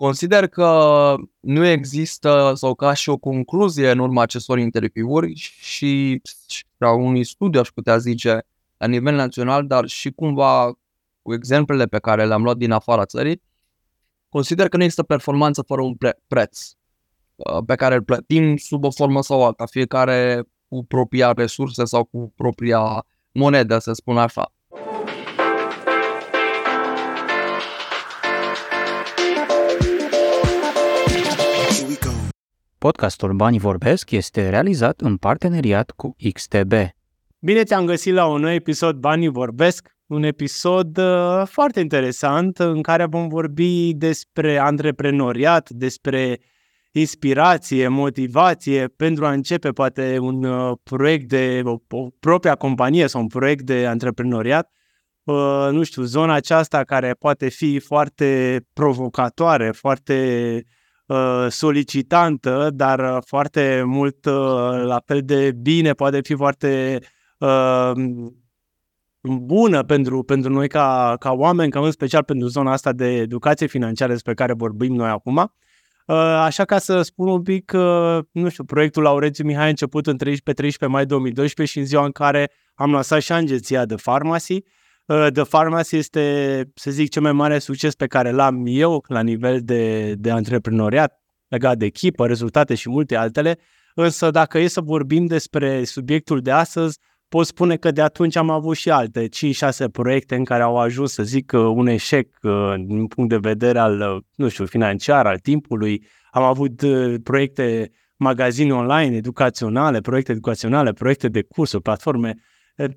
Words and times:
consider 0.00 0.46
că 0.46 1.14
nu 1.40 1.66
există 1.66 2.52
sau 2.56 2.74
ca 2.74 2.92
și 2.94 3.08
o 3.08 3.16
concluzie 3.16 3.90
în 3.90 3.98
urma 3.98 4.22
acestor 4.22 4.58
interviuri 4.58 5.34
și, 5.34 6.20
și 6.48 6.64
la 6.76 6.92
unui 6.92 7.24
studiu, 7.24 7.60
aș 7.60 7.68
putea 7.68 7.98
zice, 7.98 8.46
la 8.76 8.86
nivel 8.86 9.14
național, 9.14 9.66
dar 9.66 9.86
și 9.86 10.10
cumva 10.10 10.72
cu 11.22 11.34
exemplele 11.34 11.86
pe 11.86 11.98
care 11.98 12.26
le-am 12.26 12.42
luat 12.42 12.56
din 12.56 12.70
afara 12.70 13.04
țării, 13.04 13.42
consider 14.28 14.68
că 14.68 14.76
nu 14.76 14.82
există 14.82 15.02
performanță 15.02 15.62
fără 15.62 15.82
un 15.82 15.94
pre- 15.94 16.20
preț 16.26 16.70
uh, 17.36 17.62
pe 17.66 17.74
care 17.74 17.94
îl 17.94 18.02
plătim 18.02 18.56
sub 18.56 18.84
o 18.84 18.90
formă 18.90 19.22
sau 19.22 19.44
alta, 19.44 19.66
fiecare 19.66 20.42
cu 20.68 20.84
propria 20.84 21.32
resurse 21.32 21.84
sau 21.84 22.04
cu 22.04 22.32
propria 22.36 23.06
monedă, 23.32 23.78
să 23.78 23.92
spun 23.92 24.18
așa. 24.18 24.52
Podcastul 32.80 33.32
Banii 33.32 33.58
Vorbesc 33.58 34.10
este 34.10 34.48
realizat 34.48 35.00
în 35.00 35.16
parteneriat 35.16 35.90
cu 35.90 36.16
XTB. 36.32 36.72
Bine 37.38 37.62
te-am 37.62 37.86
găsit 37.86 38.12
la 38.12 38.26
un 38.26 38.40
nou 38.40 38.50
episod 38.50 38.96
Banii 38.96 39.28
Vorbesc, 39.28 39.88
un 40.06 40.22
episod 40.22 40.98
uh, 40.98 41.42
foarte 41.46 41.80
interesant 41.80 42.58
în 42.58 42.82
care 42.82 43.04
vom 43.04 43.28
vorbi 43.28 43.94
despre 43.94 44.58
antreprenoriat, 44.58 45.70
despre 45.70 46.40
inspirație, 46.92 47.88
motivație 47.88 48.86
pentru 48.86 49.26
a 49.26 49.32
începe 49.32 49.70
poate 49.70 50.18
un 50.18 50.44
uh, 50.44 50.76
proiect 50.82 51.28
de 51.28 51.60
o, 51.64 51.76
o 51.88 52.08
propria 52.20 52.54
companie 52.54 53.06
sau 53.06 53.20
un 53.20 53.26
proiect 53.26 53.64
de 53.64 53.86
antreprenoriat. 53.86 54.70
Uh, 55.22 55.68
nu 55.70 55.82
știu, 55.82 56.02
zona 56.02 56.32
aceasta 56.34 56.84
care 56.84 57.12
poate 57.18 57.48
fi 57.48 57.78
foarte 57.78 58.60
provocatoare, 58.72 59.70
foarte 59.70 60.14
uh, 60.54 60.78
solicitantă, 61.48 62.70
dar 62.74 62.98
uh, 62.98 63.18
foarte 63.26 63.82
mult 63.86 64.24
uh, 64.24 64.32
la 64.84 65.02
fel 65.06 65.20
de 65.24 65.52
bine, 65.52 65.92
poate 65.92 66.20
fi 66.20 66.34
foarte 66.34 67.00
uh, 67.38 67.92
bună 69.20 69.82
pentru, 69.82 70.22
pentru 70.22 70.52
noi 70.52 70.68
ca, 70.68 71.16
ca 71.18 71.32
oameni, 71.32 71.70
ca 71.70 71.80
în 71.80 71.90
special 71.90 72.22
pentru 72.22 72.48
zona 72.48 72.72
asta 72.72 72.92
de 72.92 73.16
educație 73.16 73.66
financiară 73.66 74.12
despre 74.12 74.34
care 74.34 74.52
vorbim 74.52 74.94
noi 74.94 75.08
acum. 75.08 75.36
Uh, 75.36 76.16
așa 76.16 76.64
ca 76.64 76.78
să 76.78 77.02
spun 77.02 77.28
un 77.28 77.42
pic, 77.42 77.72
uh, 77.74 78.18
nu 78.32 78.48
știu, 78.48 78.64
proiectul 78.64 79.02
Laurențiu 79.02 79.44
Mihai 79.44 79.64
a 79.64 79.68
început 79.68 80.06
în 80.06 80.16
13-13 80.16 80.86
mai 80.86 81.06
2012 81.06 81.74
și 81.74 81.78
în 81.78 81.86
ziua 81.86 82.04
în 82.04 82.10
care 82.10 82.50
am 82.74 82.92
lansat 82.92 83.20
și 83.20 83.32
agenția 83.32 83.84
de 83.84 83.94
Pharmacy. 83.94 84.62
Uh, 85.10 85.26
The 85.32 85.42
Pharmacy 85.42 85.96
este, 85.96 86.64
să 86.74 86.90
zic, 86.90 87.10
cel 87.10 87.22
mai 87.22 87.32
mare 87.32 87.58
succes 87.58 87.94
pe 87.94 88.06
care 88.06 88.30
l-am 88.30 88.64
eu 88.66 89.04
la 89.08 89.20
nivel 89.20 89.60
de, 89.62 90.14
de 90.14 90.30
antreprenoriat, 90.30 91.20
legat 91.48 91.76
de 91.76 91.84
echipă, 91.84 92.26
rezultate 92.26 92.74
și 92.74 92.88
multe 92.88 93.16
altele. 93.16 93.58
Însă 93.94 94.30
dacă 94.30 94.58
e 94.58 94.66
să 94.66 94.80
vorbim 94.80 95.26
despre 95.26 95.84
subiectul 95.84 96.40
de 96.40 96.50
astăzi, 96.50 96.98
pot 97.28 97.46
spune 97.46 97.76
că 97.76 97.90
de 97.90 98.02
atunci 98.02 98.36
am 98.36 98.50
avut 98.50 98.76
și 98.76 98.90
alte 98.90 99.28
5-6 99.28 99.90
proiecte 99.92 100.34
în 100.34 100.44
care 100.44 100.62
au 100.62 100.78
ajuns, 100.78 101.12
să 101.12 101.22
zic, 101.22 101.52
un 101.52 101.86
eșec 101.86 102.28
uh, 102.42 102.74
din 102.76 103.06
punct 103.06 103.30
de 103.30 103.36
vedere 103.36 103.78
al, 103.78 104.00
uh, 104.00 104.22
nu 104.34 104.48
știu, 104.48 104.66
financiar, 104.66 105.26
al 105.26 105.38
timpului. 105.38 106.06
Am 106.30 106.42
avut 106.42 106.82
uh, 106.82 107.14
proiecte 107.22 107.90
magazine 108.16 108.74
online, 108.74 109.16
educaționale, 109.16 110.00
proiecte 110.00 110.32
educaționale, 110.32 110.92
proiecte 110.92 111.28
de 111.28 111.42
cursuri, 111.42 111.82
platforme 111.82 112.34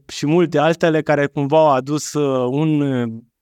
și 0.08 0.26
multe 0.26 0.58
altele 0.58 1.02
care 1.02 1.28
cumva 1.28 1.58
au 1.58 1.72
adus 1.72 2.14
un, 2.48 2.78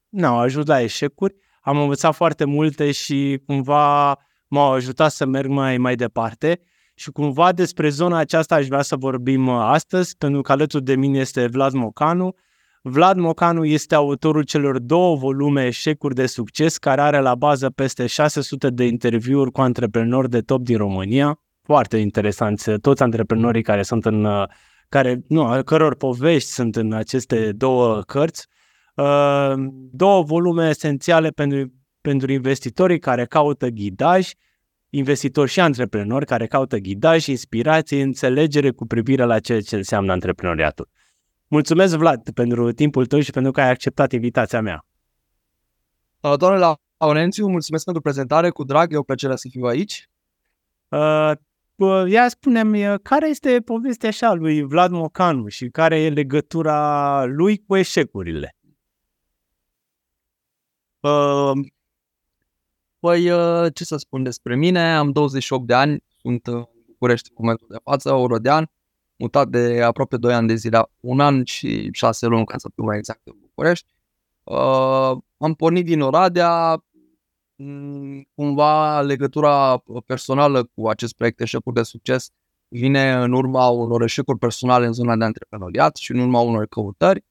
nu, 0.09 0.27
au 0.27 0.39
ajuns 0.39 0.65
la 0.65 0.81
eșecuri. 0.81 1.35
Am 1.61 1.77
învățat 1.77 2.15
foarte 2.15 2.45
multe 2.45 2.91
și 2.91 3.41
cumva 3.45 4.17
m-au 4.47 4.71
ajutat 4.71 5.11
să 5.11 5.25
merg 5.25 5.49
mai, 5.49 5.77
mai 5.77 5.95
departe 5.95 6.61
și 7.01 7.11
cumva 7.11 7.51
despre 7.51 7.89
zona 7.89 8.17
aceasta 8.17 8.55
aș 8.55 8.67
vrea 8.67 8.81
să 8.81 8.95
vorbim 8.95 9.47
uh, 9.47 9.59
astăzi, 9.63 10.17
pentru 10.17 10.41
că 10.41 10.51
alături 10.51 10.83
de 10.83 10.95
mine 10.95 11.19
este 11.19 11.47
Vlad 11.47 11.73
Mocanu. 11.73 12.33
Vlad 12.81 13.17
Mocanu 13.17 13.65
este 13.65 13.95
autorul 13.95 14.43
celor 14.43 14.79
două 14.79 15.15
volume 15.15 15.65
Eșecuri 15.65 16.15
de 16.15 16.25
succes, 16.25 16.77
care 16.77 17.01
are 17.01 17.19
la 17.19 17.35
bază 17.35 17.69
peste 17.69 18.05
600 18.05 18.69
de 18.69 18.85
interviuri 18.85 19.51
cu 19.51 19.61
antreprenori 19.61 20.29
de 20.29 20.39
top 20.41 20.61
din 20.61 20.77
România. 20.77 21.39
Foarte 21.61 21.97
interesanți, 21.97 22.71
toți 22.71 23.03
antreprenorii 23.03 23.61
care 23.61 23.83
sunt 23.83 24.05
în, 24.05 24.23
uh, 24.23 24.43
care, 24.91 25.23
nu, 25.27 25.43
al 25.43 25.63
căror 25.63 25.95
povești 25.95 26.49
sunt 26.49 26.75
în 26.75 26.93
aceste 26.93 27.51
două 27.51 28.01
cărți. 28.01 28.47
Uh, 28.95 29.53
două 29.91 30.23
volume 30.23 30.69
esențiale 30.69 31.29
pentru, 31.29 31.73
pentru 32.01 32.31
investitorii 32.31 32.99
care 32.99 33.25
caută 33.25 33.67
ghidaj 33.67 34.31
investitori 34.93 35.49
și 35.49 35.59
antreprenori 35.59 36.25
care 36.25 36.47
caută 36.47 36.77
ghidaj, 36.77 37.25
inspirație, 37.25 38.01
înțelegere 38.01 38.71
cu 38.71 38.85
privire 38.85 39.23
la 39.23 39.39
ceea 39.39 39.61
ce 39.61 39.75
înseamnă 39.75 40.11
antreprenoriatul. 40.11 40.89
Mulțumesc, 41.47 41.95
Vlad, 41.95 42.29
pentru 42.33 42.71
timpul 42.71 43.05
tău 43.05 43.19
și 43.19 43.31
pentru 43.31 43.51
că 43.51 43.61
ai 43.61 43.69
acceptat 43.69 44.11
invitația 44.11 44.61
mea. 44.61 44.85
Doamne 46.37 46.75
Laurențiu, 46.97 47.47
mulțumesc 47.47 47.83
pentru 47.83 48.01
prezentare, 48.01 48.49
cu 48.49 48.63
drag, 48.63 48.93
e 48.93 48.97
o 48.97 49.03
plăcere 49.03 49.35
să 49.35 49.47
fiu 49.51 49.65
aici. 49.65 50.09
Uh, 50.87 51.31
ia 52.07 52.27
spune-mi, 52.29 52.99
care 53.01 53.29
este 53.29 53.61
povestea 53.61 54.09
așa 54.09 54.33
lui 54.33 54.61
Vlad 54.61 54.91
Mocanu 54.91 55.47
și 55.47 55.69
care 55.69 55.99
e 55.99 56.09
legătura 56.09 57.23
lui 57.25 57.57
cu 57.57 57.75
eșecurile? 57.75 58.55
Uh, 60.99 61.51
Păi, 63.01 63.29
uh, 63.29 63.73
ce 63.73 63.83
să 63.83 63.97
spun 63.97 64.23
despre 64.23 64.55
mine, 64.55 64.95
am 64.95 65.11
28 65.11 65.67
de 65.67 65.73
ani, 65.73 66.03
sunt 66.17 66.47
în 66.47 66.65
București 66.87 67.29
în 67.29 67.35
momentul 67.37 67.67
de 67.69 67.77
față, 67.83 68.13
orodean, 68.13 68.71
mutat 69.15 69.47
de 69.47 69.81
aproape 69.83 70.17
2 70.17 70.33
ani 70.33 70.47
de 70.47 70.55
zile, 70.55 70.81
un 70.99 71.19
an 71.19 71.43
și 71.43 71.89
6 71.91 72.25
luni, 72.25 72.45
ca 72.45 72.57
să 72.57 72.69
fiu 72.73 72.83
mai 72.83 72.97
exact, 72.97 73.21
în 73.23 73.33
București. 73.39 73.93
Uh, 74.43 75.17
am 75.37 75.53
pornit 75.57 75.85
din 75.85 76.01
Oradea, 76.01 76.71
mm, 76.73 76.90
cumva 78.35 79.01
legătura 79.01 79.83
personală 80.05 80.69
cu 80.75 80.87
acest 80.87 81.13
proiect 81.13 81.39
Eșecuri 81.39 81.75
de 81.75 81.83
Succes 81.83 82.31
vine 82.71 83.11
în 83.11 83.31
urma 83.31 83.67
unor 83.67 84.01
eșecuri 84.01 84.37
personale 84.37 84.85
în 84.85 84.93
zona 84.93 85.15
de 85.15 85.23
antreprenoriat 85.23 85.95
și 85.95 86.11
în 86.11 86.19
urma 86.19 86.39
unor 86.39 86.65
căutări. 86.65 87.23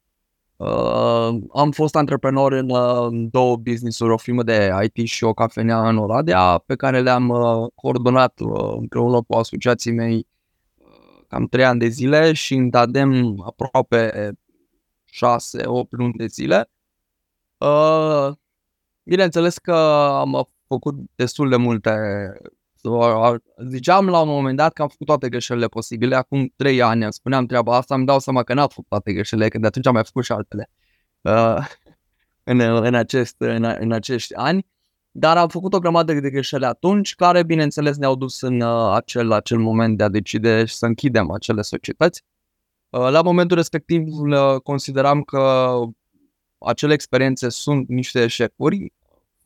Uh, 0.56 1.28
am 1.52 1.70
fost 1.70 1.96
antreprenor 1.96 2.52
în 2.52 2.70
uh, 2.70 3.28
două 3.30 3.56
business-uri, 3.56 4.12
o 4.12 4.16
firmă 4.16 4.42
de 4.42 4.70
IT 4.82 5.06
și 5.06 5.24
o 5.24 5.32
cafenea 5.32 5.88
în 5.88 5.96
Oradea, 5.96 6.62
pe 6.66 6.74
care 6.74 7.00
le-am 7.00 7.28
uh, 7.28 7.70
coordonat 7.74 8.40
uh, 8.40 8.74
împreună 8.76 9.22
cu 9.22 9.34
asociații 9.34 9.92
mei 9.92 10.26
uh, 10.76 11.22
cam 11.28 11.46
trei 11.46 11.64
ani 11.64 11.78
de 11.78 11.88
zile 11.88 12.32
și 12.32 12.54
în 12.54 12.70
tandem 12.70 13.42
aproape 13.46 14.30
6-8 14.30 15.88
luni 15.88 16.12
de 16.12 16.26
zile. 16.26 16.70
Uh, 17.58 18.30
bineînțeles 19.10 19.58
că 19.58 19.74
am 20.20 20.48
făcut 20.66 20.94
destul 21.14 21.48
de 21.48 21.56
multe 21.56 21.90
Ziceam 23.68 24.08
la 24.08 24.20
un 24.20 24.28
moment 24.28 24.56
dat 24.56 24.72
că 24.72 24.82
am 24.82 24.88
făcut 24.88 25.06
toate 25.06 25.28
greșelile 25.28 25.66
posibile, 25.66 26.16
acum 26.16 26.52
3 26.56 26.82
ani 26.82 27.02
îmi 27.02 27.12
spuneam 27.12 27.46
treaba 27.46 27.76
asta, 27.76 27.94
îmi 27.94 28.06
dau 28.06 28.18
seama 28.18 28.42
că 28.42 28.54
n-am 28.54 28.68
făcut 28.68 28.88
toate 28.88 29.12
greșelile, 29.12 29.48
că 29.48 29.58
de 29.58 29.66
atunci 29.66 29.86
am 29.86 29.92
mai 29.92 30.04
făcut 30.04 30.24
și 30.24 30.32
altele 30.32 30.70
uh, 31.20 31.66
în, 32.44 32.60
în, 32.60 32.94
acest, 32.94 33.34
în, 33.38 33.74
în 33.78 33.92
acești 33.92 34.34
ani. 34.34 34.66
Dar 35.10 35.36
am 35.36 35.48
făcut 35.48 35.74
o 35.74 35.78
grămadă 35.78 36.12
de 36.12 36.30
greșeli 36.30 36.64
atunci, 36.64 37.14
care 37.14 37.42
bineînțeles 37.42 37.96
ne-au 37.96 38.14
dus 38.16 38.40
în 38.40 38.60
uh, 38.60 38.92
acel, 38.94 39.32
acel 39.32 39.58
moment 39.58 39.96
de 39.96 40.02
a 40.02 40.08
decide 40.08 40.66
să 40.66 40.86
închidem 40.86 41.30
acele 41.30 41.62
societăți. 41.62 42.22
Uh, 42.88 43.08
la 43.10 43.22
momentul 43.22 43.56
respectiv 43.56 44.02
uh, 44.06 44.60
consideram 44.62 45.22
că 45.22 45.74
acele 46.58 46.92
experiențe 46.92 47.48
sunt 47.48 47.88
niște 47.88 48.22
eșecuri, 48.22 48.92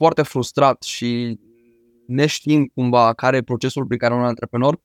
foarte 0.04 0.22
frustrat 0.22 0.82
și 0.82 1.38
neștiind 2.06 2.70
cumva 2.75 3.12
care 3.12 3.36
e 3.36 3.42
procesul 3.42 3.86
prin 3.86 3.98
care 3.98 4.15
un 4.15 4.24
antreprenor 4.24 4.80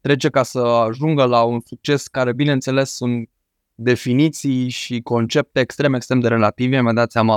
trece 0.00 0.28
ca 0.28 0.42
să 0.42 0.58
ajungă 0.58 1.24
la 1.24 1.42
un 1.42 1.60
succes 1.64 2.06
care, 2.06 2.32
bineînțeles, 2.32 2.90
sunt 2.94 3.30
definiții 3.74 4.68
și 4.68 5.00
concepte 5.00 5.60
extrem, 5.60 5.94
extrem 5.94 6.20
de 6.20 6.28
relative. 6.28 6.80
Mi-am 6.80 6.94
dat 6.94 7.10
seama 7.10 7.36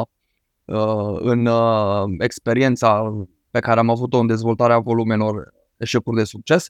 uh, 0.65 1.18
în 1.19 1.45
uh, 1.45 2.03
experiența 2.19 3.13
pe 3.51 3.59
care 3.59 3.80
am 3.80 3.89
avut-o 3.89 4.18
în 4.19 4.27
dezvoltarea 4.27 4.80
volumelor 4.80 5.53
eșecuri 5.77 6.18
de 6.18 6.23
succes. 6.23 6.69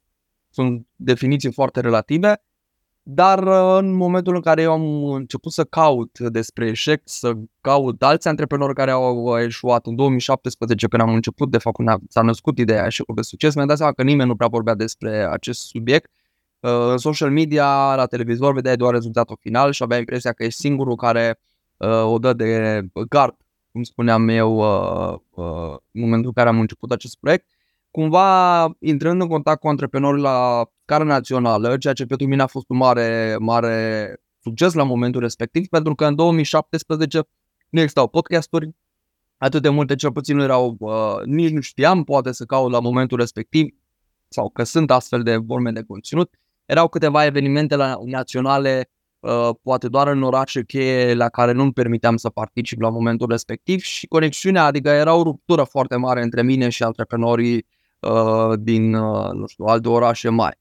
Sunt 0.50 0.88
definiții 0.96 1.52
foarte 1.52 1.80
relative 1.80 2.42
dar 3.10 3.44
uh, 3.44 3.78
în 3.80 3.94
momentul 3.94 4.36
în 4.36 4.42
care 4.42 4.62
eu 4.62 4.72
am 4.72 5.04
început 5.04 5.52
să 5.52 5.64
caut 5.64 6.20
despre 6.20 6.68
eșec, 6.68 7.02
să 7.04 7.34
caut 7.62 8.04
alți 8.04 8.28
antreprenori 8.28 8.74
care 8.74 8.92
au 8.92 9.40
eșuat 9.40 9.86
în 9.86 9.96
2017, 9.96 10.88
când 10.88 11.02
am 11.02 11.14
început, 11.14 11.52
de 11.52 11.58
fapt, 11.58 11.76
când 11.76 11.90
s-a 12.10 12.22
născut 12.22 12.58
ideea 12.58 12.86
eșecului 12.86 13.22
de 13.22 13.28
succes, 13.28 13.56
mi-am 13.56 13.68
dat 13.68 13.78
seama 13.78 13.92
că 13.92 14.04
nimeni 14.04 14.30
nu 14.30 14.36
prea 14.36 14.48
vorbea 14.48 14.76
despre 14.76 15.28
acest 15.32 15.60
subiect. 15.60 16.12
Uh, 16.60 16.72
în 16.90 16.98
social 16.98 17.32
media, 17.32 17.96
la 17.96 18.06
televizor, 18.06 18.54
vedeai 18.54 18.76
doar 18.76 18.94
rezultatul 18.94 19.38
final 19.40 19.72
și 19.72 19.84
aveai 19.84 20.00
impresia 20.00 20.32
că 20.32 20.44
ești 20.44 20.60
singurul 20.60 20.96
care 20.96 21.40
uh, 21.78 22.04
o 22.04 22.18
dă 22.20 22.34
de 22.34 22.82
gard 23.10 23.36
cum 23.72 23.84
spuneam 23.84 24.30
eu, 24.30 24.58
uh, 24.58 25.18
uh, 25.30 25.76
în 25.92 26.02
momentul 26.02 26.28
în 26.28 26.34
care 26.34 26.50
am 26.50 26.60
început 26.60 26.92
acest 26.92 27.18
proiect, 27.20 27.46
cumva 27.92 28.66
intrând 28.80 29.22
în 29.22 29.28
contact 29.28 29.60
cu 29.60 29.68
antreprenori 29.68 30.22
la 30.22 30.68
scară 30.84 31.04
națională, 31.04 31.78
ceea 31.78 31.94
ce 31.94 32.06
pentru 32.06 32.28
mine 32.28 32.42
a 32.42 32.48
fost 32.48 32.70
un 32.70 32.78
mare, 32.78 33.36
mare 33.40 34.16
succes 34.40 34.74
la 34.74 34.84
momentul 34.84 35.22
respectiv, 35.22 35.68
pentru 35.68 35.96
că 35.96 36.06
în 36.06 36.16
2017 36.16 37.28
nu 37.70 37.80
existau 37.80 38.08
podcasturi, 38.08 38.76
atât 39.38 39.62
de 39.62 39.70
multe 39.70 39.96
cel 39.96 40.12
puțin 40.12 40.36
nu 40.36 40.44
erau, 40.44 40.76
uh, 40.80 41.24
nici 41.26 41.52
nu 41.52 41.62
știam, 41.62 42.04
poate 42.04 42.32
să 42.32 42.46
caut 42.46 42.72
la 42.72 42.80
momentul 42.80 43.18
respectiv, 43.18 43.76
sau 44.28 44.50
că 44.50 44.64
sunt 44.64 44.92
astfel 44.92 45.24
de 45.24 45.38
forme 45.48 45.72
de 45.72 45.84
conținut. 45.88 46.34
Erau 46.66 46.88
câteva 46.88 47.26
evenimente 47.26 47.76
la, 47.76 47.98
naționale, 48.06 48.90
uh, 49.20 49.50
poate 49.62 49.88
doar 49.88 50.08
în 50.08 50.24
orașe 50.24 50.64
cheie 50.64 51.14
la 51.14 51.30
care 51.30 51.52
nu-mi 51.52 51.74
permiteam 51.74 52.18
să 52.18 52.30
particip 52.30 52.82
la 52.82 52.90
momentul 52.90 53.30
respectiv 53.30 53.80
și 53.80 54.08
conexiunea, 54.08 54.66
adică 54.66 54.90
era 54.90 55.14
o 55.14 55.24
ruptură 55.24 55.64
foarte 55.64 55.96
mare 55.96 56.22
între 56.22 56.44
mine 56.44 56.70
și 56.70 56.84
antreprenorii 56.84 57.66
uh, 58.00 58.60
din, 58.60 58.94
uh, 58.94 59.32
nu 59.32 59.48
știu, 59.48 59.66
alte 59.66 59.90
orașe 59.90 60.30
mari. 60.30 60.60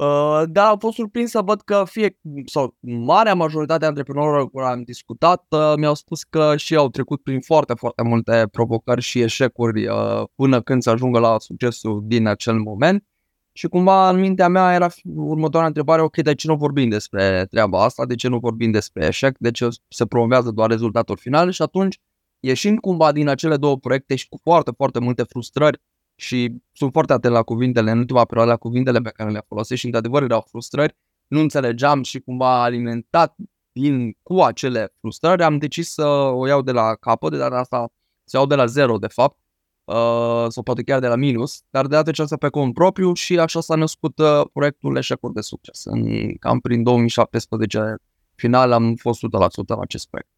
Uh, 0.00 0.42
dar 0.48 0.66
am 0.66 0.78
fost 0.78 0.94
surprins 0.94 1.30
să 1.30 1.42
văd 1.42 1.60
că 1.60 1.84
fie, 1.86 2.18
sau 2.46 2.76
marea 2.80 3.34
majoritate 3.34 3.84
a 3.84 3.88
antreprenorilor 3.88 4.50
cu 4.50 4.58
care 4.58 4.72
am 4.72 4.82
discutat 4.82 5.44
uh, 5.48 5.72
mi-au 5.76 5.94
spus 5.94 6.22
că 6.22 6.56
și 6.56 6.76
au 6.76 6.88
trecut 6.88 7.22
prin 7.22 7.40
foarte, 7.40 7.74
foarte 7.74 8.02
multe 8.02 8.48
provocări 8.50 9.00
și 9.00 9.20
eșecuri 9.20 9.86
uh, 9.86 10.22
până 10.34 10.60
când 10.60 10.82
să 10.82 10.90
ajungă 10.90 11.18
la 11.18 11.38
succesul 11.38 12.02
din 12.04 12.26
acel 12.26 12.58
moment. 12.58 13.04
Și 13.52 13.68
cumva 13.68 14.08
în 14.08 14.20
mintea 14.20 14.48
mea 14.48 14.74
era 14.74 14.88
următoarea 15.14 15.68
întrebare, 15.68 16.02
ok, 16.02 16.16
de 16.16 16.34
ce 16.34 16.46
nu 16.46 16.56
vorbim 16.56 16.88
despre 16.88 17.46
treaba 17.50 17.84
asta, 17.84 18.06
de 18.06 18.14
ce 18.14 18.28
nu 18.28 18.38
vorbim 18.38 18.70
despre 18.70 19.06
eșec, 19.06 19.38
de 19.38 19.50
ce 19.50 19.68
se 19.88 20.06
promovează 20.06 20.50
doar 20.50 20.70
rezultatul 20.70 21.16
final 21.16 21.50
și 21.50 21.62
atunci 21.62 21.98
ieșind 22.40 22.78
cumva 22.78 23.12
din 23.12 23.28
acele 23.28 23.56
două 23.56 23.76
proiecte 23.76 24.14
și 24.14 24.28
cu 24.28 24.38
foarte, 24.42 24.70
foarte 24.76 25.00
multe 25.00 25.22
frustrări 25.22 25.80
și 26.20 26.62
sunt 26.72 26.92
foarte 26.92 27.12
atent 27.12 27.34
la 27.34 27.42
cuvintele, 27.42 27.90
în 27.90 27.98
ultima 27.98 28.24
perioadă 28.24 28.50
la 28.50 28.56
cuvintele 28.56 29.00
pe 29.00 29.10
care 29.10 29.30
le 29.30 29.44
folosesc 29.48 29.80
și 29.80 29.86
într-adevăr 29.86 30.22
erau 30.22 30.44
frustrări, 30.48 30.96
nu 31.26 31.40
înțelegeam 31.40 32.02
și 32.02 32.20
cumva 32.20 32.62
alimentat 32.62 33.34
din, 33.72 34.16
cu 34.22 34.40
acele 34.40 34.94
frustrări, 35.00 35.42
am 35.42 35.58
decis 35.58 35.92
să 35.92 36.06
o 36.06 36.46
iau 36.46 36.62
de 36.62 36.72
la 36.72 36.94
capăt, 36.94 37.30
de 37.30 37.36
data 37.36 37.58
asta 37.58 37.92
să 38.24 38.36
iau 38.36 38.46
de 38.46 38.54
la 38.54 38.66
zero 38.66 38.98
de 38.98 39.06
fapt, 39.06 39.36
uh, 39.84 40.46
sau 40.48 40.62
poate 40.62 40.82
chiar 40.82 41.00
de 41.00 41.06
la 41.06 41.16
minus, 41.16 41.62
dar 41.70 41.86
de 41.86 41.94
data 41.94 42.10
aceasta 42.10 42.36
pe 42.36 42.48
cont 42.48 42.74
propriu 42.74 43.12
și 43.12 43.38
așa 43.38 43.60
s-a 43.60 43.74
născut 43.74 44.18
uh, 44.18 44.40
proiectul 44.52 44.96
Eșecuri 44.96 45.34
de 45.34 45.40
Succes. 45.40 45.84
În, 45.84 46.34
cam 46.36 46.60
prin 46.60 46.82
2017 46.82 47.94
final 48.34 48.72
am 48.72 48.94
fost 48.94 49.20
100% 49.20 49.26
în 49.66 49.80
acest 49.80 50.08
proiect. 50.08 50.30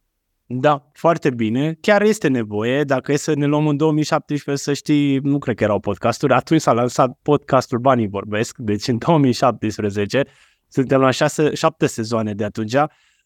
Da, 0.55 0.91
foarte 0.93 1.31
bine. 1.31 1.77
Chiar 1.81 2.03
este 2.03 2.29
nevoie. 2.29 2.85
Dacă 2.85 3.13
e 3.13 3.17
să 3.17 3.35
ne 3.35 3.47
luăm 3.47 3.67
în 3.67 3.77
2017, 3.77 4.65
să 4.65 4.73
știi, 4.73 5.19
nu 5.19 5.39
cred 5.39 5.57
că 5.57 5.65
erau 5.65 5.81
podcasturi, 5.81 6.33
atunci 6.33 6.61
s-a 6.61 6.73
lansat 6.73 7.19
podcastul 7.23 7.79
Banii 7.79 8.09
Vorbesc, 8.09 8.57
deci 8.59 8.89
în 8.89 8.99
2017, 8.99 10.25
suntem 10.69 11.01
la 11.01 11.11
șase, 11.11 11.55
șapte 11.55 11.87
sezoane 11.87 12.35
de 12.35 12.45
atunci. 12.45 12.75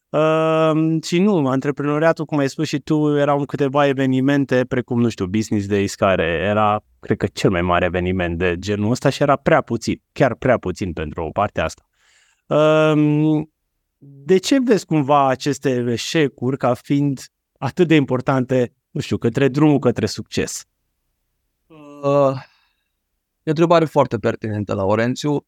Uh, 0.09 1.03
și 1.03 1.19
nu, 1.19 1.47
antreprenoriatul, 1.47 2.25
cum 2.25 2.37
ai 2.37 2.49
spus 2.49 2.67
și 2.67 2.79
tu, 2.79 3.17
erau 3.17 3.45
câteva 3.45 3.87
evenimente, 3.87 4.65
precum, 4.67 5.01
nu 5.01 5.09
știu, 5.09 5.25
Business 5.25 5.67
Days, 5.67 5.95
care 5.95 6.23
era, 6.23 6.83
cred 6.99 7.17
că, 7.17 7.27
cel 7.33 7.49
mai 7.49 7.61
mare 7.61 7.85
eveniment 7.85 8.37
de 8.37 8.55
genul 8.59 8.91
ăsta 8.91 9.09
și 9.09 9.21
era 9.21 9.35
prea 9.35 9.61
puțin, 9.61 10.01
chiar 10.11 10.35
prea 10.35 10.57
puțin 10.57 10.93
pentru 10.93 11.23
o 11.23 11.29
parte 11.29 11.61
asta. 11.61 11.85
Uh, 12.47 13.41
de 13.97 14.37
ce 14.37 14.59
vezi 14.59 14.85
cumva 14.85 15.27
aceste 15.27 15.85
eșecuri 15.87 16.57
ca 16.57 16.73
fiind 16.73 17.19
atât 17.57 17.87
de 17.87 17.95
importante, 17.95 18.73
nu 18.91 18.99
știu, 18.99 19.17
către 19.17 19.47
drumul 19.47 19.79
către 19.79 20.05
succes? 20.05 20.65
Uh, 21.67 22.35
e 23.43 23.49
o 23.49 23.49
întrebare 23.49 23.85
foarte 23.85 24.17
pertinentă 24.17 24.73
la 24.73 24.85
Orențiu. 24.85 25.45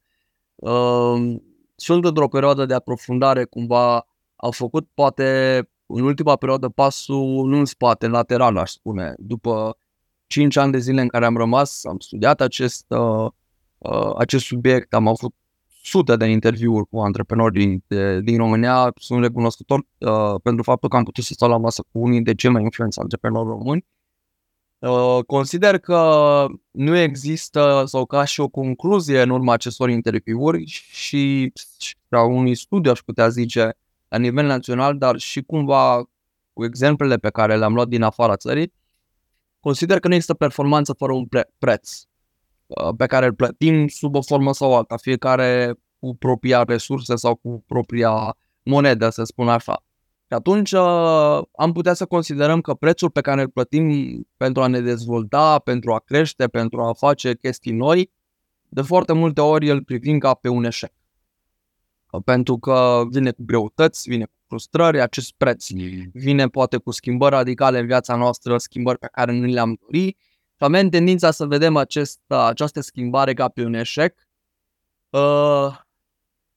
Uh, 0.56 1.36
sunt 1.76 2.06
într-o 2.06 2.28
perioadă 2.28 2.66
de 2.66 2.74
aprofundare, 2.74 3.46
cumva 3.46 4.08
au 4.36 4.52
făcut 4.52 4.88
poate 4.94 5.70
în 5.86 6.04
ultima 6.04 6.36
perioadă 6.36 6.70
pasul 6.70 7.48
nu 7.48 7.58
în 7.58 7.66
spate, 7.66 8.06
în 8.06 8.12
lateral 8.12 8.58
aș 8.58 8.72
spune. 8.72 9.14
După 9.18 9.78
5 10.28 10.56
ani 10.56 10.72
de 10.72 10.78
zile 10.78 11.02
în 11.02 11.08
care 11.08 11.26
am 11.26 11.38
rămas, 11.38 11.86
am 11.86 12.00
studiat 12.00 12.42
acest, 12.42 12.86
uh, 12.88 13.32
uh, 13.78 14.12
acest 14.18 14.46
subiect, 14.46 14.94
am 14.94 15.08
avut 15.08 15.34
sute 15.82 16.16
de 16.16 16.26
interviuri 16.26 16.88
cu 16.90 17.00
antreprenori 17.00 17.54
din, 17.54 17.84
de, 17.88 18.22
din 18.22 18.38
România. 18.38 18.92
Sunt 18.96 19.22
recunoscător 19.22 19.80
uh, 19.98 20.36
pentru 20.44 20.64
faptul 20.64 20.90
că 20.90 20.96
am 20.96 21.04
putut 21.04 21.24
să 21.24 21.34
stau 21.34 21.50
la 21.50 21.58
masă 21.58 21.82
cu 21.92 22.00
unii 22.00 22.22
de 22.22 22.36
cei 22.36 22.50
mai 22.50 22.62
influenți 22.62 23.00
antreprenori 23.00 23.48
români. 23.48 23.86
Uh, 24.80 25.20
consider 25.26 25.78
că 25.78 26.46
nu 26.72 26.98
există 26.98 27.84
sau 27.86 28.06
ca 28.06 28.24
și 28.24 28.40
o 28.40 28.48
concluzie 28.48 29.22
în 29.22 29.30
urma 29.30 29.54
acestor 29.54 29.90
interviuri 29.90 30.66
și, 30.66 31.52
și 31.80 31.96
la 32.08 32.24
unui 32.24 32.56
studiu 32.56 32.92
aș 32.92 33.00
putea 33.00 33.30
zice 33.30 33.78
la 34.08 34.18
nivel 34.18 34.46
național, 34.46 34.98
dar 34.98 35.18
și 35.18 35.42
cumva 35.42 36.04
cu 36.54 36.66
exemplele 36.66 37.18
pe 37.18 37.30
care 37.30 37.58
le-am 37.58 37.74
luat 37.74 37.88
din 37.88 38.02
afara 38.02 38.36
țării, 38.36 38.74
consider 39.60 40.00
că 40.00 40.08
nu 40.08 40.14
există 40.14 40.34
performanță 40.34 40.94
fără 40.94 41.14
un 41.14 41.26
pre- 41.26 41.50
preț. 41.58 42.09
Uh, 42.70 42.96
pe 42.98 43.06
care 43.06 43.26
îl 43.26 43.34
plătim 43.34 43.88
sub 43.88 44.16
o 44.16 44.22
formă 44.22 44.54
sau 44.54 44.76
alta, 44.76 44.98
fiecare 44.98 45.74
cu 46.00 46.16
propria 46.16 46.64
resurse 46.64 47.16
sau 47.16 47.36
cu 47.36 47.64
propria 47.68 48.38
monedă, 48.64 49.10
să 49.10 49.24
spun 49.24 49.50
așa. 49.50 49.84
Și 50.28 50.34
atunci 50.34 50.72
uh, 50.72 51.42
am 51.56 51.72
putea 51.74 51.94
să 51.94 52.06
considerăm 52.06 52.62
că 52.62 52.74
prețul 52.74 53.10
pe 53.10 53.22
care 53.22 53.42
îl 53.42 53.50
plătim 53.50 54.28
pentru 54.38 54.62
a 54.62 54.68
ne 54.68 54.80
dezvolta, 54.80 55.60
pentru 55.60 55.94
a 55.94 56.00
crește, 56.00 56.48
pentru 56.48 56.82
a 56.82 56.94
face 56.94 57.36
chestii 57.36 57.72
noi, 57.72 58.12
de 58.68 58.82
foarte 58.82 59.14
multe 59.14 59.42
ori 59.42 59.70
îl 59.70 59.84
privim 59.84 60.18
ca 60.18 60.34
pe 60.34 60.48
un 60.48 60.64
eșec. 60.64 60.92
Pentru 62.26 62.58
că 62.58 63.04
vine 63.10 63.32
cu 63.32 63.44
greutăți, 63.46 64.10
vine 64.10 64.26
cu 64.26 64.32
frustrări, 64.48 65.02
acest 65.02 65.34
preț 65.38 65.68
vine 66.14 66.48
poate 66.48 66.78
cu 66.78 66.92
schimbări 66.92 67.36
radicale 67.36 67.80
în 67.80 67.86
viața 67.86 68.16
noastră, 68.16 68.58
schimbări 68.58 68.98
pe 68.98 69.08
care 69.12 69.32
nu 69.32 69.46
le-am 69.46 69.78
dorit 69.82 70.18
și 70.60 70.66
avem 70.66 70.90
tendința 70.90 71.32
să 71.32 71.46
vedem 71.46 71.76
acest, 71.76 72.20
această 72.28 72.82
schimbare 72.82 73.34
ca 73.34 73.48
pe 73.50 73.64
un 73.64 73.74
eșec. 73.74 74.28
Uh, 75.10 75.78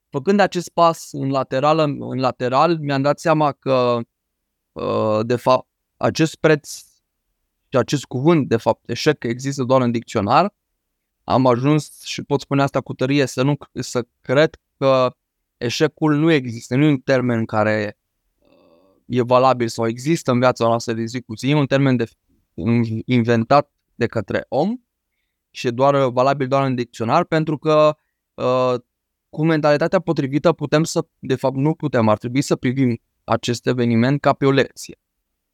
făcând 0.08 0.40
acest 0.40 0.69
pas 0.69 1.08
în 1.12 1.31
lateral, 1.31 1.78
în 1.78 2.19
lateral 2.19 2.78
mi-am 2.78 3.02
dat 3.02 3.19
seama 3.19 3.52
că, 3.52 3.99
uh, 4.72 5.20
de 5.22 5.37
fapt, 5.37 5.69
acest 5.96 6.34
preț 6.34 6.78
și 7.69 7.76
acest 7.76 8.04
cuvânt, 8.04 8.49
de 8.49 8.56
fapt, 8.56 8.88
eșec, 8.88 9.25
există 9.25 9.62
doar 9.62 9.81
în 9.81 9.90
dicționar. 9.90 10.54
Am 11.25 11.46
ajuns 11.46 12.02
și 12.02 12.23
pot 12.23 12.40
spune 12.40 12.62
asta 12.62 12.80
cu 12.80 12.94
tărie 12.94 13.26
să 13.26 13.42
nu 13.42 13.56
să 13.73 14.06
cred 14.21 14.61
că 14.76 15.16
eșecul 15.56 16.14
nu 16.14 16.32
există, 16.32 16.76
nu 16.76 16.85
e 16.85 16.88
un 16.88 16.99
termen 16.99 17.44
care 17.44 17.99
uh, 18.38 18.49
e 19.06 19.23
valabil 19.23 19.68
sau 19.68 19.87
există 19.87 20.30
în 20.30 20.38
viața 20.38 20.66
noastră 20.66 20.92
de 20.92 21.04
zi 21.04 21.21
cu 21.21 21.37
zi, 21.37 21.50
e 21.50 21.54
un 21.54 21.66
termen 21.66 21.97
de, 21.97 22.11
inventat 23.04 23.72
de 23.94 24.06
către 24.06 24.44
om 24.49 24.76
și 25.50 25.66
e 25.66 25.70
doar 25.70 26.08
valabil 26.08 26.49
doar 26.49 26.66
în 26.66 26.75
dicționar 26.75 27.25
pentru 27.25 27.58
că 27.58 27.96
uh, 28.34 28.75
cu 29.28 29.44
mentalitatea 29.44 30.00
potrivită 30.00 30.52
putem 30.52 30.84
să, 30.84 31.06
de 31.18 31.34
fapt 31.34 31.56
nu 31.56 31.75
putem, 31.75 32.08
ar 32.08 32.18
trebui 32.18 32.42
să 32.42 32.56
privim 32.56 33.00
acest 33.25 33.66
eveniment 33.66 34.20
ca 34.20 34.32
pe 34.32 34.46
o 34.46 34.50
lecție. 34.50 34.99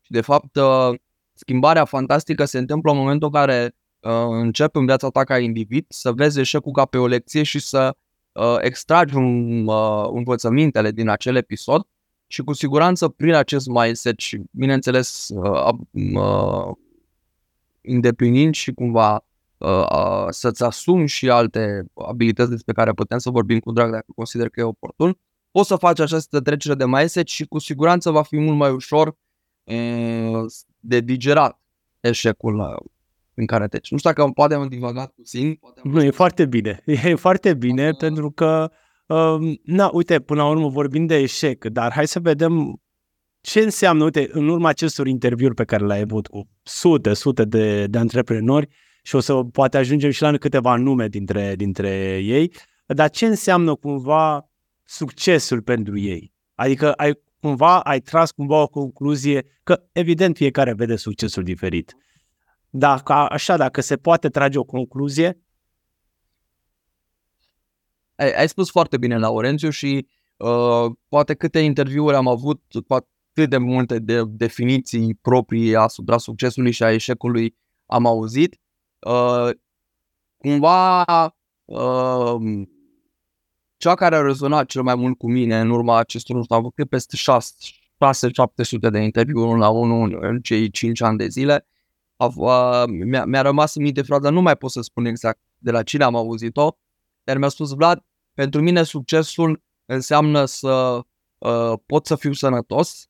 Și 0.01 0.11
de 0.11 0.21
fapt 0.21 0.57
uh, 0.57 0.99
schimbarea 1.35 1.85
fantastică 1.85 2.45
se 2.45 2.59
întâmplă 2.59 2.91
în 2.91 2.99
momentul 2.99 3.29
în 3.33 3.41
care 3.41 3.75
uh, 4.01 4.13
începi 4.31 4.79
în 4.79 4.87
viața 4.87 5.09
ta 5.09 5.25
ca 5.25 5.39
individ 5.39 5.87
să 5.89 6.13
vezi 6.13 6.41
eșecul 6.41 6.73
ca 6.73 6.85
pe 6.85 6.99
o 6.99 7.07
lecție 7.07 7.43
și 7.43 7.59
să 7.59 7.97
uh, 8.33 8.57
extragi 8.61 9.17
un, 9.17 9.67
uh, 9.67 10.09
învățămintele 10.13 10.91
din 10.91 11.09
acel 11.09 11.37
episod 11.37 11.87
și 12.27 12.43
cu 12.43 12.53
siguranță 12.53 13.09
prin 13.09 13.35
acest 13.35 13.67
mindset 13.67 14.19
și 14.19 14.43
bineînțeles 14.51 15.29
uh, 15.29 15.73
uh, 15.93 16.77
îndeplinind 17.83 18.55
și 18.55 18.73
cumva 18.73 19.25
uh, 19.59 19.69
uh, 19.69 20.27
să-ți 20.29 20.65
asumi 20.65 21.09
și 21.09 21.31
alte 21.31 21.85
abilități 21.95 22.51
despre 22.51 22.73
care 22.73 22.93
putem 22.93 23.19
să 23.19 23.31
vorbim 23.31 23.59
cu 23.59 23.73
drag 23.73 23.91
dacă 23.91 24.07
consider 24.15 24.49
că 24.49 24.61
e 24.61 24.63
oportun, 24.63 25.19
poți 25.51 25.69
să 25.69 25.77
faci 25.77 26.01
această 26.01 26.41
trecere 26.41 26.75
de 26.75 26.87
mindset 26.87 27.29
și 27.29 27.45
cu 27.45 27.59
siguranță 27.59 28.11
va 28.11 28.23
fi 28.23 28.37
mult 28.37 28.57
mai 28.57 28.71
ușor 28.71 29.07
uh, 29.65 30.45
de 30.79 31.01
digerat 31.01 31.61
eșecul 32.01 32.59
uh, 32.59 32.91
în 33.35 33.47
care 33.47 33.69
treci. 33.69 33.91
Nu 33.91 33.99
știu 33.99 34.11
dacă 34.13 34.31
poate 34.31 34.55
am 34.55 34.69
divagat 34.69 35.11
puțin. 35.11 35.55
Poate 35.55 35.81
am 35.85 35.91
nu, 35.91 36.03
e 36.03 36.11
foarte 36.11 36.47
bine. 36.47 36.83
E 37.05 37.15
foarte 37.15 37.55
bine 37.55 37.89
uh, 37.89 37.97
pentru 37.97 38.31
că, 38.31 38.71
uh, 39.07 39.59
na, 39.63 39.91
uite, 39.93 40.21
până 40.21 40.43
la 40.43 40.49
urmă 40.49 40.69
vorbim 40.69 41.07
de 41.07 41.17
eșec, 41.17 41.65
dar 41.65 41.93
hai 41.93 42.07
să 42.07 42.21
vedem 42.21 42.83
ce 43.41 43.61
înseamnă, 43.61 44.05
uite, 44.05 44.29
în 44.33 44.49
urma 44.49 44.69
acestor 44.69 45.07
interviuri 45.07 45.55
pe 45.55 45.65
care 45.65 45.87
le-ai 45.87 46.01
avut 46.01 46.27
cu 46.27 46.49
sute, 46.69 47.15
sute 47.15 47.45
de, 47.45 47.87
de 47.87 47.99
antreprenori 47.99 48.69
și 49.03 49.15
o 49.15 49.21
să 49.21 49.35
poate 49.35 49.77
ajungem 49.77 50.11
și 50.11 50.23
la 50.23 50.37
câteva 50.37 50.77
nume 50.77 51.09
dintre, 51.09 51.57
dintre 51.57 52.19
ei, 52.19 52.53
dar 52.87 53.11
ce 53.11 53.27
înseamnă 53.27 53.75
cumva 53.75 54.51
succesul 54.85 55.63
pentru 55.63 55.99
ei? 55.99 56.33
Adică 56.55 56.93
ai, 56.93 57.21
cumva 57.41 57.81
ai 57.81 58.01
tras 58.01 58.31
cumva 58.31 58.63
o 58.63 58.67
concluzie 58.67 59.59
că 59.63 59.83
evident 59.93 60.37
fiecare 60.37 60.73
vede 60.73 60.97
succesul 60.97 61.43
diferit. 61.43 61.97
Dacă, 62.71 63.13
așa, 63.13 63.57
dacă 63.57 63.81
se 63.81 63.97
poate 63.97 64.29
trage 64.29 64.59
o 64.59 64.65
concluzie, 64.65 65.39
ai, 68.17 68.33
ai 68.33 68.49
spus 68.49 68.71
foarte 68.71 68.99
bine, 68.99 69.19
Laurențiu, 69.19 69.71
și 69.71 70.07
uh, 70.37 70.93
poate 71.09 71.35
câte 71.35 71.59
interviuri 71.59 72.17
am 72.17 72.29
avut, 72.29 72.63
poate 72.87 73.09
cât 73.39 73.51
de 73.51 73.57
multe 73.57 73.99
de 73.99 74.25
definiții 74.25 75.15
proprii 75.15 75.77
asupra 75.77 76.19
succesului 76.19 76.71
și 76.71 76.83
a 76.83 76.93
eșecului 76.93 77.57
am 77.87 78.07
auzit. 78.07 78.61
Uh, 78.99 79.51
cumva 80.39 81.05
uh, 81.65 82.63
cea 83.77 83.95
care 83.95 84.17
a 84.17 84.21
rezonat 84.21 84.67
cel 84.67 84.83
mai 84.83 84.95
mult 84.95 85.19
cu 85.19 85.31
mine 85.31 85.61
în 85.61 85.71
urma 85.71 85.99
acestor, 85.99 86.37
nu 86.37 86.43
știu, 86.43 86.57
am 86.57 86.63
avut 86.63 86.89
peste 86.89 87.17
6-700 87.17 88.91
de 88.91 88.99
interviuri 88.99 89.47
unul 89.47 89.59
la 89.59 89.69
unul 89.69 90.19
în 90.21 90.41
cei 90.41 90.71
5 90.71 91.01
ani 91.01 91.19
de 91.19 91.29
zile, 91.29 91.67
a, 92.17 92.33
a, 92.47 92.87
mi-a, 92.87 93.25
mi-a 93.25 93.43
rămas 93.43 93.75
în 93.75 93.83
minte 93.83 94.03
fraza, 94.03 94.31
nu 94.31 94.41
mai 94.41 94.57
pot 94.57 94.71
să 94.71 94.81
spun 94.81 95.05
exact 95.05 95.41
de 95.59 95.71
la 95.71 95.83
cine 95.83 96.05
am 96.05 96.15
auzit-o, 96.15 96.77
dar 97.25 97.39
mi-a 97.39 97.49
spus 97.49 97.73
Vlad, 97.73 98.05
pentru 98.35 98.61
mine 98.61 98.83
succesul 98.83 99.63
înseamnă 99.87 100.45
să 100.45 101.01
uh, 101.39 101.73
pot 101.87 102.07
să 102.07 102.17
fiu 102.17 102.33
sănătos, 102.33 103.09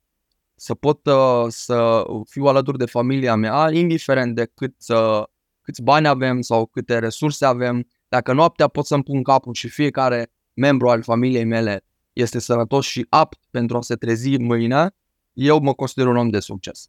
să 0.58 0.74
pot 0.74 1.06
uh, 1.06 1.44
să 1.48 2.04
fiu 2.28 2.44
alături 2.44 2.78
de 2.78 2.86
familia 2.86 3.34
mea, 3.34 3.70
indiferent 3.72 4.34
de 4.34 4.50
cât, 4.54 4.74
uh, 4.88 5.22
câți 5.60 5.82
bani 5.82 6.06
avem 6.06 6.40
sau 6.40 6.66
câte 6.66 6.98
resurse 6.98 7.44
avem. 7.44 7.86
Dacă 8.08 8.32
noaptea 8.32 8.68
pot 8.68 8.86
să-mi 8.86 9.02
pun 9.02 9.22
capul 9.22 9.54
și 9.54 9.68
fiecare 9.68 10.32
membru 10.54 10.88
al 10.88 11.02
familiei 11.02 11.44
mele 11.44 11.84
este 12.12 12.38
sănătos 12.38 12.86
și 12.86 13.06
apt 13.08 13.38
pentru 13.50 13.76
a 13.76 13.80
se 13.80 13.94
trezi 13.94 14.38
mâine, 14.38 14.90
eu 15.32 15.60
mă 15.60 15.72
consider 15.72 16.06
un 16.06 16.16
om 16.16 16.28
de 16.28 16.40
succes. 16.40 16.88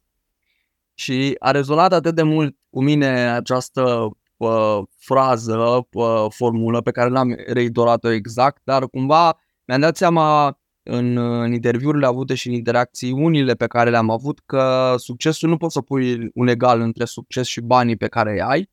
Și 0.94 1.36
a 1.38 1.50
rezonat 1.50 1.92
atât 1.92 2.14
de 2.14 2.22
mult 2.22 2.56
cu 2.70 2.82
mine 2.82 3.30
această 3.30 4.10
uh, 4.36 4.78
frază, 4.96 5.86
uh, 5.92 6.26
formulă 6.28 6.80
pe 6.80 6.90
care 6.90 7.08
n-am 7.08 7.36
reitorat-o 7.46 8.10
exact, 8.10 8.60
dar 8.64 8.88
cumva 8.88 9.38
mi-am 9.64 9.80
dat 9.80 9.96
seama 9.96 10.59
în, 10.82 11.16
în 11.16 11.52
interviurile 11.52 12.06
avute 12.06 12.34
și 12.34 12.48
în 12.48 12.54
interacțiunile 12.54 13.54
pe 13.54 13.66
care 13.66 13.90
le-am 13.90 14.10
avut 14.10 14.40
că 14.46 14.94
succesul 14.98 15.48
nu 15.48 15.56
poți 15.56 15.72
să 15.72 15.80
pui 15.80 16.30
un 16.34 16.48
egal 16.48 16.80
între 16.80 17.04
succes 17.04 17.46
și 17.46 17.60
banii 17.60 17.96
pe 17.96 18.08
care 18.08 18.32
îi 18.32 18.40
ai, 18.40 18.70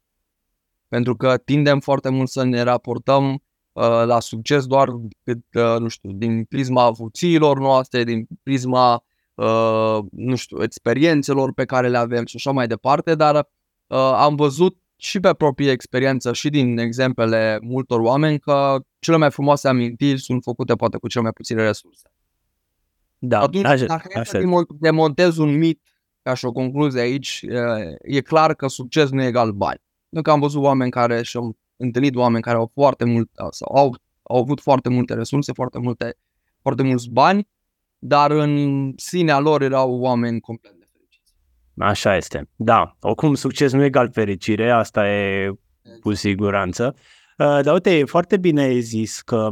pentru 0.88 1.16
că 1.16 1.38
tindem 1.38 1.80
foarte 1.80 2.10
mult 2.10 2.30
să 2.30 2.44
ne 2.44 2.62
raportăm 2.62 3.32
uh, 3.32 4.04
la 4.06 4.20
succes 4.20 4.66
doar 4.66 4.90
cât, 5.24 5.40
uh, 5.54 5.80
nu 5.80 5.88
știu, 5.88 6.12
din 6.12 6.44
prisma 6.44 6.84
avuțiilor 6.84 7.60
noastre, 7.60 8.04
din 8.04 8.28
prisma 8.44 9.04
uh, 9.34 9.98
nu 10.12 10.36
știu, 10.36 10.64
experiențelor 10.64 11.54
pe 11.54 11.66
care 11.66 11.88
le 11.88 11.98
avem 11.98 12.26
și 12.26 12.36
așa 12.36 12.52
mai 12.52 12.68
departe, 12.68 13.16
dar 13.16 13.36
uh, 13.36 13.98
am 13.98 14.36
văzut 14.36 14.78
și 14.96 15.20
pe 15.20 15.34
proprie 15.34 15.72
experiență 15.72 16.34
și 16.34 16.50
din 16.50 16.78
exemplele 16.78 17.60
multor 17.62 18.00
oameni 18.00 18.40
că 18.40 18.80
cele 19.00 19.18
mai 19.18 19.32
frumoase 19.32 19.68
amintiri 19.68 20.20
sunt 20.20 20.44
făcute 20.44 20.76
poate 20.76 20.98
cu 20.98 21.08
cele 21.08 21.24
mai 21.24 21.32
puține 21.32 21.64
resurse. 21.64 22.12
Da, 23.20 23.40
Atunci, 23.40 23.66
așa, 23.66 23.86
dacă 23.86 24.20
așa. 24.20 24.40
demontez 24.80 25.38
un 25.38 25.58
mit 25.58 25.82
ca 26.22 26.34
și 26.34 26.46
o 26.46 26.52
concluzie 26.52 27.02
aici, 27.02 27.46
e 28.02 28.22
clar 28.22 28.54
că 28.54 28.68
succes 28.68 29.10
nu 29.10 29.22
e 29.22 29.26
egal 29.26 29.52
bani. 29.52 29.82
Nu 30.10 30.22
că 30.22 30.32
am 30.32 30.40
văzut 30.40 30.64
oameni 30.64 30.92
care 30.92 31.22
și-au 31.22 31.58
întâlnit 31.78 32.16
oameni 32.16 32.44
care 32.44 32.58
au 32.58 32.72
foarte 32.74 33.06
mult 33.06 33.30
sau 33.50 33.76
au, 33.76 33.96
au 34.24 34.38
avut 34.38 34.62
foarte 34.62 34.90
multe 34.90 35.14
resurse, 35.14 35.52
foarte 35.54 35.80
multe 35.80 36.18
foarte 36.62 36.84
mulți 36.84 37.10
bani, 37.10 37.48
dar 38.00 38.32
în 38.32 38.94
sinea 38.96 39.40
lor 39.40 39.62
erau 39.62 40.00
oameni 40.00 40.40
complet 40.40 40.74
nefericiți. 40.74 41.34
Așa 41.78 42.16
este. 42.16 42.50
Da, 42.56 42.98
oricum 43.00 43.34
succes 43.34 43.72
nu 43.72 43.82
e 43.82 43.86
egal 43.86 44.12
fericire, 44.12 44.72
asta 44.72 45.10
e 45.10 45.52
cu 46.02 46.14
siguranță. 46.14 46.96
Uh, 47.38 47.60
dar 47.62 47.74
uite, 47.74 47.98
e 47.98 48.06
foarte 48.06 48.38
bine 48.38 48.62
ai 48.62 48.82
zis 48.82 49.22
că 49.22 49.50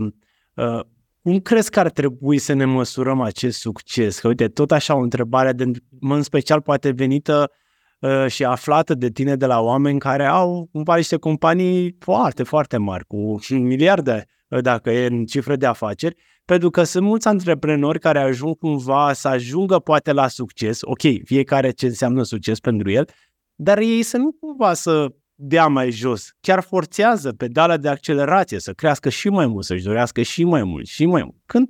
uh, 0.54 0.80
cum 1.22 1.40
crezi 1.40 1.70
că 1.70 1.80
ar 1.80 1.90
trebui 1.90 2.38
să 2.38 2.54
ne 2.54 2.66
măsurăm 2.66 3.22
acest 3.22 3.60
succes? 3.60 4.20
Că 4.20 4.28
uite, 4.28 4.48
tot 4.48 4.72
așa 4.72 4.96
o 4.96 5.00
întrebare, 5.00 5.52
de, 5.52 5.72
în 6.00 6.22
special 6.22 6.62
poate 6.62 6.92
venită 6.92 7.52
uh, 8.00 8.26
și 8.28 8.46
aflată 8.46 8.94
de 8.94 9.10
tine 9.10 9.36
de 9.36 9.46
la 9.46 9.60
oameni 9.62 10.00
care 10.00 10.26
au 10.26 10.70
cumva 10.72 10.96
niște 10.96 11.18
companii 11.18 11.96
foarte, 12.00 12.44
foarte 12.44 12.78
mari, 12.78 13.06
cu 13.06 13.40
miliarde, 13.50 14.26
dacă 14.62 14.92
e 14.92 15.06
în 15.06 15.26
cifră 15.26 15.56
de 15.56 15.66
afaceri, 15.66 16.16
pentru 16.46 16.70
că 16.70 16.84
sunt 16.84 17.06
mulți 17.06 17.28
antreprenori 17.28 18.00
care 18.00 18.20
ajung 18.20 18.58
cumva 18.58 19.14
să 19.14 19.28
ajungă 19.28 19.80
poate 19.80 20.12
la 20.12 20.28
succes, 20.28 20.80
ok, 20.82 21.02
fiecare 21.24 21.72
ce 21.72 21.86
înseamnă 21.86 22.24
succes 22.24 22.60
pentru 22.60 22.92
el, 22.92 23.10
dar 23.56 23.78
ei 23.78 24.04
să 24.04 24.18
nu 24.18 24.32
cumva 24.32 24.74
să 24.74 25.08
dea 25.36 25.68
mai 25.68 25.92
jos, 25.92 26.30
chiar 26.42 26.60
forțează 26.60 27.34
pedala 27.34 27.78
de 27.78 27.90
accelerație 27.90 28.60
să 28.60 28.74
crească 28.74 29.10
și 29.10 29.30
mai 29.30 29.48
mult, 29.48 29.66
să-și 29.66 29.84
dorească 29.84 30.22
și 30.22 30.44
mai 30.44 30.64
mult, 30.64 30.86
și 30.86 31.06
mai 31.06 31.24
mult. 31.24 31.36
Când 31.46 31.70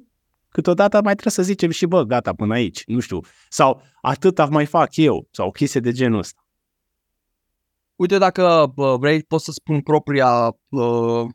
câteodată 0.50 1.02
mai 1.02 1.14
trebuie 1.14 1.34
să 1.34 1.44
zicem 1.44 1.70
și 1.70 1.86
bă, 1.86 2.04
gata, 2.04 2.34
până 2.34 2.54
aici, 2.54 2.84
nu 2.86 3.00
știu, 3.00 3.20
sau 3.50 3.82
atât 4.02 4.50
mai 4.50 4.66
fac 4.66 4.96
eu, 4.96 5.28
sau 5.32 5.48
o 5.48 5.52
chestie 5.52 5.80
de 5.80 5.92
genul 5.92 6.20
ăsta. 6.20 6.48
Uite, 7.96 8.18
dacă 8.18 8.74
vrei, 9.00 9.24
pot 9.24 9.42
să 9.42 9.52
spun 9.52 9.82
propria 9.82 10.58
uh, 10.70 11.26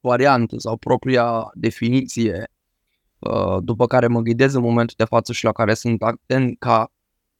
variantă 0.00 0.54
sau 0.58 0.76
propria 0.76 1.50
definiție 1.54 2.50
uh, 3.18 3.56
după 3.60 3.86
care 3.86 4.06
mă 4.06 4.20
ghidez 4.20 4.54
în 4.54 4.62
momentul 4.62 4.94
de 4.98 5.04
față 5.04 5.32
și 5.32 5.44
la 5.44 5.52
care 5.52 5.74
sunt 5.74 6.02
atent 6.02 6.58
ca 6.58 6.92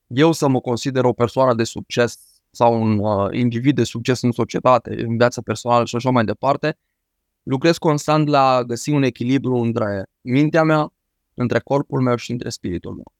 eu 0.06 0.32
să 0.32 0.48
mă 0.48 0.60
consider 0.60 1.04
o 1.04 1.12
persoană 1.12 1.54
de 1.54 1.64
succes 1.64 2.27
sau 2.58 2.82
un 2.82 2.98
uh, 2.98 3.28
individ 3.32 3.74
de 3.74 3.84
succes 3.84 4.22
în 4.22 4.32
societate, 4.32 5.02
în 5.02 5.16
viața 5.16 5.40
personală 5.42 5.84
și 5.84 5.96
așa 5.96 6.10
mai 6.10 6.24
departe, 6.24 6.78
lucrez 7.42 7.78
constant 7.78 8.28
la 8.28 8.54
a 8.54 8.64
găsi 8.64 8.90
un 8.90 9.02
echilibru 9.02 9.54
între 9.54 10.06
mintea 10.20 10.62
mea, 10.62 10.92
între 11.34 11.58
corpul 11.58 12.00
meu 12.00 12.16
și 12.16 12.30
între 12.30 12.48
spiritul 12.48 12.92
meu. 12.92 13.12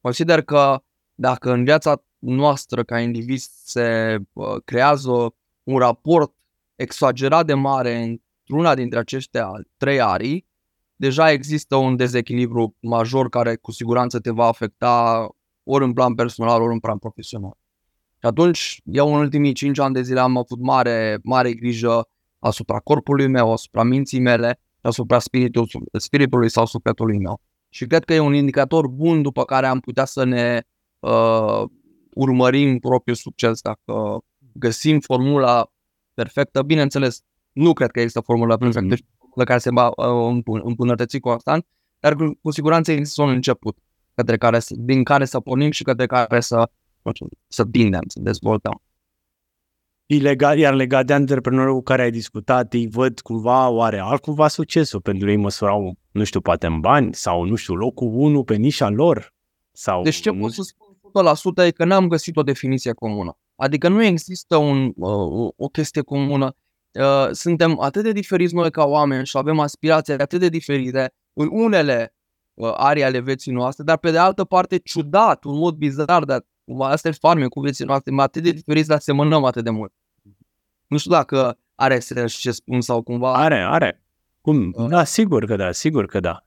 Consider 0.00 0.42
că 0.42 0.82
dacă 1.14 1.52
în 1.52 1.64
viața 1.64 2.02
noastră 2.18 2.82
ca 2.82 3.00
individ 3.00 3.38
se 3.64 4.18
uh, 4.32 4.56
creează 4.64 5.34
un 5.62 5.78
raport 5.78 6.32
exagerat 6.76 7.46
de 7.46 7.54
mare 7.54 8.02
într-una 8.02 8.74
dintre 8.74 8.98
aceste 8.98 9.42
trei 9.76 10.00
arii, 10.00 10.46
deja 10.96 11.30
există 11.30 11.76
un 11.76 11.96
dezechilibru 11.96 12.76
major 12.80 13.28
care 13.28 13.56
cu 13.56 13.72
siguranță 13.72 14.18
te 14.18 14.30
va 14.30 14.46
afecta 14.46 15.28
ori 15.62 15.84
în 15.84 15.92
plan 15.92 16.14
personal, 16.14 16.62
ori 16.62 16.72
în 16.72 16.80
plan 16.80 16.98
profesional. 16.98 17.60
Și 18.22 18.28
atunci, 18.28 18.80
eu 18.84 19.14
în 19.14 19.20
ultimii 19.20 19.52
5 19.52 19.78
ani 19.78 19.94
de 19.94 20.02
zile 20.02 20.20
am 20.20 20.36
avut 20.36 20.60
mare, 20.60 21.18
mare 21.22 21.52
grijă 21.52 22.08
asupra 22.38 22.78
corpului 22.78 23.26
meu, 23.26 23.52
asupra 23.52 23.82
minții 23.82 24.20
mele, 24.20 24.60
asupra 24.80 25.18
spiritul, 25.18 25.68
spiritului 25.92 26.50
sau 26.50 26.66
sufletului 26.66 27.18
meu. 27.18 27.40
Și 27.68 27.86
cred 27.86 28.04
că 28.04 28.14
e 28.14 28.18
un 28.18 28.34
indicator 28.34 28.86
bun 28.86 29.22
după 29.22 29.44
care 29.44 29.66
am 29.66 29.80
putea 29.80 30.04
să 30.04 30.24
ne 30.24 30.62
uh, 30.98 31.62
urmărim 32.14 32.78
propriul 32.78 33.16
succes 33.16 33.60
dacă 33.60 34.18
găsim 34.52 35.00
formula 35.00 35.72
perfectă. 36.14 36.62
Bineînțeles, 36.62 37.20
nu 37.52 37.72
cred 37.72 37.90
că 37.90 37.98
există 37.98 38.20
formula 38.20 38.56
perfectă, 38.56 38.88
deci 38.88 39.04
formula 39.18 39.44
care 39.44 39.58
se 39.58 39.70
va 39.70 39.88
uh, 39.88 40.42
îmbunătăți 40.44 41.18
constant, 41.18 41.66
dar 41.98 42.14
cu, 42.14 42.38
cu 42.42 42.50
siguranță 42.50 42.92
există 42.92 43.22
un 43.22 43.28
început 43.28 43.78
către 44.14 44.36
care, 44.36 44.58
din 44.68 45.02
care 45.04 45.24
să 45.24 45.40
pornim 45.40 45.70
și 45.70 45.82
către 45.82 46.06
care 46.06 46.40
să, 46.40 46.70
să 47.48 47.64
tindem, 47.64 48.02
să 48.06 48.20
dezvoltăm. 48.20 48.82
Ilegal, 50.06 50.58
iar 50.58 50.74
legat 50.74 51.06
de 51.06 51.12
antreprenorul 51.12 51.74
cu 51.74 51.82
care 51.82 52.02
ai 52.02 52.10
discutat, 52.10 52.72
îi 52.72 52.88
văd 52.88 53.20
cumva, 53.20 53.68
oare 53.68 53.98
altcumva 53.98 54.48
succesul 54.48 55.00
pentru 55.00 55.30
ei 55.30 55.36
măsurau, 55.36 55.94
nu 56.10 56.24
știu, 56.24 56.40
poate 56.40 56.66
în 56.66 56.80
bani 56.80 57.14
sau, 57.14 57.44
nu 57.44 57.54
știu, 57.54 57.74
locul 57.74 58.08
1 58.12 58.44
pe 58.44 58.54
nișa 58.56 58.88
lor? 58.88 59.34
Sau, 59.72 60.02
deci 60.02 60.20
ce 60.20 60.30
pot 60.30 60.52
să 60.52 60.62
spun 60.62 60.92
100% 61.64 61.66
e 61.66 61.70
că 61.70 61.84
n-am 61.84 62.08
găsit 62.08 62.36
o 62.36 62.42
definiție 62.42 62.92
comună. 62.92 63.36
Adică 63.56 63.88
nu 63.88 64.04
există 64.04 64.56
un, 64.56 64.92
uh, 64.96 65.50
o 65.56 65.66
chestie 65.66 66.02
comună. 66.02 66.56
Uh, 66.92 67.28
suntem 67.30 67.80
atât 67.80 68.02
de 68.02 68.12
diferiți 68.12 68.54
noi 68.54 68.70
ca 68.70 68.84
oameni 68.84 69.26
și 69.26 69.36
avem 69.36 69.58
aspirații 69.58 70.12
atât 70.12 70.40
de 70.40 70.48
diferite 70.48 71.14
în 71.32 71.48
unele 71.52 72.14
uh, 72.54 72.72
arii 72.76 73.04
ale 73.04 73.20
vieții 73.20 73.52
noastre, 73.52 73.84
dar 73.84 73.98
pe 73.98 74.10
de 74.10 74.18
altă 74.18 74.44
parte 74.44 74.78
ciudat, 74.78 75.44
un 75.44 75.58
mod 75.58 75.74
bizar, 75.74 76.24
dar 76.24 76.44
asta 76.78 77.08
e 77.08 77.12
farme 77.12 77.46
cu 77.46 77.60
vieții 77.60 77.84
noastre, 77.84 78.14
atât 78.16 78.42
de 78.42 78.50
diferiți, 78.50 78.88
dar 78.88 78.98
semănăm 78.98 79.44
atât 79.44 79.64
de 79.64 79.70
mult. 79.70 79.92
Nu 80.86 80.96
știu 80.96 81.10
dacă 81.10 81.58
are 81.74 81.98
sens 81.98 82.32
ce 82.32 82.50
spun 82.50 82.80
sau 82.80 83.02
cumva... 83.02 83.34
Are, 83.34 83.62
are. 83.62 84.02
Cum? 84.40 84.72
Uh. 84.76 84.88
Da, 84.88 85.04
sigur 85.04 85.44
că 85.44 85.56
da, 85.56 85.72
sigur 85.72 86.06
că 86.06 86.20
da. 86.20 86.44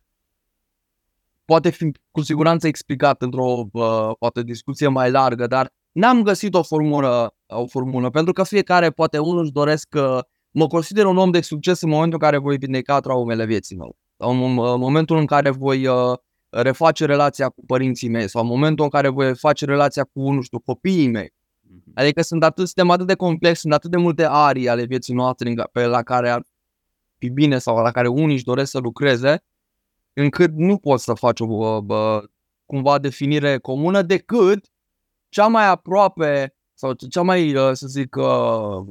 Poate 1.45 1.69
fi 1.69 1.91
cu 2.11 2.21
siguranță 2.21 2.67
explicat 2.67 3.21
într-o 3.21 3.65
uh, 3.71 4.11
poate 4.19 4.43
discuție 4.43 4.87
mai 4.87 5.11
largă, 5.11 5.47
dar 5.47 5.71
n-am 5.91 6.23
găsit 6.23 6.53
o 6.53 6.63
formulă, 6.63 7.35
o 7.47 7.67
formulă 7.67 8.09
pentru 8.09 8.33
că 8.33 8.43
fiecare 8.43 8.89
poate 8.89 9.17
unul 9.17 9.41
își 9.41 9.51
doresc 9.51 9.87
uh, 9.95 10.19
mă 10.51 10.67
consider 10.67 11.05
un 11.05 11.17
om 11.17 11.31
de 11.31 11.41
succes 11.41 11.81
în 11.81 11.89
momentul 11.89 12.13
în 12.21 12.29
care 12.29 12.37
voi 12.37 12.57
vindeca 12.57 12.99
traumele 12.99 13.45
vieții 13.45 13.75
mele. 13.75 13.97
Sau 14.17 14.45
în 14.45 14.53
momentul 14.79 15.17
în 15.17 15.25
care 15.25 15.49
voi 15.49 15.87
uh, 15.87 16.17
reface 16.61 17.05
relația 17.05 17.49
cu 17.49 17.65
părinții 17.65 18.09
mei 18.09 18.29
sau 18.29 18.41
în 18.41 18.47
momentul 18.47 18.83
în 18.83 18.89
care 18.89 19.07
voi 19.07 19.35
face 19.35 19.65
relația 19.65 20.03
cu, 20.03 20.31
nu 20.31 20.41
știu, 20.41 20.59
copiii 20.59 21.07
mei. 21.07 21.33
Adică 21.93 22.21
sunt 22.21 22.43
atât, 22.43 22.65
suntem 22.65 22.89
atât 22.89 23.07
de 23.07 23.15
complex, 23.15 23.59
sunt 23.59 23.73
atât 23.73 23.91
de 23.91 23.97
multe 23.97 24.25
arii 24.29 24.69
ale 24.69 24.85
vieții 24.85 25.13
noastre 25.13 25.53
pe 25.71 25.85
la 25.85 26.03
care 26.03 26.29
ar 26.29 26.45
fi 27.17 27.29
bine 27.29 27.57
sau 27.57 27.77
la 27.77 27.91
care 27.91 28.07
unii 28.07 28.35
își 28.35 28.43
doresc 28.43 28.71
să 28.71 28.79
lucreze, 28.79 29.43
încât 30.13 30.51
nu 30.51 30.77
poți 30.77 31.03
să 31.03 31.13
faci 31.13 31.39
o 31.39 31.81
bă, 31.81 32.23
cumva 32.65 32.99
definire 32.99 33.57
comună 33.57 34.01
decât 34.01 34.65
cea 35.29 35.47
mai 35.47 35.67
aproape 35.67 36.55
sau 36.73 36.93
cea 36.93 37.21
mai, 37.21 37.55
uh, 37.55 37.71
să 37.73 37.87
zic, 37.87 38.15
uh, 38.15 38.85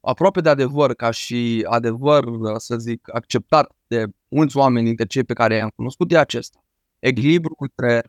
aproape 0.00 0.40
de 0.40 0.48
adevăr, 0.48 0.94
ca 0.94 1.10
și 1.10 1.66
adevăr, 1.68 2.24
uh, 2.24 2.56
să 2.56 2.76
zic, 2.76 3.14
acceptat 3.14 3.76
de 3.90 4.06
mulți 4.28 4.56
oameni 4.56 4.86
dintre 4.86 5.06
cei 5.06 5.24
pe 5.24 5.32
care 5.32 5.54
i-am 5.54 5.70
cunoscut, 5.74 6.12
e 6.12 6.18
acesta. 6.18 6.64
Echilibru 6.98 7.54
între 7.58 8.02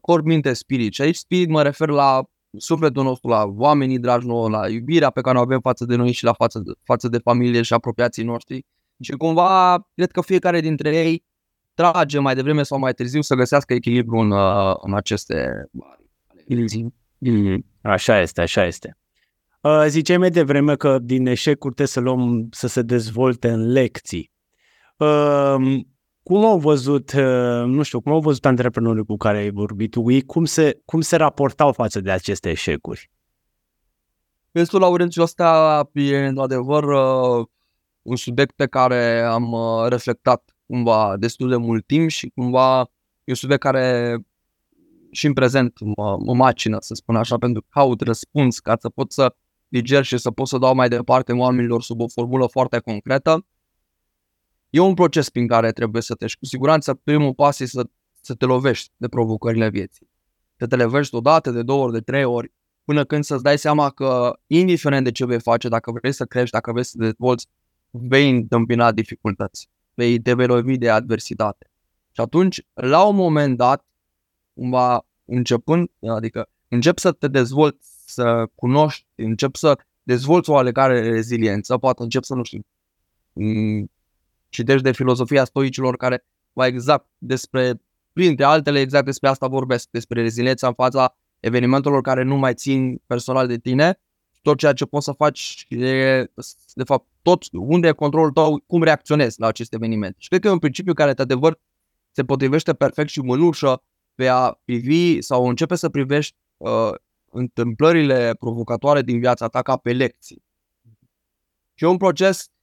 corp, 0.00 0.24
minte, 0.24 0.52
spirit. 0.52 0.92
Și 0.92 1.02
aici 1.02 1.16
spirit 1.16 1.48
mă 1.48 1.62
refer 1.62 1.88
la 1.88 2.24
sufletul 2.58 3.02
nostru, 3.02 3.28
la 3.28 3.44
oamenii 3.44 3.98
dragi 3.98 4.26
nouă, 4.26 4.48
la 4.48 4.68
iubirea 4.68 5.10
pe 5.10 5.20
care 5.20 5.38
o 5.38 5.40
avem 5.40 5.60
față 5.60 5.84
de 5.84 5.96
noi 5.96 6.12
și 6.12 6.24
la 6.24 6.32
față 6.32 6.58
de, 6.58 6.72
față 6.82 7.08
de 7.08 7.18
familie 7.18 7.62
și 7.62 7.72
apropiații 7.72 8.24
noștri. 8.24 8.64
Și 9.00 9.12
cumva, 9.12 9.86
cred 9.94 10.10
că 10.10 10.20
fiecare 10.20 10.60
dintre 10.60 10.96
ei 10.96 11.24
trage 11.74 12.18
mai 12.18 12.34
devreme 12.34 12.62
sau 12.62 12.78
mai 12.78 12.92
târziu 12.92 13.20
să 13.20 13.34
găsească 13.34 13.74
echilibru 13.74 14.16
în, 14.18 14.32
în 14.80 14.94
aceste 14.94 15.68
Mm, 17.18 17.64
așa 17.80 18.20
este, 18.20 18.40
așa 18.40 18.64
este. 18.64 18.98
Uh, 19.60 19.84
ziceai 19.88 20.16
mai 20.16 20.30
devreme 20.30 20.76
că 20.76 20.98
din 20.98 21.26
eșecuri 21.26 21.74
trebuie 21.74 21.86
să 21.86 22.00
luăm 22.00 22.48
să 22.50 22.66
se 22.66 22.82
dezvolte 22.82 23.48
în 23.48 23.70
lecții. 23.72 24.30
Uh, 24.96 25.80
cum 26.22 26.44
au 26.44 26.58
văzut, 26.58 27.12
uh, 27.12 27.64
nu 27.66 27.82
știu, 27.82 28.00
cum 28.00 28.12
au 28.12 28.20
văzut 28.20 28.46
antreprenorii 28.46 29.04
cu 29.04 29.16
care 29.16 29.38
ai 29.38 29.50
vorbit 29.50 29.90
tu, 29.90 30.02
cum 30.26 30.44
se, 30.44 30.80
cum 30.84 31.00
se 31.00 31.16
raportau 31.16 31.72
față 31.72 32.00
de 32.00 32.10
aceste 32.10 32.50
eșecuri? 32.50 33.10
Vestul 34.50 34.80
Laurențiu 34.80 35.22
ăsta 35.22 35.88
e 35.92 36.26
într-adevăr 36.26 36.84
un 38.02 38.16
subiect 38.16 38.54
pe 38.54 38.66
care 38.66 39.20
am 39.20 39.54
reflectat 39.88 40.56
cumva 40.66 41.16
destul 41.16 41.48
de 41.48 41.56
mult 41.56 41.86
timp 41.86 42.08
și 42.08 42.32
cumva 42.34 42.80
e 43.24 43.30
un 43.30 43.34
subiect 43.34 43.62
care 43.62 44.18
și 45.10 45.26
în 45.26 45.32
prezent 45.32 45.78
mă, 45.96 46.16
mă 46.24 46.34
macină, 46.34 46.76
să 46.80 46.94
spun 46.94 47.16
așa, 47.16 47.36
pentru 47.36 47.60
că 47.60 47.66
caut 47.70 48.00
răspuns 48.00 48.58
ca 48.58 48.76
să 48.80 48.88
pot 48.88 49.12
să 49.12 49.34
diger 49.68 50.04
și 50.04 50.18
să 50.18 50.30
pot 50.30 50.48
să 50.48 50.58
dau 50.58 50.74
mai 50.74 50.88
departe 50.88 51.32
oamenilor 51.32 51.82
sub 51.82 52.00
o 52.00 52.08
formulă 52.08 52.46
foarte 52.46 52.78
concretă. 52.78 53.46
E 54.76 54.80
un 54.80 54.94
proces 54.94 55.30
prin 55.30 55.46
care 55.46 55.72
trebuie 55.72 56.02
să 56.02 56.14
te 56.14 56.26
Cu 56.38 56.44
siguranță 56.44 56.94
primul 56.94 57.34
pas 57.34 57.60
e 57.60 57.66
să, 57.66 57.86
să 58.20 58.34
te 58.34 58.44
lovești 58.44 58.92
de 58.96 59.08
provocările 59.08 59.68
vieții. 59.68 60.10
Să 60.56 60.66
te 60.66 60.76
lovești 60.76 61.14
o 61.14 61.20
dată, 61.20 61.50
de 61.50 61.62
două 61.62 61.84
ori, 61.84 61.92
de 61.92 62.00
trei 62.00 62.24
ori, 62.24 62.52
până 62.84 63.04
când 63.04 63.24
să-ți 63.24 63.42
dai 63.42 63.58
seama 63.58 63.90
că, 63.90 64.38
indiferent 64.46 65.04
de 65.04 65.12
ce 65.12 65.26
vei 65.26 65.40
face, 65.40 65.68
dacă 65.68 65.90
vrei 65.90 66.12
să 66.12 66.24
crești, 66.24 66.50
dacă 66.50 66.72
vrei 66.72 66.84
să 66.84 66.96
te 66.98 67.04
dezvolți, 67.04 67.46
vei 67.90 68.30
întâmpina 68.30 68.92
dificultăți, 68.92 69.68
vei 69.94 70.20
te 70.20 70.34
vei 70.34 70.46
lovi 70.46 70.78
de 70.78 70.90
adversitate. 70.90 71.70
Și 72.12 72.20
atunci, 72.20 72.62
la 72.74 73.04
un 73.04 73.16
moment 73.16 73.56
dat, 73.56 73.84
cumva 74.54 75.06
începând, 75.24 75.90
adică 76.08 76.48
încep 76.68 76.98
să 76.98 77.12
te 77.12 77.28
dezvolți, 77.28 77.88
să 78.06 78.46
cunoști, 78.54 79.06
încep 79.14 79.54
să 79.54 79.78
dezvolți 80.02 80.50
o 80.50 80.52
oarecare 80.52 81.00
reziliență, 81.00 81.78
poate 81.78 82.02
încep 82.02 82.22
să, 82.24 82.34
nu 82.34 82.42
știu, 82.42 82.60
citești 84.56 84.82
de 84.82 84.92
filozofia 84.92 85.44
stoicilor 85.44 85.96
care 85.96 86.24
va 86.52 86.66
exact 86.66 87.06
despre, 87.18 87.82
printre 88.12 88.44
altele, 88.44 88.80
exact 88.80 89.04
despre 89.04 89.28
asta 89.28 89.46
vorbesc, 89.46 89.88
despre 89.90 90.22
reziliența 90.22 90.66
în 90.66 90.72
fața 90.74 91.16
evenimentelor 91.40 92.00
care 92.00 92.22
nu 92.22 92.36
mai 92.36 92.54
țin 92.54 93.02
personal 93.06 93.46
de 93.46 93.58
tine, 93.58 94.00
tot 94.42 94.58
ceea 94.58 94.72
ce 94.72 94.84
poți 94.84 95.04
să 95.04 95.12
faci 95.12 95.66
e, 95.68 96.24
de 96.74 96.84
fapt, 96.84 97.06
tot 97.22 97.42
unde 97.52 97.88
e 97.88 97.92
controlul 97.92 98.30
tău, 98.30 98.62
cum 98.66 98.82
reacționezi 98.82 99.40
la 99.40 99.46
aceste 99.46 99.76
evenimente. 99.76 100.16
Și 100.18 100.28
cred 100.28 100.40
că 100.40 100.48
e 100.48 100.50
un 100.50 100.58
principiu 100.58 100.92
care, 100.92 101.12
de 101.12 101.22
adevăr, 101.22 101.60
se 102.12 102.24
potrivește 102.24 102.72
perfect 102.74 103.08
și 103.08 103.20
mânușă 103.20 103.82
pe 104.14 104.28
a 104.28 104.60
privi 104.64 105.20
sau 105.20 105.48
începe 105.48 105.74
să 105.74 105.88
privești 105.88 106.36
uh, 106.56 106.92
întâmplările 107.30 108.34
provocatoare 108.38 109.02
din 109.02 109.18
viața 109.18 109.48
ta 109.48 109.62
ca 109.62 109.76
pe 109.76 109.92
lecții. 109.92 110.44
Și 111.74 111.84
e 111.84 111.86
un 111.86 111.96
proces 111.96 112.38
uh, 112.38 112.55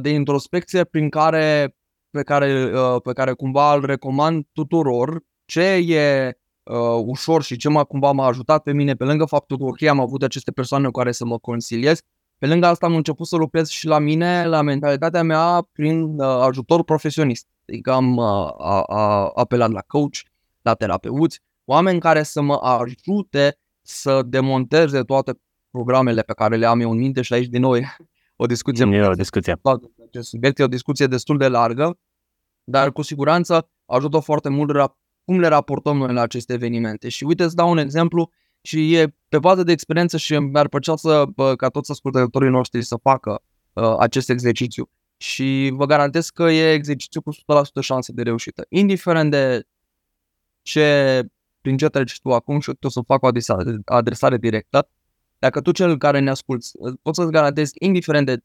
de 0.00 0.10
introspecție 0.10 0.84
prin 0.84 1.08
care, 1.08 1.76
pe, 2.10 2.22
care, 2.22 2.70
uh, 2.74 3.00
pe 3.02 3.12
care 3.12 3.32
cumva 3.32 3.74
îl 3.74 3.84
recomand 3.84 4.44
tuturor. 4.52 5.20
Ce 5.44 5.62
e 5.72 6.38
uh, 6.62 7.02
ușor 7.04 7.42
și 7.42 7.56
ce 7.56 7.68
m-a, 7.68 7.84
cumva 7.84 8.12
m-a 8.12 8.26
ajutat 8.26 8.62
pe 8.62 8.72
mine, 8.72 8.94
pe 8.94 9.04
lângă 9.04 9.24
faptul 9.24 9.56
că 9.58 9.64
ok, 9.64 9.82
am 9.82 10.00
avut 10.00 10.22
aceste 10.22 10.50
persoane 10.50 10.84
cu 10.84 10.90
care 10.90 11.12
să 11.12 11.24
mă 11.24 11.38
consiliez, 11.38 12.00
pe 12.38 12.46
lângă 12.46 12.66
asta 12.66 12.86
am 12.86 12.94
început 12.94 13.26
să 13.26 13.36
lucrez 13.36 13.68
și 13.68 13.86
la 13.86 13.98
mine, 13.98 14.46
la 14.46 14.62
mentalitatea 14.62 15.22
mea, 15.22 15.68
prin 15.72 16.02
uh, 16.02 16.26
ajutor 16.26 16.84
profesionist. 16.84 17.46
Adică 17.68 17.92
am 17.92 18.16
uh, 18.16 18.24
a, 18.58 18.82
a, 18.86 19.30
apelat 19.34 19.70
la 19.70 19.82
coach, 19.86 20.16
la 20.62 20.74
terapeuți, 20.74 21.40
oameni 21.64 22.00
care 22.00 22.22
să 22.22 22.40
mă 22.40 22.54
ajute 22.54 23.58
să 23.82 24.22
demonteze 24.26 25.02
toate 25.02 25.40
programele 25.70 26.22
pe 26.22 26.32
care 26.32 26.56
le 26.56 26.66
am 26.66 26.80
eu 26.80 26.90
în 26.90 26.98
minte 26.98 27.22
și 27.22 27.32
aici 27.32 27.46
din 27.46 27.60
nou 27.60 27.76
e 27.76 27.96
o 28.40 28.46
discuție. 28.46 28.86
E 28.92 29.06
o 29.06 29.12
discuție. 29.12 29.60
Acest 30.08 30.28
subiect 30.28 30.58
e 30.58 30.62
o 30.62 30.66
discuție 30.66 31.06
destul 31.06 31.38
de 31.38 31.48
largă, 31.48 31.98
dar 32.64 32.92
cu 32.92 33.02
siguranță 33.02 33.70
ajută 33.86 34.18
foarte 34.18 34.48
mult 34.48 34.92
cum 35.24 35.40
le 35.40 35.46
raportăm 35.46 35.96
noi 35.96 36.12
la 36.12 36.20
aceste 36.20 36.52
evenimente. 36.52 37.08
Și 37.08 37.24
uite, 37.24 37.42
îți 37.42 37.54
dau 37.54 37.70
un 37.70 37.78
exemplu 37.78 38.30
și 38.60 38.94
e 38.94 39.14
pe 39.28 39.38
bază 39.38 39.62
de 39.62 39.72
experiență 39.72 40.16
și 40.16 40.38
mi-ar 40.38 40.68
plăcea 40.68 40.96
să, 40.96 41.24
ca 41.56 41.68
toți 41.68 41.90
ascultătorii 41.90 42.50
noștri 42.50 42.82
să 42.82 42.96
facă 42.96 43.42
uh, 43.72 43.94
acest 43.98 44.30
exercițiu. 44.30 44.90
Și 45.16 45.70
vă 45.72 45.86
garantez 45.86 46.28
că 46.28 46.42
e 46.42 46.72
exercițiu 46.72 47.22
cu 47.22 47.32
100% 47.34 47.36
șanse 47.80 48.12
de 48.12 48.22
reușită. 48.22 48.66
Indiferent 48.68 49.30
de 49.30 49.66
ce, 50.62 51.22
prin 51.60 51.76
ce 51.76 51.88
treci 51.88 52.20
tu 52.20 52.32
acum 52.32 52.60
și 52.60 52.70
o 52.80 52.88
să 52.88 53.00
fac 53.06 53.22
o 53.22 53.26
adresare, 53.26 53.78
adresare 53.84 54.36
directă. 54.36 54.88
Dacă 55.38 55.60
tu 55.60 55.70
cel 55.70 55.98
care 55.98 56.18
ne 56.18 56.30
asculti, 56.30 56.68
poți 57.02 57.18
să-ți 57.18 57.30
garantezi, 57.30 57.72
indiferent 57.78 58.26
de 58.26 58.38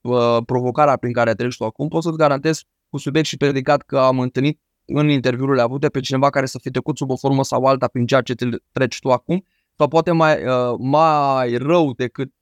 uh, 0.00 0.36
provocarea 0.46 0.96
prin 0.96 1.12
care 1.12 1.34
treci 1.34 1.56
tu 1.56 1.64
acum, 1.64 1.88
poți 1.88 2.04
să-ți 2.04 2.16
garantezi 2.16 2.64
cu 2.88 2.98
subiect 2.98 3.26
și 3.26 3.36
predicat 3.36 3.82
că 3.82 3.98
am 3.98 4.20
întâlnit 4.20 4.60
în 4.84 5.08
interviurile 5.08 5.62
avute 5.62 5.88
pe 5.88 6.00
cineva 6.00 6.30
care 6.30 6.46
să 6.46 6.58
fi 6.58 6.70
trecut 6.70 6.96
sub 6.96 7.10
o 7.10 7.16
formă 7.16 7.44
sau 7.44 7.64
alta 7.64 7.88
prin 7.88 8.06
ceea 8.06 8.20
ce 8.20 8.34
te 8.34 8.46
treci 8.72 8.98
tu 8.98 9.10
acum, 9.10 9.44
sau 9.76 9.88
poate 9.88 10.12
mai, 10.12 10.46
uh, 10.46 10.74
mai 10.78 11.56
rău 11.56 11.92
decât 11.92 12.32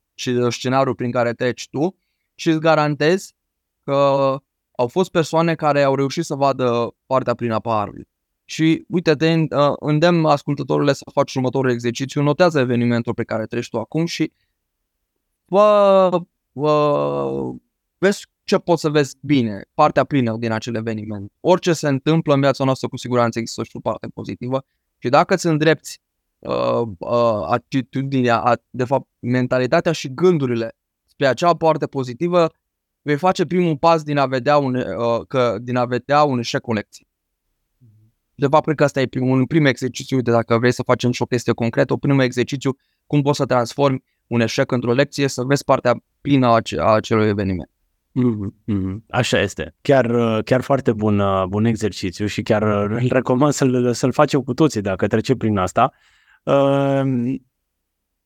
scenariul 0.49 0.95
prin 0.95 1.11
care 1.11 1.33
treci 1.33 1.67
tu 1.69 1.95
și 2.35 2.49
îți 2.49 2.59
garantezi 2.59 3.35
că 3.83 3.93
au 4.71 4.87
fost 4.87 5.11
persoane 5.11 5.55
care 5.55 5.83
au 5.83 5.95
reușit 5.95 6.23
să 6.23 6.35
vadă 6.35 6.95
partea 7.05 7.33
prin 7.33 7.51
a 7.51 7.59
paharului. 7.59 8.07
Și 8.49 8.85
uite, 8.87 9.13
te 9.15 9.33
uh, 9.33 9.73
îndemn 9.79 10.25
ascultătorile 10.25 10.93
să 10.93 11.03
faci 11.13 11.35
următorul 11.35 11.71
exercițiu, 11.71 12.21
notează 12.21 12.59
evenimentul 12.59 13.13
pe 13.13 13.23
care 13.23 13.45
treci 13.45 13.69
tu 13.69 13.79
acum 13.79 14.05
și 14.05 14.31
vă, 15.45 16.09
vă, 16.51 17.53
vezi 17.97 18.27
ce 18.43 18.57
poți 18.57 18.81
să 18.81 18.89
vezi 18.89 19.15
bine, 19.21 19.65
partea 19.73 20.03
plină 20.03 20.37
din 20.37 20.51
acel 20.51 20.75
eveniment. 20.75 21.31
Orice 21.39 21.73
se 21.73 21.87
întâmplă 21.87 22.33
în 22.33 22.39
viața 22.39 22.63
noastră, 22.63 22.87
cu 22.87 22.97
siguranță 22.97 23.39
există 23.39 23.63
și 23.63 23.75
o 23.75 23.79
parte 23.79 24.07
pozitivă. 24.13 24.65
Și 24.97 25.09
dacă 25.09 25.33
îți 25.33 25.45
îndrepti 25.45 25.99
uh, 26.39 26.81
uh, 26.97 27.45
atitudinea, 27.47 28.61
de 28.69 28.83
fapt 28.83 29.07
mentalitatea 29.19 29.91
și 29.91 30.13
gândurile 30.13 30.75
spre 31.05 31.27
acea 31.27 31.53
parte 31.53 31.85
pozitivă, 31.85 32.51
vei 33.01 33.17
face 33.17 33.45
primul 33.45 33.77
pas 33.77 34.03
din 34.03 34.17
a 34.17 34.25
vedea 34.25 34.57
un, 34.57 34.75
uh, 34.75 35.21
că, 35.27 35.57
din 35.61 35.75
a 35.75 35.85
vedea 35.85 36.23
un 36.23 36.39
eșec 36.39 36.61
cu 36.61 36.73
lecție 36.73 37.07
de 38.39 38.47
fapt, 38.47 38.63
cred 38.63 38.75
că 38.75 38.83
asta 38.83 39.01
e 39.01 39.07
primul, 39.07 39.39
un 39.39 39.45
prim 39.45 39.65
exercițiu, 39.65 40.21
de 40.21 40.31
dacă 40.31 40.57
vrei 40.57 40.71
să 40.71 40.83
facem 40.83 41.11
și 41.11 41.21
o 41.21 41.25
chestie 41.25 41.53
concretă, 41.53 41.93
o 41.93 41.97
primul 41.97 42.23
exercițiu, 42.23 42.75
cum 43.05 43.21
poți 43.21 43.37
să 43.37 43.45
transformi 43.45 44.03
un 44.27 44.39
eșec 44.39 44.71
într-o 44.71 44.93
lecție, 44.93 45.27
să 45.27 45.43
vezi 45.43 45.63
partea 45.63 46.03
plină 46.21 46.47
a, 46.47 46.59
a 46.77 46.93
acelui 46.93 47.27
eveniment. 47.27 47.69
Mm-hmm. 48.19 49.05
Așa 49.09 49.39
este. 49.39 49.75
Chiar, 49.81 50.07
chiar 50.41 50.61
foarte 50.61 50.93
bun, 50.93 51.21
bun 51.49 51.65
exercițiu 51.65 52.25
și 52.25 52.41
chiar 52.41 52.61
îl 52.63 53.07
recomand 53.09 53.53
să-l, 53.53 53.93
să-l 53.93 54.11
facem 54.11 54.41
cu 54.41 54.53
toții 54.53 54.81
dacă 54.81 55.07
trece 55.07 55.35
prin 55.35 55.57
asta. 55.57 55.91
Uh, 56.43 57.35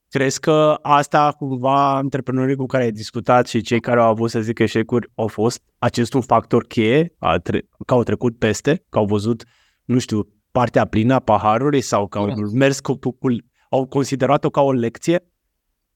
crezi 0.10 0.40
că 0.40 0.78
asta 0.82 1.36
cumva 1.38 1.96
antreprenorii 1.96 2.56
cu 2.56 2.66
care 2.66 2.84
ai 2.84 2.92
discutat 2.92 3.48
și 3.48 3.62
cei 3.62 3.80
care 3.80 4.00
au 4.00 4.10
avut 4.10 4.30
să 4.30 4.42
zic 4.42 4.60
eșecuri 4.60 5.12
au 5.16 5.28
fost 5.28 5.64
acest 5.78 6.14
un 6.14 6.22
factor 6.22 6.66
cheie, 6.66 7.16
a 7.20 7.38
tre- 7.38 7.68
că 7.86 7.94
au 7.94 8.04
trecut 8.04 8.38
peste, 8.38 8.86
că 8.90 8.98
au 8.98 9.06
văzut 9.06 9.42
uh, 9.42 9.50
nu 9.92 10.00
știu, 10.00 10.28
partea 10.52 10.86
plină 10.86 11.14
a 11.14 11.20
paharului 11.20 11.82
sau 11.82 12.08
că 12.08 12.18
au 12.18 12.28
da. 12.28 12.34
mers 12.54 12.80
cu, 12.80 12.96
cu, 12.96 13.12
cu 13.12 13.28
au 13.70 13.88
considerat-o 13.88 14.50
ca 14.50 14.62
o 14.62 14.72
lecție? 14.72 15.26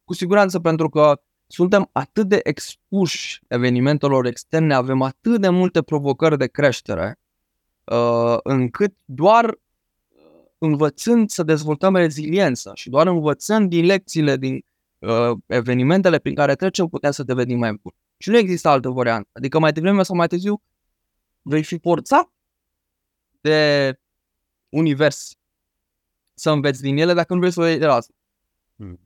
Cu 0.03 0.13
siguranță, 0.13 0.59
pentru 0.59 0.89
că 0.89 1.21
suntem 1.47 1.89
atât 1.91 2.27
de 2.27 2.39
expuși 2.43 3.41
evenimentelor 3.47 4.25
externe, 4.25 4.73
avem 4.73 5.01
atât 5.01 5.41
de 5.41 5.49
multe 5.49 5.81
provocări 5.81 6.37
de 6.37 6.47
creștere, 6.47 7.19
uh, 7.83 8.37
încât 8.43 8.95
doar 9.05 9.45
uh, 9.45 9.55
învățând 10.57 11.29
să 11.29 11.43
dezvoltăm 11.43 11.95
reziliență 11.95 12.71
și 12.73 12.89
doar 12.89 13.07
învățând 13.07 13.69
din 13.69 13.85
lecțiile, 13.85 14.37
din 14.37 14.65
uh, 14.99 15.37
evenimentele 15.45 16.17
prin 16.17 16.35
care 16.35 16.55
trecem, 16.55 16.87
putem 16.87 17.11
să 17.11 17.23
devenim 17.23 17.57
mai 17.57 17.69
buni. 17.69 17.95
Și 18.17 18.29
nu 18.29 18.37
există 18.37 18.67
altă 18.67 18.89
variantă. 18.89 19.29
Adică 19.31 19.59
mai 19.59 19.71
devreme 19.71 20.03
sau 20.03 20.15
mai 20.15 20.27
târziu 20.27 20.61
vei 21.41 21.63
fi 21.63 21.79
forțat 21.79 22.29
de 23.45 23.99
univers 24.69 25.37
să 26.33 26.49
înveți 26.49 26.81
din 26.81 26.97
ele 26.97 27.13
dacă 27.13 27.33
nu 27.33 27.39
vrei 27.39 27.51
să 27.51 27.61
o 27.61 27.65
iei 27.65 27.77
de 27.77 27.85
la 27.85 27.93
asta. 27.93 28.13
Hmm. 28.75 28.99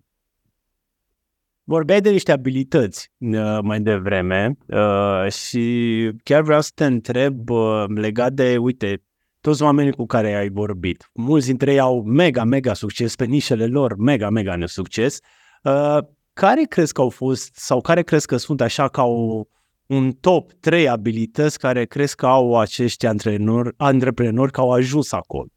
Vorbeai 1.64 2.02
de 2.02 2.10
niște 2.10 2.32
abilități 2.32 3.12
uh, 3.18 3.60
mai 3.62 3.82
devreme 3.82 4.58
uh, 4.68 5.32
și 5.32 6.12
chiar 6.24 6.42
vreau 6.42 6.62
să 6.62 6.72
te 6.76 6.86
întreb 6.86 7.50
uh, 7.50 7.84
legat 7.88 8.34
de, 8.34 8.58
uite, 8.58 9.04
toți 9.42 9.62
oamenii 9.62 9.92
cu 9.92 10.06
care 10.06 10.36
ai 10.36 10.50
vorbit. 10.50 11.10
Mulți 11.14 11.46
dintre 11.46 11.72
ei 11.72 11.80
au 11.80 12.04
mega, 12.04 12.44
mega 12.44 12.74
succes 12.74 13.16
pe 13.16 13.26
nișele 13.26 13.66
lor, 13.66 13.96
mega, 13.96 14.30
mega 14.30 14.56
nesucces. 14.56 15.20
Uh, 15.64 15.98
care 16.34 16.64
crezi 16.64 16.94
că 16.94 17.02
au 17.02 17.10
fost 17.10 17.56
sau 17.56 17.82
care 17.82 18.02
crezi 18.02 18.28
că 18.28 18.38
sunt 18.38 18.62
așa 18.62 18.88
ca 18.88 19.04
o, 19.04 19.44
un 19.90 20.12
top 20.12 20.52
3 20.52 20.90
abilități 20.90 21.60
care 21.60 21.86
crezi 21.86 22.16
că 22.16 22.26
au 22.26 22.60
acești 22.60 23.06
antreprenori, 23.06 23.74
antreprenori 23.78 24.52
că 24.52 24.60
au 24.60 24.72
ajuns 24.72 25.12
acolo? 25.12 25.48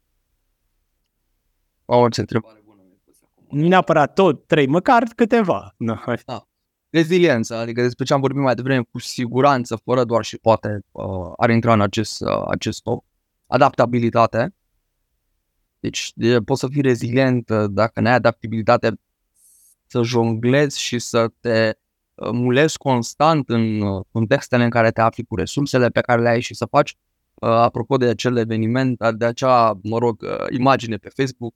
O, 1.85 2.09
ce 2.09 2.19
întrebare 2.19 2.61
bună 2.65 2.81
Nu 3.49 3.67
neapărat 3.67 4.13
tot, 4.13 4.47
trei, 4.47 4.67
măcar 4.67 5.03
câteva. 5.15 5.73
No. 5.77 5.95
Da. 6.25 6.43
Reziliență, 6.89 7.55
adică 7.55 7.81
despre 7.81 8.05
ce 8.05 8.13
am 8.13 8.19
vorbit 8.19 8.41
mai 8.41 8.55
devreme, 8.55 8.83
cu 8.91 8.99
siguranță, 8.99 9.75
fără 9.75 10.03
doar 10.03 10.23
și 10.23 10.37
poate, 10.37 10.79
uh, 10.91 11.31
ar 11.37 11.49
intra 11.49 11.73
în 11.73 11.81
acest, 11.81 12.21
uh, 12.21 12.43
acest 12.47 12.81
top. 12.81 13.05
Adaptabilitate. 13.47 14.55
Deci 15.79 16.11
de, 16.15 16.39
poți 16.39 16.59
să 16.59 16.67
fii 16.67 16.81
rezilient 16.81 17.49
uh, 17.49 17.65
dacă 17.69 18.01
n-ai 18.01 18.13
adaptabilitate 18.13 18.91
să 19.87 20.01
jonglezi 20.01 20.79
și 20.79 20.99
să 20.99 21.27
te 21.39 21.65
uh, 21.67 21.82
mulezi 22.31 22.77
constant 22.77 23.49
în 23.49 23.81
uh, 23.81 24.05
contextele 24.11 24.63
în 24.63 24.69
care 24.69 24.91
te 24.91 25.01
afli 25.01 25.23
cu 25.23 25.35
resursele 25.35 25.89
pe 25.89 26.01
care 26.01 26.21
le 26.21 26.29
ai 26.29 26.41
și 26.41 26.53
să 26.53 26.65
faci. 26.65 26.95
Uh, 27.33 27.49
apropo 27.49 27.97
de 27.97 28.05
acel 28.05 28.37
eveniment, 28.37 29.09
de 29.15 29.25
acea, 29.25 29.79
mă 29.83 29.97
rog, 29.97 30.25
imagine 30.49 30.95
pe 30.95 31.09
Facebook, 31.15 31.53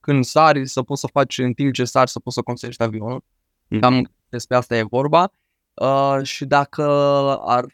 când 0.00 0.24
sari 0.24 0.66
să 0.66 0.82
poți 0.82 1.00
să 1.00 1.08
faci 1.12 1.38
în 1.38 1.52
timp 1.52 1.72
ce 1.72 1.84
sari 1.84 2.10
să 2.10 2.18
poți 2.18 2.34
să 2.34 2.42
construiești 2.42 2.82
avionul. 2.82 3.24
Mm. 3.68 3.80
Cam 3.80 4.12
despre 4.28 4.56
asta 4.56 4.76
e 4.76 4.82
vorba. 4.82 5.30
Uh, 5.74 6.18
și 6.22 6.44
dacă 6.44 6.82
ar 7.40 7.66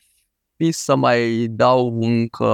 fi 0.56 0.72
să 0.72 0.94
mai 0.94 1.46
dau 1.50 2.02
încă 2.02 2.44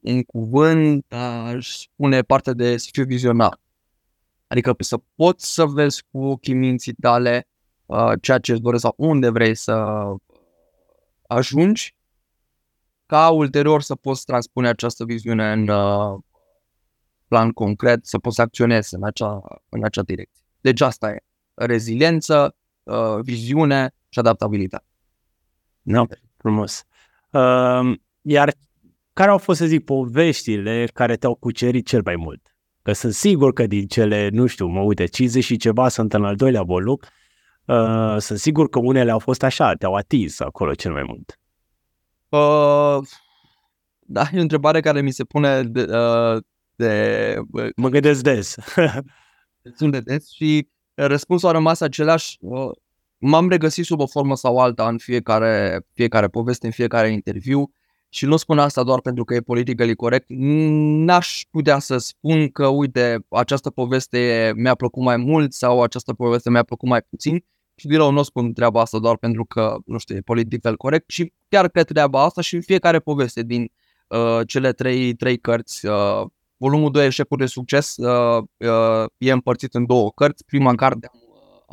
un 0.00 0.22
cuvânt, 0.22 1.12
aș 1.46 1.68
spune 1.68 2.22
parte 2.22 2.52
de 2.52 2.76
să 2.76 2.88
fiu 2.92 3.04
vizionar. 3.04 3.60
Adică 4.46 4.74
să 4.78 5.00
poți 5.14 5.54
să 5.54 5.64
vezi 5.64 6.02
cu 6.10 6.24
ochii 6.24 6.54
minții 6.54 6.92
tale 6.92 7.48
uh, 7.86 8.12
ceea 8.20 8.38
ce 8.38 8.52
îți 8.52 8.60
dorești 8.60 8.86
sau 8.86 8.94
unde 8.96 9.28
vrei 9.28 9.54
să 9.54 10.04
ajungi 11.26 11.96
ca 13.06 13.30
ulterior 13.30 13.82
să 13.82 13.94
poți 13.94 14.24
transpune 14.24 14.68
această 14.68 15.04
viziune 15.04 15.52
în 15.52 15.68
uh, 15.68 16.18
plan 17.28 17.50
concret, 17.50 18.06
să 18.06 18.18
poți 18.18 18.34
să 18.34 18.42
acționezi 18.42 18.94
în 18.94 19.04
acea, 19.04 19.40
în 19.68 19.84
acea 19.84 20.02
direcție. 20.02 20.44
Deci 20.60 20.80
asta 20.80 21.10
e. 21.10 21.18
Reziliență, 21.54 22.56
uh, 22.82 23.18
viziune 23.20 23.94
și 24.08 24.18
adaptabilitate. 24.18 24.86
No, 25.82 26.04
frumos. 26.36 26.84
Uh, 27.30 27.98
iar 28.20 28.54
care 29.12 29.30
au 29.30 29.38
fost, 29.38 29.58
să 29.58 29.66
zic, 29.66 29.84
poveștile 29.84 30.88
care 30.94 31.16
te-au 31.16 31.34
cucerit 31.34 31.86
cel 31.86 32.00
mai 32.04 32.16
mult? 32.16 32.56
Că 32.82 32.92
sunt 32.92 33.12
sigur 33.12 33.52
că 33.52 33.66
din 33.66 33.86
cele, 33.86 34.28
nu 34.32 34.46
știu, 34.46 34.66
mă 34.66 34.80
uite, 34.80 35.04
50 35.04 35.44
și 35.44 35.56
ceva 35.56 35.88
sunt 35.88 36.12
în 36.12 36.24
al 36.24 36.36
doilea 36.36 36.62
voluc, 36.62 37.06
uh, 37.66 38.16
sunt 38.18 38.38
sigur 38.38 38.68
că 38.68 38.78
unele 38.78 39.10
au 39.10 39.18
fost 39.18 39.42
așa, 39.42 39.74
te-au 39.74 39.94
atins 39.94 40.40
acolo 40.40 40.74
cel 40.74 40.92
mai 40.92 41.02
mult. 41.06 41.38
Uh, 42.28 43.06
da, 43.98 44.22
e 44.32 44.38
o 44.38 44.40
întrebare 44.40 44.80
care 44.80 45.00
mi 45.00 45.10
se 45.10 45.24
pune 45.24 45.62
de, 45.62 45.86
uh, 45.96 46.42
de... 46.76 47.40
Mă 47.76 47.88
gândesc 47.88 48.22
des. 48.22 48.56
Destul 49.62 49.90
de 49.90 50.00
des 50.00 50.30
și 50.30 50.68
răspunsul 50.94 51.48
a 51.48 51.52
rămas 51.52 51.80
același. 51.80 52.36
Uh, 52.40 52.70
m-am 53.18 53.48
regăsit 53.48 53.84
sub 53.84 54.00
o 54.00 54.06
formă 54.06 54.36
sau 54.36 54.58
alta 54.58 54.88
în 54.88 54.98
fiecare, 54.98 55.86
fiecare 55.92 56.28
poveste, 56.28 56.66
în 56.66 56.72
fiecare 56.72 57.08
interviu 57.08 57.70
și 58.08 58.26
nu 58.26 58.36
spun 58.36 58.58
asta 58.58 58.82
doar 58.82 59.00
pentru 59.00 59.24
că 59.24 59.34
e 59.34 59.40
politically 59.40 59.94
corect, 59.94 60.24
n-aș 60.28 61.42
putea 61.50 61.78
să 61.78 61.98
spun 61.98 62.48
că, 62.48 62.66
uite, 62.66 63.26
această 63.28 63.70
poveste 63.70 64.52
mi-a 64.56 64.74
plăcut 64.74 65.02
mai 65.02 65.16
mult 65.16 65.52
sau 65.52 65.82
această 65.82 66.12
poveste 66.12 66.50
mi-a 66.50 66.62
plăcut 66.62 66.88
mai 66.88 67.02
puțin 67.02 67.44
și 67.74 67.86
din 67.86 67.98
nou 67.98 68.10
nu 68.10 68.22
spun 68.22 68.52
treaba 68.52 68.80
asta 68.80 68.98
doar 68.98 69.16
pentru 69.16 69.44
că, 69.44 69.76
nu 69.86 69.98
știu, 69.98 70.16
e 70.16 70.20
political 70.20 70.76
corect, 70.76 71.10
și 71.10 71.32
chiar 71.48 71.68
cred 71.68 71.86
treaba 71.86 72.22
asta 72.22 72.40
și 72.40 72.60
fiecare 72.60 72.98
poveste 72.98 73.42
din 73.42 73.70
uh, 74.08 74.40
cele 74.46 74.72
trei, 74.72 75.14
trei 75.14 75.38
cărți. 75.38 75.86
Uh, 75.86 76.22
volumul 76.56 76.90
2, 76.90 77.06
Eșecuri 77.06 77.40
de 77.40 77.46
succes, 77.46 77.96
uh, 77.96 78.42
uh, 78.56 79.04
e 79.18 79.32
împărțit 79.32 79.74
în 79.74 79.86
două 79.86 80.10
cărți. 80.10 80.44
Prima 80.44 80.74
carte 80.74 81.10
am, 81.12 81.20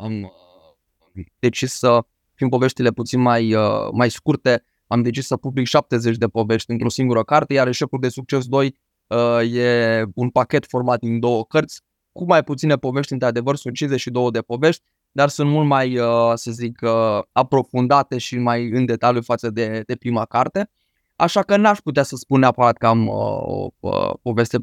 uh, 0.02 0.04
am 0.04 0.22
uh, 0.22 1.24
decis 1.38 1.72
să 1.72 2.04
fim 2.34 2.48
poveștile 2.48 2.90
puțin 2.90 3.20
mai, 3.20 3.54
uh, 3.54 3.88
mai 3.92 4.10
scurte, 4.10 4.64
am 4.86 5.02
decis 5.02 5.26
să 5.26 5.36
public 5.36 5.66
70 5.66 6.16
de 6.16 6.26
povești 6.26 6.70
într-o 6.70 6.88
singură 6.88 7.22
carte, 7.22 7.52
iar 7.52 7.68
Eșecul 7.68 7.98
de 8.00 8.08
Succes 8.08 8.46
2 8.46 8.76
uh, 9.06 9.52
e 9.54 10.04
un 10.14 10.30
pachet 10.30 10.66
format 10.66 11.00
din 11.00 11.20
două 11.20 11.44
cărți, 11.44 11.80
cu 12.12 12.24
mai 12.24 12.42
puține 12.42 12.76
povești, 12.76 13.12
într-adevăr, 13.12 13.56
sunt 13.56 13.74
52 13.74 14.30
de 14.30 14.40
povești, 14.40 14.82
dar 15.12 15.28
sunt 15.28 15.50
mult 15.50 15.66
mai, 15.66 15.98
uh, 15.98 16.32
să 16.34 16.50
zic, 16.50 16.78
uh, 16.82 17.18
aprofundate 17.32 18.18
și 18.18 18.38
mai 18.38 18.68
în 18.68 18.84
detaliu 18.84 19.22
față 19.22 19.50
de, 19.50 19.82
de 19.86 19.96
prima 19.96 20.24
carte. 20.24 20.70
Așa 21.16 21.42
că 21.42 21.56
n-aș 21.56 21.78
putea 21.78 22.02
să 22.02 22.16
spun 22.16 22.40
neapărat 22.40 22.76
că 22.76 22.86
am 22.86 23.06
uh, 23.06 23.14
o 23.80 24.18
poveste 24.22 24.58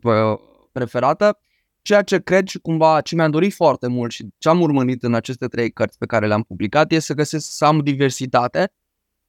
preferată, 0.72 1.40
ceea 1.82 2.02
ce 2.02 2.20
cred 2.20 2.48
și 2.48 2.60
cumva 2.60 3.02
ce 3.02 3.16
mi-am 3.16 3.32
dorit 3.32 3.54
foarte 3.54 3.88
mult 3.88 4.12
și 4.12 4.28
ce 4.38 4.50
am 4.50 4.62
urmărit 4.62 5.04
în 5.04 5.14
aceste 5.14 5.48
trei 5.48 5.72
cărți 5.72 5.98
pe 5.98 6.06
care 6.06 6.28
le-am 6.28 6.44
publicat 6.44 6.92
este 6.92 7.06
să 7.06 7.14
găsesc 7.14 7.52
să 7.52 7.66
am 7.66 7.80
diversitate 7.80 8.72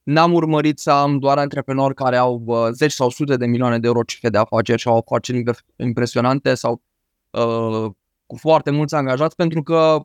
N-am 0.03 0.33
urmărit 0.33 0.79
să 0.79 0.91
am 0.91 1.19
doar 1.19 1.39
antreprenori 1.39 1.95
care 1.95 2.17
au 2.17 2.43
uh, 2.47 2.69
10 2.71 2.95
sau 2.95 3.11
sute 3.11 3.37
de 3.37 3.47
milioane 3.47 3.79
de 3.79 3.87
euro 3.87 4.03
cifre 4.03 4.29
de 4.29 4.39
afaceri 4.39 4.81
și 4.81 4.89
au 4.89 4.97
afaceri 4.97 5.43
impresionante 5.77 6.55
sau 6.55 6.83
uh, 7.31 7.91
cu 8.27 8.37
foarte 8.37 8.71
mulți 8.71 8.95
angajați 8.95 9.37
pentru 9.37 9.63
că 9.63 10.01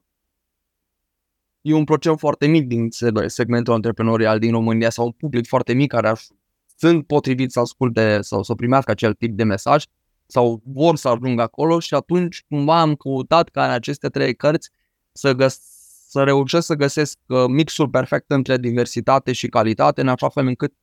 e 1.66 1.74
un 1.74 1.84
procent 1.84 2.20
foarte 2.20 2.48
mic 2.48 2.68
din 2.68 2.88
segmentul 3.26 3.74
antreprenorial 3.74 4.40
din 4.40 4.52
România 4.52 4.90
sau 4.90 5.06
un 5.06 5.12
public 5.12 5.48
foarte 5.48 5.74
mic 5.74 5.92
care 5.92 6.08
aș, 6.08 6.24
sunt 6.76 7.08
potriviți 7.08 7.54
să 7.54 7.60
asculte 7.60 8.22
sau 8.22 8.44
să 8.44 8.54
primească 8.54 8.92
acel 8.92 9.14
tip 9.14 9.36
de 9.36 9.44
mesaj 9.44 9.84
sau 10.26 10.62
vor 10.66 10.96
să 10.96 11.08
ajungă 11.08 11.42
acolo 11.42 11.80
și 11.80 11.94
atunci 11.94 12.44
cumva 12.50 12.82
am 12.82 12.96
căutat 12.96 13.50
ca 13.50 13.66
în 13.66 13.72
aceste 13.72 14.10
trei 14.10 14.36
cărți 14.36 14.70
să 15.12 15.34
găs- 15.34 15.62
să 16.10 16.24
reușesc 16.24 16.66
să 16.66 16.74
găsesc 16.74 17.18
uh, 17.28 17.46
mixul 17.48 17.90
perfect 17.90 18.32
între 18.32 18.58
diversitate 18.58 19.32
și 19.32 19.48
calitate, 19.48 20.02
în 20.02 20.08
așa 20.08 20.30
fel 20.30 20.48
încât, 20.48 20.74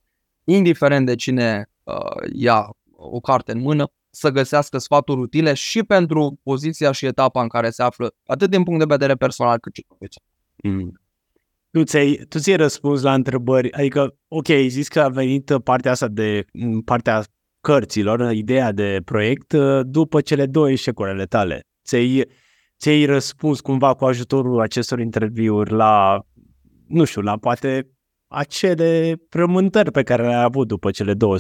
indiferent 0.45 1.07
de 1.07 1.15
cine 1.15 1.71
uh, 1.83 2.31
ia 2.33 2.77
o 2.91 3.21
carte 3.21 3.53
în 3.53 3.61
mână, 3.61 3.93
să 4.11 4.31
găsească 4.31 4.79
sfaturi 4.79 5.21
utile 5.21 5.55
și 5.55 5.83
pentru 5.83 6.41
poziția 6.43 6.93
și 6.93 7.07
etapa 7.07 7.43
în 7.43 7.49
care 7.49 7.71
se 7.71 7.83
află, 7.83 8.15
atât 8.27 8.51
din 8.51 8.63
punct 8.63 8.79
de 8.79 8.87
vedere 8.89 9.15
personal 9.15 9.59
cât 9.59 9.75
și 9.75 9.85
profesional. 9.87 10.32
Mm. 10.63 11.01
Tu 11.71 11.83
ți-ai, 11.85 12.21
tu 12.29 12.39
ți-ai 12.39 12.57
răspuns 12.57 13.03
la 13.03 13.15
întrebări, 13.15 13.73
adică, 13.73 14.17
ok, 14.29 14.49
ai 14.49 14.69
zis 14.69 14.89
că 14.89 15.01
a 15.01 15.09
venit 15.09 15.53
partea 15.65 15.91
asta 15.91 16.09
de, 16.09 16.45
partea 16.85 17.23
cărților, 17.61 18.33
ideea 18.33 18.73
de 18.73 19.01
proiect, 19.05 19.53
uh, 19.53 19.81
după 19.85 20.21
cele 20.21 20.47
două 20.47 20.71
eșecuri 20.71 21.11
ale 21.11 21.25
tale. 21.25 21.61
Ți-ai, 21.85 22.25
ți-ai 22.79 23.05
răspuns 23.05 23.61
cumva 23.61 23.95
cu 23.95 24.05
ajutorul 24.05 24.61
acestor 24.61 25.01
interviuri 25.01 25.73
la, 25.73 26.21
nu 26.87 27.05
știu, 27.05 27.21
la 27.21 27.39
poate 27.39 27.91
acele 28.27 29.17
frământări 29.29 29.91
pe 29.91 30.03
care 30.03 30.23
le-ai 30.23 30.43
avut 30.43 30.69
după 30.69 30.91
cele 30.91 31.15
două, 31.15 31.37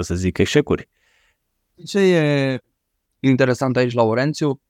să 0.00 0.14
zic, 0.14 0.38
eșecuri. 0.38 0.88
Ce 1.86 1.98
e 1.98 2.58
interesant 3.20 3.76
aici 3.76 3.92
la 3.92 4.02
Orențiu? 4.02 4.60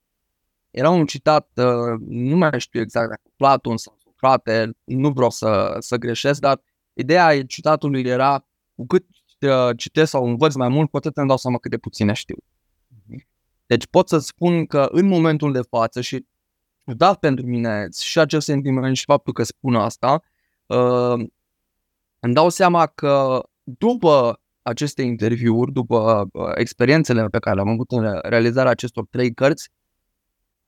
Era 0.70 0.90
un 0.90 1.07
citat, 1.07 1.50
uh, 1.57 2.00
nu 2.07 2.37
mai 2.37 2.50
știu 2.61 2.81
exact 2.81 3.09
dacă 3.09 3.22
Platon 3.37 3.76
sau 3.76 3.96
Socrate, 4.02 4.70
nu 4.85 5.11
vreau 5.11 5.31
să, 5.31 5.76
să 5.78 5.96
greșesc, 5.96 6.40
dar 6.40 6.61
ideea 6.92 7.44
citatului 7.44 8.02
era 8.02 8.46
cu 8.74 8.87
cât 8.87 9.07
uh, 9.40 9.76
citesc 9.76 10.11
sau 10.11 10.26
învăț 10.26 10.54
mai 10.54 10.68
mult, 10.68 10.90
cu 10.90 10.96
atât 10.96 11.16
îmi 11.16 11.28
dau 11.28 11.37
seama 11.37 11.59
cât 11.59 11.70
de 11.70 11.78
puține 11.78 12.12
știu. 12.12 12.37
Deci 13.66 13.87
pot 13.87 14.09
să 14.09 14.18
spun 14.18 14.66
că 14.66 14.88
în 14.90 15.07
momentul 15.07 15.52
de 15.52 15.61
față 15.70 16.00
și 16.00 16.26
da 16.85 17.14
pentru 17.14 17.46
mine 17.46 17.88
și 18.00 18.18
acest 18.18 18.46
sentiment 18.46 18.96
și 18.96 19.04
faptul 19.04 19.33
că 19.33 19.42
spun 19.42 19.74
asta, 19.74 20.22
uh, 20.66 21.26
îmi 22.20 22.35
dau 22.35 22.48
seama 22.48 22.87
că 22.87 23.42
după 23.62 24.40
aceste 24.62 25.02
interviuri, 25.02 25.72
după 25.72 26.28
uh, 26.33 26.50
experiențele 26.54 27.26
pe 27.26 27.38
care 27.38 27.54
le-am 27.54 27.68
avut 27.68 27.90
în 27.90 28.18
realizarea 28.22 28.70
acestor 28.70 29.07
trei 29.11 29.35
cărți, 29.35 29.70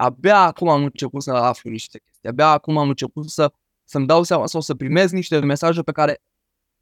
abia 0.00 0.38
acum 0.38 0.68
am 0.68 0.82
început 0.82 1.22
să 1.22 1.30
aflu 1.30 1.70
niște 1.70 1.98
chestii, 2.04 2.28
abia 2.28 2.46
acum 2.46 2.78
am 2.78 2.88
început 2.88 3.28
să, 3.28 3.52
să-mi 3.84 4.06
dau 4.06 4.22
seama 4.22 4.46
sau 4.46 4.60
să 4.60 4.74
primez 4.74 5.10
niște 5.10 5.38
mesaje 5.38 5.82
pe 5.82 5.92
care 5.92 6.22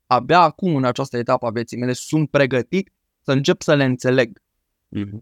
abia 0.06 0.40
acum, 0.40 0.76
în 0.76 0.84
această 0.84 1.16
etapă 1.16 1.46
a 1.46 1.50
vieții 1.50 1.78
mele, 1.78 1.92
sunt 1.92 2.30
pregătit 2.30 2.92
să 3.20 3.32
încep 3.32 3.62
să 3.62 3.74
le 3.74 3.84
înțeleg. 3.84 4.38
Mm-hmm. 4.96 5.18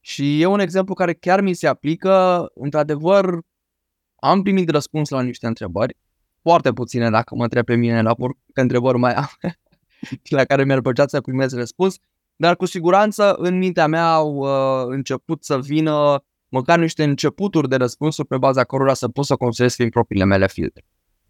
Și 0.00 0.40
e 0.40 0.46
un 0.46 0.58
exemplu 0.58 0.94
care 0.94 1.14
chiar 1.14 1.40
mi 1.40 1.54
se 1.54 1.66
aplică, 1.66 2.46
într-adevăr, 2.54 3.38
am 4.14 4.42
primit 4.42 4.70
răspuns 4.70 5.08
la 5.08 5.22
niște 5.22 5.46
întrebări, 5.46 5.96
foarte 6.40 6.72
puține 6.72 7.10
dacă 7.10 7.34
mă 7.34 7.42
întreb 7.42 7.64
pe 7.64 7.74
mine 7.74 8.02
la 8.02 8.14
câte 8.14 8.60
întrebări 8.60 8.98
mai 8.98 9.14
am 9.14 9.28
la 10.38 10.44
care 10.44 10.64
mi-ar 10.64 10.80
plăcea 10.80 11.06
să 11.06 11.20
primez 11.20 11.54
răspuns, 11.54 11.96
dar 12.36 12.56
cu 12.56 12.64
siguranță 12.64 13.34
în 13.34 13.58
mintea 13.58 13.86
mea 13.86 14.12
au 14.12 14.34
uh, 14.36 14.86
început 14.88 15.44
să 15.44 15.58
vină 15.58 16.24
măcar 16.54 16.78
niște 16.78 17.04
începuturi 17.04 17.68
de 17.68 17.76
răspunsuri 17.76 18.28
pe 18.28 18.38
baza 18.38 18.64
cărora 18.64 18.94
să 18.94 19.08
pot 19.08 19.24
să 19.24 19.36
construiesc 19.36 19.76
prin 19.76 19.88
propriile 19.88 20.24
mele 20.24 20.46
filtre. 20.48 20.84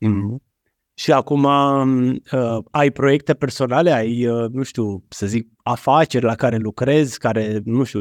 Mm-hmm. 0.07 0.53
Și 0.95 1.13
acum 1.13 1.45
uh, 1.45 2.59
ai 2.71 2.91
proiecte 2.91 3.35
personale, 3.35 3.93
ai, 3.93 4.27
uh, 4.27 4.51
nu 4.51 4.63
știu, 4.63 5.05
să 5.09 5.27
zic, 5.27 5.49
afaceri 5.63 6.25
la 6.25 6.35
care 6.35 6.57
lucrezi, 6.57 7.19
care, 7.19 7.61
nu 7.65 7.85
știu, 7.85 8.01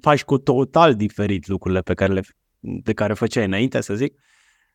faci 0.00 0.24
cu 0.24 0.38
total 0.38 0.94
diferit 0.94 1.46
lucrurile 1.46 1.80
pe 1.80 1.94
care 1.94 2.12
le, 2.12 2.22
de 2.60 2.92
care 2.92 3.14
făceai 3.14 3.44
înainte, 3.44 3.80
să 3.80 3.94
zic? 3.94 4.14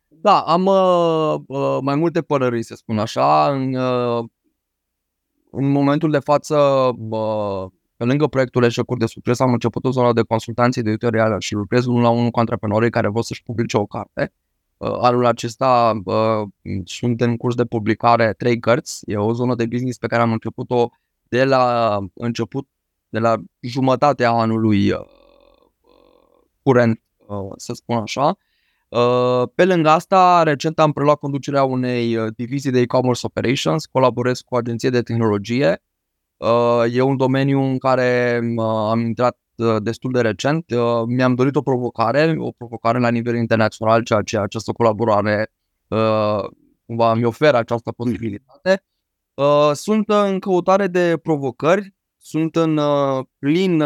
Da, 0.07 0.39
am 0.39 0.65
uh, 0.65 1.41
uh, 1.47 1.77
mai 1.81 1.95
multe 1.95 2.21
părări, 2.21 2.63
să 2.63 2.75
spun 2.75 2.99
așa. 2.99 3.51
În, 3.51 3.73
uh, 3.73 4.23
în 5.51 5.71
momentul 5.71 6.11
de 6.11 6.19
față, 6.19 6.55
uh, 7.09 7.65
pe 8.01 8.07
lângă 8.07 8.27
proiectul 8.27 8.63
Eșecuri 8.63 8.99
de 8.99 9.05
Succes, 9.05 9.39
am 9.39 9.51
început 9.51 9.85
o 9.85 9.91
zonă 9.91 10.13
de 10.13 10.21
consultanție 10.21 10.81
editorială 10.85 11.39
și 11.39 11.53
lucrez 11.53 11.85
unul 11.85 12.01
la 12.01 12.09
unul 12.09 12.29
cu 12.29 12.39
antreprenorii 12.39 12.89
care 12.89 13.07
vor 13.07 13.23
să-și 13.23 13.43
publice 13.43 13.77
o 13.77 13.85
carte. 13.85 14.33
Uh, 14.77 14.97
anul 15.01 15.25
acesta 15.25 16.01
uh, 16.05 16.47
sunt 16.83 17.21
în 17.21 17.37
curs 17.37 17.55
de 17.55 17.65
publicare 17.65 18.33
trei 18.37 18.59
cărți. 18.59 19.03
E 19.05 19.17
o 19.17 19.33
zonă 19.33 19.55
de 19.55 19.65
business 19.65 19.97
pe 19.97 20.07
care 20.07 20.21
am 20.21 20.31
început-o 20.31 20.89
de 21.23 21.43
la 21.43 21.97
început, 22.13 22.67
de 23.09 23.19
la 23.19 23.35
jumătatea 23.59 24.31
anului 24.31 24.91
uh, 24.91 24.99
curent, 26.63 27.01
să 27.55 27.73
spun 27.73 27.97
așa. 27.97 28.37
Pe 29.55 29.65
lângă 29.65 29.89
asta, 29.89 30.43
recent 30.43 30.79
am 30.79 30.91
preluat 30.91 31.17
conducerea 31.17 31.63
unei 31.63 32.17
divizii 32.35 32.71
de 32.71 32.79
e-commerce 32.79 33.25
operations, 33.25 33.85
colaborez 33.85 34.39
cu 34.39 34.53
o 34.53 34.57
agenție 34.57 34.89
de 34.89 35.01
tehnologie. 35.01 35.81
E 36.91 37.01
un 37.01 37.17
domeniu 37.17 37.61
în 37.61 37.77
care 37.77 38.39
am 38.89 38.99
intrat 38.99 39.37
Uh, 39.61 39.81
destul 39.81 40.11
de 40.11 40.21
recent. 40.21 40.71
Uh, 40.71 41.03
mi-am 41.05 41.35
dorit 41.35 41.55
o 41.55 41.61
provocare, 41.61 42.35
o 42.37 42.51
provocare 42.51 42.99
la 42.99 43.09
nivel 43.09 43.35
internațional, 43.35 44.03
ceea 44.03 44.21
ce 44.21 44.37
această 44.37 44.71
colaborare 44.71 45.51
uh, 45.87 46.43
cumva 46.85 47.13
mi 47.13 47.23
oferă 47.23 47.57
această 47.57 47.91
posibilitate. 47.91 48.83
Sunt 49.73 50.09
în 50.09 50.39
căutare 50.39 50.87
de 50.87 51.17
provocări, 51.21 51.95
sunt 52.17 52.55
în 52.55 52.79
plin 53.39 53.83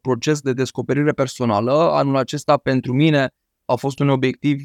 proces 0.00 0.40
de 0.40 0.52
descoperire 0.52 1.12
personală. 1.12 1.72
Anul 1.72 2.16
acesta 2.16 2.56
pentru 2.56 2.92
mine 2.92 3.30
a 3.64 3.74
fost 3.74 3.98
un 3.98 4.08
obiectiv 4.08 4.60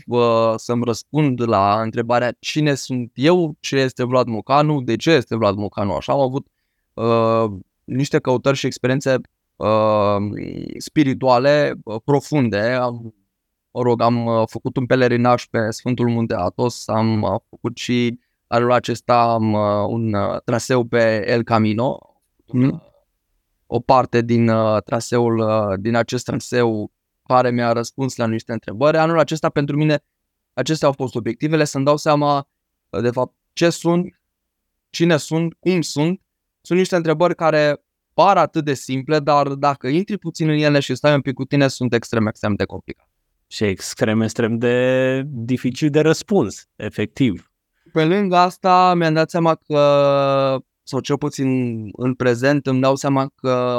să-mi 0.56 0.84
răspund 0.84 1.48
la 1.48 1.82
întrebarea 1.82 2.36
cine 2.40 2.74
sunt 2.74 3.12
eu, 3.14 3.56
ce 3.60 3.76
este 3.76 4.04
Vlad 4.04 4.28
Mocanu, 4.28 4.82
de 4.82 4.96
ce 4.96 5.12
este 5.12 5.36
Vlad 5.36 5.56
Mocanu. 5.56 5.94
Așa 5.94 6.14
am 6.14 6.20
avut 6.20 6.48
uh, 7.02 7.52
niște 7.84 8.20
căutări 8.20 8.58
și 8.58 8.66
experiențe 8.66 9.16
uh, 9.56 10.18
spirituale 10.78 11.74
uh, 11.84 12.02
profunde. 12.04 12.60
Am, 12.60 13.14
mă 13.72 13.82
rog, 13.82 14.02
am 14.02 14.26
uh, 14.26 14.44
făcut 14.48 14.78
un 14.78 14.86
pelerinaj 14.86 15.46
pe 15.46 15.70
Sfântul 15.70 16.10
Munte 16.10 16.36
Atos, 16.36 16.88
am 16.88 17.22
uh, 17.22 17.40
făcut 17.50 17.78
și 17.78 18.20
anul 18.48 18.72
acesta 18.72 19.22
am 19.22 19.54
uh, 19.54 19.86
un 19.88 20.14
uh, 20.14 20.42
traseu 20.44 20.84
pe 20.84 21.30
El 21.30 21.44
Camino, 21.44 22.00
mm. 22.46 22.84
o 23.66 23.80
parte 23.80 24.22
din 24.22 24.50
uh, 24.50 24.82
traseul, 24.84 25.38
uh, 25.38 25.80
din 25.80 25.96
acest 25.96 26.26
traseu 26.26 26.92
care 27.24 27.52
mi-a 27.52 27.72
răspuns 27.72 28.16
la 28.16 28.28
niște 28.28 28.52
întrebări. 28.52 28.98
Anul 28.98 29.20
acesta 29.20 29.50
pentru 29.50 29.78
mine 29.78 30.04
acestea 30.54 30.88
au 30.88 30.94
fost 30.94 31.16
obiectivele, 31.16 31.64
să-mi 31.64 31.86
dau 31.86 31.98
seama 31.98 32.48
de 33.02 33.10
fapt 33.10 33.36
ce 33.54 33.70
sunt, 33.70 34.22
cine 34.90 35.18
sunt, 35.18 35.54
cum 35.60 35.82
sunt. 35.82 36.22
Sunt 36.62 36.80
niște 36.80 36.96
întrebări 36.96 37.36
care 37.36 37.84
par 38.14 38.38
atât 38.38 38.66
de 38.66 38.74
simple, 38.74 39.20
dar 39.20 39.48
dacă 39.48 39.88
intri 39.88 40.18
puțin 40.18 40.50
în 40.50 40.58
ele 40.58 40.80
și 40.80 40.96
stai 40.96 41.14
un 41.14 41.22
pic 41.22 41.34
cu 41.34 41.46
tine, 41.46 41.68
sunt 41.68 41.94
extrem, 41.94 42.28
extrem 42.28 42.56
de 42.56 42.66
complicate. 42.66 43.10
Și 43.48 43.64
extrem, 43.64 44.22
extrem 44.22 44.58
de 44.58 45.22
dificil 45.26 45.90
de 45.90 46.00
răspuns, 46.00 46.68
efectiv. 46.76 47.52
Pe 47.94 48.06
lângă 48.06 48.36
asta, 48.36 48.94
mi-am 48.94 49.14
dat 49.14 49.30
seama 49.30 49.56
că, 49.68 50.60
sau 50.84 51.00
cel 51.00 51.18
puțin 51.18 51.90
în 51.92 52.14
prezent, 52.14 52.68
îmi 52.68 52.82
dau 52.82 52.96
seama 52.96 53.32
că 53.36 53.76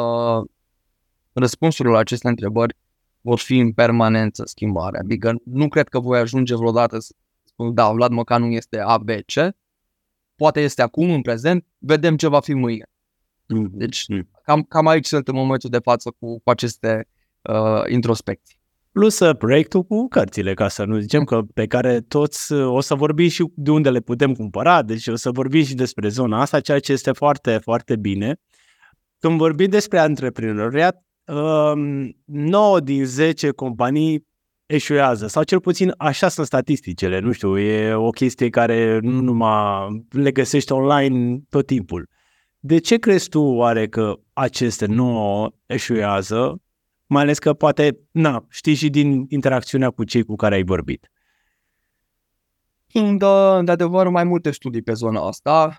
răspunsurile 1.32 1.94
la 1.94 2.00
aceste 2.00 2.28
întrebări 2.28 2.76
vor 3.20 3.38
fi 3.38 3.58
în 3.58 3.72
permanență 3.72 4.42
schimbare. 4.46 4.98
Adică 4.98 5.34
nu 5.44 5.68
cred 5.68 5.88
că 5.88 6.00
voi 6.00 6.18
ajunge 6.18 6.54
vreodată 6.54 6.98
să 6.98 7.14
spun, 7.44 7.74
da, 7.74 7.90
Vlad 7.90 8.10
Mocanu 8.10 8.46
este 8.46 8.78
ABC, 8.78 9.32
poate 10.42 10.60
este 10.60 10.82
acum, 10.82 11.10
în 11.10 11.20
prezent, 11.20 11.66
vedem 11.78 12.16
ce 12.16 12.28
va 12.28 12.40
fi 12.40 12.54
mâine. 12.54 12.84
Mm. 13.48 13.70
Deci 13.72 14.08
mm. 14.08 14.30
cam, 14.42 14.62
cam 14.62 14.86
aici 14.86 15.06
sunt 15.06 15.28
în 15.28 15.34
momentul 15.34 15.70
de 15.70 15.78
față 15.78 16.14
cu, 16.18 16.40
cu 16.40 16.50
aceste 16.50 17.08
uh, 17.42 17.82
introspecții. 17.88 18.58
Plus 18.92 19.18
uh, 19.18 19.36
proiectul 19.36 19.82
cu 19.82 20.08
cărțile, 20.08 20.54
ca 20.54 20.68
să 20.68 20.84
nu 20.84 20.98
zicem 20.98 21.24
că 21.24 21.42
pe 21.54 21.66
care 21.66 22.00
toți 22.00 22.52
uh, 22.52 22.66
o 22.66 22.80
să 22.80 22.94
vorbim 22.94 23.28
și 23.28 23.52
de 23.54 23.70
unde 23.70 23.90
le 23.90 24.00
putem 24.00 24.34
cumpăra, 24.34 24.82
deci 24.82 25.06
o 25.06 25.16
să 25.16 25.30
vorbim 25.30 25.62
și 25.62 25.74
despre 25.74 26.08
zona 26.08 26.40
asta, 26.40 26.60
ceea 26.60 26.78
ce 26.78 26.92
este 26.92 27.12
foarte, 27.12 27.58
foarte 27.58 27.96
bine. 27.96 28.40
Când 29.18 29.38
vorbim 29.38 29.68
despre 29.68 29.98
antreprenoriat, 29.98 31.06
9 31.24 32.76
um, 32.76 32.84
din 32.84 33.04
10 33.04 33.50
companii 33.50 34.26
eșuează, 34.74 35.26
sau 35.26 35.42
cel 35.42 35.60
puțin 35.60 35.94
așa 35.96 36.28
sunt 36.28 36.46
statisticele, 36.46 37.18
nu 37.18 37.32
știu, 37.32 37.58
e 37.58 37.94
o 37.94 38.10
chestie 38.10 38.48
care 38.48 38.98
nu 38.98 39.20
numai 39.20 40.06
le 40.10 40.32
găsești 40.32 40.72
online 40.72 41.40
tot 41.48 41.66
timpul. 41.66 42.08
De 42.58 42.78
ce 42.78 42.96
crezi 42.96 43.28
tu 43.28 43.40
oare 43.40 43.88
că 43.88 44.14
aceste 44.32 44.86
nouă 44.86 45.50
eșuează, 45.66 46.60
mai 47.06 47.22
ales 47.22 47.38
că 47.38 47.52
poate, 47.52 47.98
na, 48.10 48.46
știi 48.48 48.74
și 48.74 48.88
din 48.88 49.24
interacțiunea 49.28 49.90
cu 49.90 50.04
cei 50.04 50.22
cu 50.22 50.36
care 50.36 50.54
ai 50.54 50.64
vorbit? 50.64 51.10
Sunt, 52.86 53.18
de 53.64 53.70
adevăr, 53.70 54.08
mai 54.08 54.24
multe 54.24 54.50
studii 54.50 54.82
pe 54.82 54.92
zona 54.92 55.26
asta. 55.26 55.76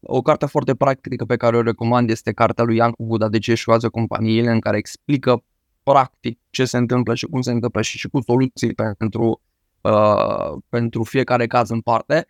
O 0.00 0.22
carte 0.22 0.46
foarte 0.46 0.74
practică 0.74 1.24
pe 1.24 1.36
care 1.36 1.56
o 1.56 1.62
recomand 1.62 2.10
este 2.10 2.32
cartea 2.32 2.64
lui 2.64 2.76
Iancu 2.76 3.04
Buda, 3.04 3.28
De 3.28 3.38
ce 3.38 3.50
eșuează 3.50 3.88
companiile, 3.88 4.50
în 4.50 4.60
care 4.60 4.76
explică 4.76 5.44
practic 5.84 6.40
ce 6.50 6.64
se 6.64 6.76
întâmplă 6.76 7.14
și 7.14 7.26
cum 7.26 7.40
se 7.40 7.50
întâmplă 7.50 7.82
și, 7.82 7.98
și 7.98 8.08
cu 8.08 8.20
soluții 8.20 8.74
pentru, 8.98 9.40
uh, 9.80 10.62
pentru 10.68 11.02
fiecare 11.02 11.46
caz 11.46 11.70
în 11.70 11.80
parte. 11.80 12.26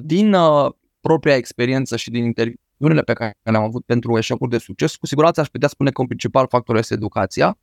Din 0.00 0.32
uh, 0.32 0.72
propria 1.00 1.36
experiență 1.36 1.96
și 1.96 2.10
din 2.10 2.24
interviu 2.24 2.60
unele 2.76 3.02
pe 3.02 3.12
care 3.12 3.38
le-am 3.42 3.62
avut 3.62 3.84
pentru 3.84 4.18
eșecuri 4.18 4.50
de 4.50 4.58
succes, 4.58 4.96
cu 4.96 5.06
siguranță 5.06 5.40
aș 5.40 5.48
putea 5.48 5.68
spune 5.68 5.90
că 5.90 6.00
un 6.00 6.06
principal 6.06 6.46
factor 6.48 6.76
este 6.76 6.94
educația. 6.94 7.58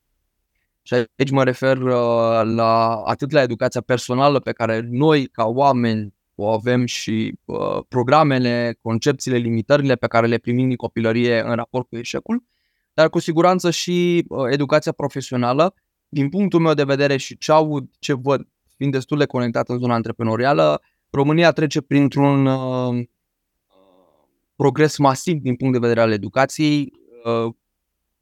Și 0.82 0.94
aici 0.94 1.30
mă 1.30 1.44
refer 1.44 1.78
uh, 1.78 2.42
la 2.44 2.96
atât 2.96 3.32
la 3.32 3.42
educația 3.42 3.82
personală 3.82 4.40
pe 4.40 4.52
care 4.52 4.88
noi 4.90 5.26
ca 5.26 5.46
oameni 5.46 6.14
o 6.36 6.48
avem 6.50 6.86
și 6.86 7.38
uh, 7.46 7.80
programele, 7.88 8.78
concepțiile, 8.82 9.38
limitările 9.38 9.96
pe 9.96 10.08
care 10.08 10.28
le 10.28 10.38
primim 10.38 10.68
din 10.68 10.76
copilărie 10.76 11.42
în 11.42 11.56
raport 11.56 11.88
cu 11.88 11.98
eșecul, 11.98 12.44
dar 12.96 13.10
cu 13.10 13.20
siguranță 13.20 13.72
și 13.72 14.26
uh, 14.28 14.46
educația 14.50 14.92
profesională. 14.92 15.74
Din 16.10 16.30
punctul 16.30 16.60
meu 16.60 16.74
de 16.74 16.84
vedere 16.84 17.18
și 17.18 17.38
ce 17.38 17.52
aud, 17.52 17.90
ce 18.00 18.14
văd, 18.14 18.48
fiind 18.76 18.94
destul 18.94 19.18
de 19.18 19.26
conectat 19.26 19.70
în 19.70 19.78
zona 19.78 19.94
antreprenorială, 19.94 20.82
România 21.10 21.52
trece 21.52 21.82
printr-un 21.82 22.46
uh, 22.46 23.06
progres 24.56 24.98
masiv 24.98 25.40
din 25.40 25.56
punct 25.56 25.74
de 25.74 25.80
vedere 25.80 26.02
al 26.02 26.12
educației, 26.12 26.94
uh, 27.24 27.54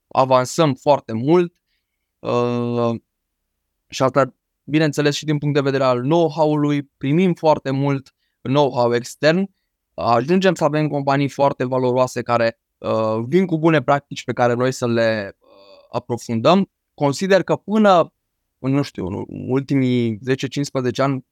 avansăm 0.07 0.73
foarte 0.73 1.13
mult 1.13 1.53
uh, 2.19 2.99
și 3.87 4.03
asta, 4.03 4.35
bineînțeles, 4.63 5.15
și 5.15 5.25
din 5.25 5.37
punct 5.37 5.55
de 5.55 5.61
vedere 5.61 5.83
al 5.83 6.01
know-how-ului, 6.01 6.83
primim 6.97 7.33
foarte 7.33 7.71
mult 7.71 8.13
know-how 8.41 8.93
extern, 8.93 9.49
ajungem 9.93 10.53
să 10.55 10.63
avem 10.63 10.87
companii 10.87 11.29
foarte 11.29 11.65
valoroase 11.65 12.21
care 12.21 12.57
uh, 12.57 12.62
vin 13.27 13.45
cu 13.45 13.57
bune 13.57 13.81
practici 13.81 14.23
pe 14.23 14.33
care 14.33 14.53
noi 14.53 14.71
să 14.71 14.87
le 14.87 15.37
aprofundăm. 15.91 16.69
Consider 16.93 17.43
că 17.43 17.55
până, 17.55 18.13
nu 18.59 18.81
știu, 18.81 19.05
în 19.05 19.25
ultimii 19.27 20.17
10-15 20.17 20.19
ani, 20.95 21.25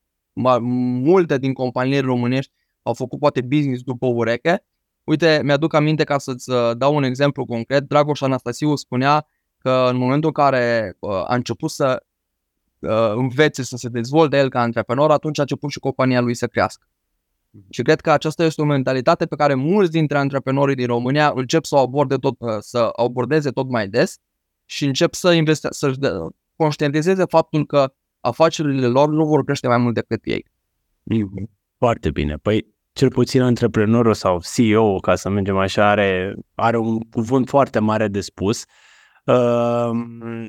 multe 1.03 1.37
din 1.37 1.53
companiile 1.53 1.99
românești 1.99 2.51
au 2.83 2.93
făcut 2.93 3.19
poate 3.19 3.41
business 3.41 3.81
după 3.81 4.07
ureche 4.07 4.65
Uite, 5.03 5.41
mi-aduc 5.43 5.73
aminte 5.73 6.03
ca 6.03 6.17
să-ți 6.17 6.49
uh, 6.49 6.71
dau 6.77 6.95
un 6.95 7.03
exemplu 7.03 7.45
concret. 7.45 7.83
Dragoș 7.83 8.21
Anastasiu 8.21 8.75
spunea 8.75 9.27
că 9.57 9.87
în 9.89 9.97
momentul 9.97 10.31
în 10.35 10.43
care 10.43 10.95
uh, 10.99 11.11
a 11.11 11.35
început 11.35 11.69
să 11.69 12.03
uh, 12.79 13.11
învețe 13.15 13.63
să 13.63 13.77
se 13.77 13.89
dezvolte 13.89 14.37
el 14.37 14.49
ca 14.49 14.61
antreprenor, 14.61 15.11
atunci 15.11 15.37
a 15.37 15.41
început 15.41 15.69
și 15.69 15.79
compania 15.79 16.21
lui 16.21 16.35
să 16.35 16.47
crească. 16.47 16.87
Mhm. 17.51 17.65
Și 17.69 17.81
cred 17.81 18.01
că 18.01 18.11
aceasta 18.11 18.43
este 18.43 18.61
o 18.61 18.65
mentalitate 18.65 19.25
pe 19.25 19.35
care 19.35 19.53
mulți 19.53 19.91
dintre 19.91 20.17
antreprenorii 20.17 20.75
din 20.75 20.85
România 20.85 21.31
încep 21.35 21.65
să 21.65 21.75
o 21.75 21.79
aborde 21.79 22.15
tot, 22.15 22.35
să 22.59 22.89
abordeze 22.95 23.49
tot 23.49 23.69
mai 23.69 23.87
des 23.87 24.17
și 24.65 24.85
încep 24.85 25.13
să 25.13 25.31
investe, 25.31 25.67
să 25.71 25.93
conștientizeze 26.55 27.25
faptul 27.25 27.65
că 27.65 27.93
afacerile 28.19 28.87
lor 28.87 29.09
nu 29.09 29.25
vor 29.25 29.43
crește 29.43 29.67
mai 29.67 29.77
mult 29.77 29.93
decât 29.93 30.19
ei. 30.23 30.45
Foarte 31.77 32.11
bine. 32.11 32.35
Păi 32.35 32.73
cel 32.93 33.09
puțin 33.09 33.41
antreprenorul 33.41 34.13
sau 34.13 34.41
CEO, 34.53 34.99
ca 34.99 35.15
să 35.15 35.29
mergem 35.29 35.57
așa, 35.57 35.89
are, 35.89 36.35
are 36.55 36.77
un 36.77 36.99
cuvânt 36.99 37.49
foarte 37.49 37.79
mare 37.79 38.07
de 38.07 38.21
spus. 38.21 38.65
Uh, 39.25 39.89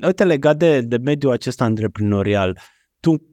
uite, 0.07 0.25
legat 0.25 0.57
de, 0.57 0.81
de 0.81 0.97
mediul 0.97 1.33
acesta 1.33 1.65
antreprenorial, 1.65 2.59
tu 3.01 3.32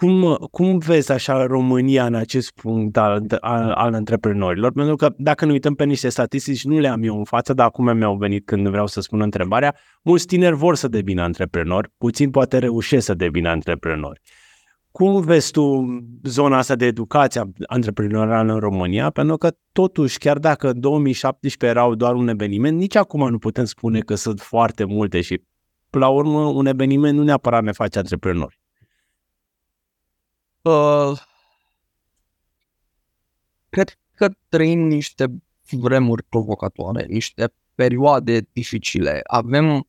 cum, 0.00 0.36
cum 0.50 0.78
vezi 0.78 1.12
așa 1.12 1.46
România 1.46 2.06
în 2.06 2.14
acest 2.14 2.50
punct 2.50 2.96
al, 2.96 3.24
al, 3.40 3.70
al 3.70 3.94
antreprenorilor? 3.94 4.72
Pentru 4.72 4.96
că 4.96 5.12
dacă 5.16 5.44
ne 5.44 5.52
uităm 5.52 5.74
pe 5.74 5.84
niște 5.84 6.08
statistici, 6.08 6.64
nu 6.64 6.78
le 6.78 6.88
am 6.88 7.02
eu 7.02 7.18
în 7.18 7.24
față, 7.24 7.52
dar 7.52 7.66
acum 7.66 7.96
mi-au 7.96 8.16
venit 8.16 8.46
când 8.46 8.68
vreau 8.68 8.86
să 8.86 9.00
spun 9.00 9.20
întrebarea, 9.20 9.76
mulți 10.02 10.26
tineri 10.26 10.54
vor 10.54 10.76
să 10.76 10.88
devină 10.88 11.22
antreprenori, 11.22 11.92
puțin 11.98 12.30
poate 12.30 12.58
reușesc 12.58 13.04
să 13.04 13.14
devină 13.14 13.48
antreprenori. 13.48 14.20
Cum 14.90 15.20
vezi 15.20 15.50
tu 15.50 15.86
zona 16.22 16.58
asta 16.58 16.76
de 16.76 16.86
educație 16.86 17.42
antreprenorială 17.66 18.52
în 18.52 18.58
România? 18.58 19.10
Pentru 19.10 19.36
că 19.36 19.50
totuși, 19.72 20.18
chiar 20.18 20.38
dacă 20.38 20.70
în 20.70 20.80
2017 20.80 21.78
erau 21.78 21.94
doar 21.94 22.14
un 22.14 22.28
eveniment, 22.28 22.78
nici 22.78 22.96
acum 22.96 23.30
nu 23.30 23.38
putem 23.38 23.64
spune 23.64 24.00
că 24.00 24.14
sunt 24.14 24.40
foarte 24.40 24.84
multe 24.84 25.20
și, 25.20 25.42
la 25.90 26.08
urmă, 26.08 26.40
un 26.44 26.66
eveniment 26.66 27.16
nu 27.16 27.22
neapărat 27.22 27.62
ne 27.62 27.72
face 27.72 27.98
antreprenori. 27.98 28.59
Uh, 30.62 31.18
cred 33.68 33.98
că 34.14 34.28
trăim 34.48 34.80
niște 34.80 35.42
vremuri 35.70 36.22
provocatoare, 36.22 37.04
niște 37.08 37.52
perioade 37.74 38.46
dificile. 38.52 39.20
Avem 39.26 39.88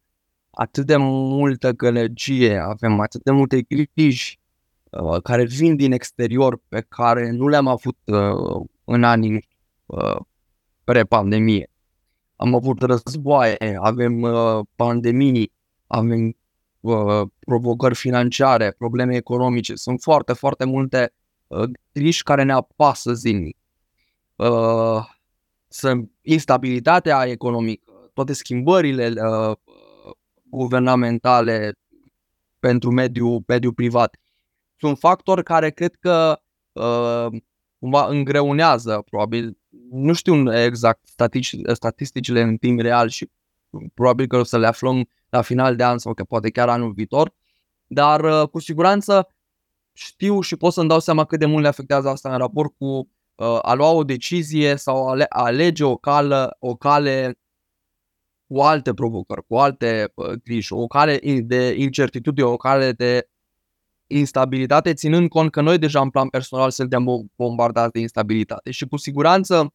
atât 0.52 0.86
de 0.86 0.96
multă 0.98 1.72
gălăgie, 1.72 2.58
avem 2.58 3.00
atât 3.00 3.24
de 3.24 3.32
multe 3.32 3.62
griji 3.62 4.40
uh, 4.90 5.22
care 5.22 5.46
vin 5.46 5.76
din 5.76 5.92
exterior 5.92 6.62
pe 6.68 6.82
care 6.82 7.32
nu 7.32 7.48
le-am 7.48 7.68
avut 7.68 7.98
uh, 8.06 8.66
în 8.84 9.04
anii 9.04 9.48
uh, 9.86 10.18
pre-pandemie. 10.84 11.70
Am 12.36 12.56
avut 12.56 12.82
războaie, 12.82 13.78
avem 13.82 14.22
uh, 14.22 14.60
pandemii, 14.76 15.52
avem 15.88 16.36
uh, 16.82 17.22
provocări 17.40 17.96
financiare, 17.96 18.72
probleme 18.72 19.16
economice. 19.16 19.76
Sunt 19.76 20.02
foarte, 20.02 20.34
foarte 20.34 20.66
multe 20.66 21.14
uh, 21.48 21.70
griji 21.92 22.24
care 22.24 22.44
ne 22.44 22.54
apasă 22.54 23.14
zilnic. 23.14 23.58
Uh, 24.36 25.06
sunt 25.68 26.12
instabilitatea 26.22 27.26
economică, 27.26 28.10
toate 28.14 28.34
schimbările 28.34 29.14
uh, 29.22 29.56
guvernamentale 30.44 31.74
pentru 32.60 32.92
mediul, 32.92 33.44
mediul 33.48 33.74
privat. 33.74 34.20
Sunt 34.78 34.98
factori 34.98 35.44
care 35.44 35.70
cred 35.70 35.96
că 35.96 36.42
uh, 36.72 37.42
cumva 37.80 38.08
îngreunează, 38.08 39.04
probabil, 39.10 39.58
nu 39.92 40.14
știu 40.14 40.56
exact 40.56 41.08
statistici, 41.08 41.62
statisticile 41.74 42.42
în 42.42 42.58
timp 42.58 42.80
real 42.80 43.10
și 43.10 43.30
probabil 43.94 44.28
că 44.28 44.38
o 44.38 44.44
să 44.44 44.58
le 44.58 44.68
aflăm 44.68 45.08
la 45.32 45.42
final 45.42 45.76
de 45.76 45.84
an 45.84 45.98
sau 45.98 46.14
că 46.14 46.24
poate 46.24 46.50
chiar 46.50 46.70
anul 46.70 46.92
viitor, 46.92 47.34
dar 47.88 48.24
uh, 48.24 48.50
cu 48.50 48.60
siguranță 48.60 49.28
știu 49.94 50.42
și 50.42 50.56
pot 50.56 50.74
să-mi 50.74 50.88
dau 50.88 51.00
seama 51.00 51.26
cât 51.26 51.40
de 51.40 51.46
mult 51.46 51.62
le 51.62 51.68
afectează 51.68 52.10
asta 52.10 52.32
în 52.32 52.38
raport 52.38 52.74
cu 52.78 52.86
uh, 53.36 53.60
a 53.62 53.74
lua 53.74 53.90
o 53.90 54.04
decizie 54.04 54.76
sau 54.76 55.08
a, 55.08 55.26
alege 55.30 55.84
o, 55.84 55.96
cală, 55.96 56.56
o 56.60 56.76
cale 56.76 57.40
cu 58.48 58.60
alte 58.60 58.94
provocări, 58.94 59.46
cu 59.48 59.56
alte 59.56 60.12
uh, 60.16 60.32
griji, 60.44 60.74
o 60.74 60.88
cale 60.88 61.20
de 61.44 61.76
incertitudine, 61.78 62.48
o 62.48 62.58
cale 62.58 62.92
de 62.92 63.30
instabilitate, 64.08 64.94
ținând 64.94 65.30
cont 65.30 65.52
că 65.52 65.62
noi 65.62 65.78
deja 65.78 66.02
în 66.02 66.10
plan 66.10 66.30
personal 66.30 66.72
suntem 66.72 67.30
bombardați 67.36 67.92
de 67.92 68.00
instabilitate. 68.00 68.72
Și 68.72 68.88
cu 68.88 68.98
siguranță 68.98 69.74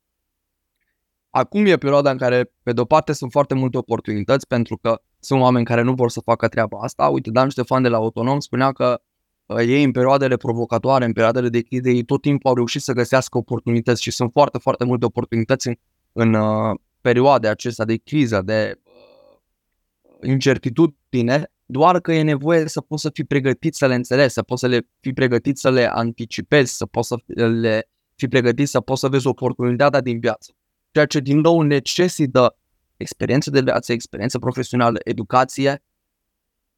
acum 1.31 1.67
e 1.67 1.77
perioada 1.77 2.11
în 2.11 2.19
care 2.19 2.53
pe 2.63 2.73
de-o 2.73 2.85
parte 2.85 3.13
sunt 3.13 3.31
foarte 3.31 3.55
multe 3.55 3.77
oportunități 3.77 4.47
pentru 4.47 4.77
că 4.77 5.01
sunt 5.27 5.41
oameni 5.41 5.65
care 5.65 5.83
nu 5.83 5.93
vor 5.93 6.11
să 6.11 6.21
facă 6.21 6.49
treaba 6.49 6.79
asta. 6.79 7.09
Uite, 7.09 7.31
Dan 7.31 7.49
Ștefan 7.49 7.83
de 7.83 7.89
la 7.89 7.97
Autonom 7.97 8.41
spunea 8.41 8.73
că 8.73 9.01
uh, 9.47 9.59
ei 9.59 9.83
în 9.83 9.93
perioadele 9.93 10.37
provocatoare, 10.37 11.05
în 11.05 11.13
perioadele 11.13 11.49
de 11.49 11.61
criză, 11.61 11.89
ei 11.89 12.05
tot 12.05 12.21
timpul 12.21 12.51
au 12.51 12.57
reușit 12.57 12.83
să 12.83 12.93
găsească 12.93 13.39
oportunități 13.39 14.03
și 14.03 14.11
sunt 14.11 14.31
foarte, 14.33 14.59
foarte 14.59 14.85
multe 14.85 15.05
oportunități 15.05 15.69
în, 15.69 15.75
în 16.13 16.35
uh, 16.35 16.77
perioade 17.01 17.49
acestea 17.49 17.85
de 17.85 17.97
criză, 17.97 18.43
de 18.43 18.81
uh, 18.83 20.29
incertitudine, 20.29 21.51
doar 21.65 22.01
că 22.01 22.13
e 22.13 22.23
nevoie 22.23 22.69
să 22.69 22.81
poți 22.81 23.03
să 23.03 23.11
fii 23.15 23.25
pregătit 23.25 23.75
să 23.75 23.87
le 23.87 23.95
înțelegi, 23.95 24.33
să 24.33 24.43
poți 24.43 24.61
să 24.61 24.67
le 24.67 24.89
fii 25.01 25.13
pregătit 25.13 25.59
să 25.59 25.71
le 25.71 25.91
anticipezi, 25.93 26.77
să 26.77 26.87
poți 26.87 27.09
să 27.09 27.17
le 27.37 27.89
fii 28.15 28.29
pregătit 28.29 28.69
să 28.69 28.81
poți 28.81 29.01
să 29.01 29.09
vezi 29.09 29.27
oportunitatea 29.27 30.01
din 30.01 30.19
viață. 30.19 30.53
Ceea 30.91 31.07
ce 31.07 31.21
din 31.21 31.39
nou 31.39 31.61
necesită 31.61 32.57
experiență 32.97 33.51
de 33.51 33.61
viață, 33.61 33.93
experiență 33.93 34.39
profesională, 34.39 34.99
educație 35.05 35.83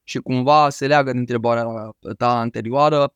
și 0.03 0.19
cumva 0.19 0.71
se 0.71 0.87
leagă 0.87 1.13
de 1.13 1.19
întrebarea 1.19 1.65
ta 2.17 2.39
anterioară. 2.39 3.15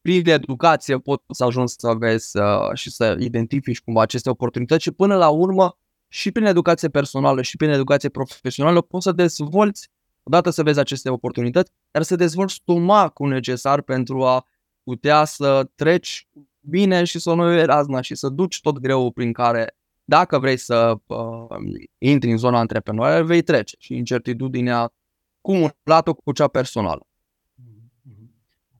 Prin 0.00 0.28
educație 0.28 0.98
poți 0.98 1.22
să 1.30 1.44
ajungi 1.44 1.72
să 1.76 1.92
vezi 1.92 2.38
uh, 2.38 2.74
și 2.74 2.90
să 2.90 3.16
identifici 3.20 3.80
cumva 3.80 4.02
aceste 4.02 4.30
oportunități 4.30 4.82
și 4.82 4.90
până 4.90 5.16
la 5.16 5.28
urmă 5.28 5.78
și 6.08 6.32
prin 6.32 6.44
educație 6.46 6.88
personală 6.88 7.42
și 7.42 7.56
prin 7.56 7.70
educație 7.70 8.08
profesională 8.08 8.80
poți 8.80 9.04
să 9.04 9.12
dezvolți, 9.12 9.88
odată 10.22 10.50
să 10.50 10.62
vezi 10.62 10.78
aceste 10.78 11.10
oportunități, 11.10 11.72
dar 11.90 12.02
să 12.02 12.16
dezvolți 12.16 12.54
stomacul 12.54 13.28
necesar 13.28 13.82
pentru 13.82 14.24
a 14.24 14.46
putea 14.82 15.24
să 15.24 15.70
treci 15.74 16.28
bine 16.60 17.04
și 17.04 17.18
să 17.18 17.32
nu 17.32 17.52
iei 17.52 17.64
razna 17.64 18.00
și 18.00 18.14
să 18.14 18.28
duci 18.28 18.60
tot 18.60 18.78
greul 18.78 19.12
prin 19.12 19.32
care 19.32 19.77
dacă 20.08 20.38
vrei 20.38 20.56
să 20.56 20.94
uh, 21.06 21.18
intri 21.98 22.30
în 22.30 22.36
zona 22.36 22.58
antreprenorială, 22.58 23.24
vei 23.24 23.42
trece 23.42 23.76
și 23.78 23.94
incertitudinea 23.94 24.92
cumulată 25.40 26.12
cu 26.24 26.32
cea 26.32 26.48
personală. 26.48 27.06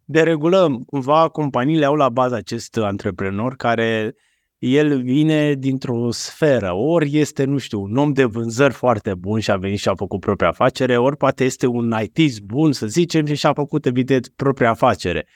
De 0.04 0.22
regulă, 0.22 0.78
cumva, 0.86 1.28
companiile 1.28 1.84
au 1.84 1.94
la 1.94 2.08
bază 2.08 2.34
acest 2.34 2.76
antreprenor 2.76 3.56
care 3.56 4.14
el 4.58 5.02
vine 5.02 5.54
dintr-o 5.54 6.10
sferă, 6.10 6.72
ori 6.72 7.18
este, 7.18 7.44
nu 7.44 7.58
știu, 7.58 7.80
un 7.80 7.96
om 7.96 8.12
de 8.12 8.24
vânzări 8.24 8.74
foarte 8.74 9.14
bun 9.14 9.40
și 9.40 9.50
a 9.50 9.56
venit 9.56 9.78
și 9.78 9.88
a 9.88 9.94
făcut 9.94 10.20
propria 10.20 10.48
afacere, 10.48 10.96
ori 10.96 11.16
poate 11.16 11.44
este 11.44 11.66
un 11.66 11.94
IT 12.02 12.40
bun, 12.40 12.72
să 12.72 12.86
zicem, 12.86 13.26
și 13.26 13.34
și-a 13.34 13.52
făcut, 13.52 13.86
evident, 13.86 14.28
propria 14.36 14.70
afacere. 14.70 15.26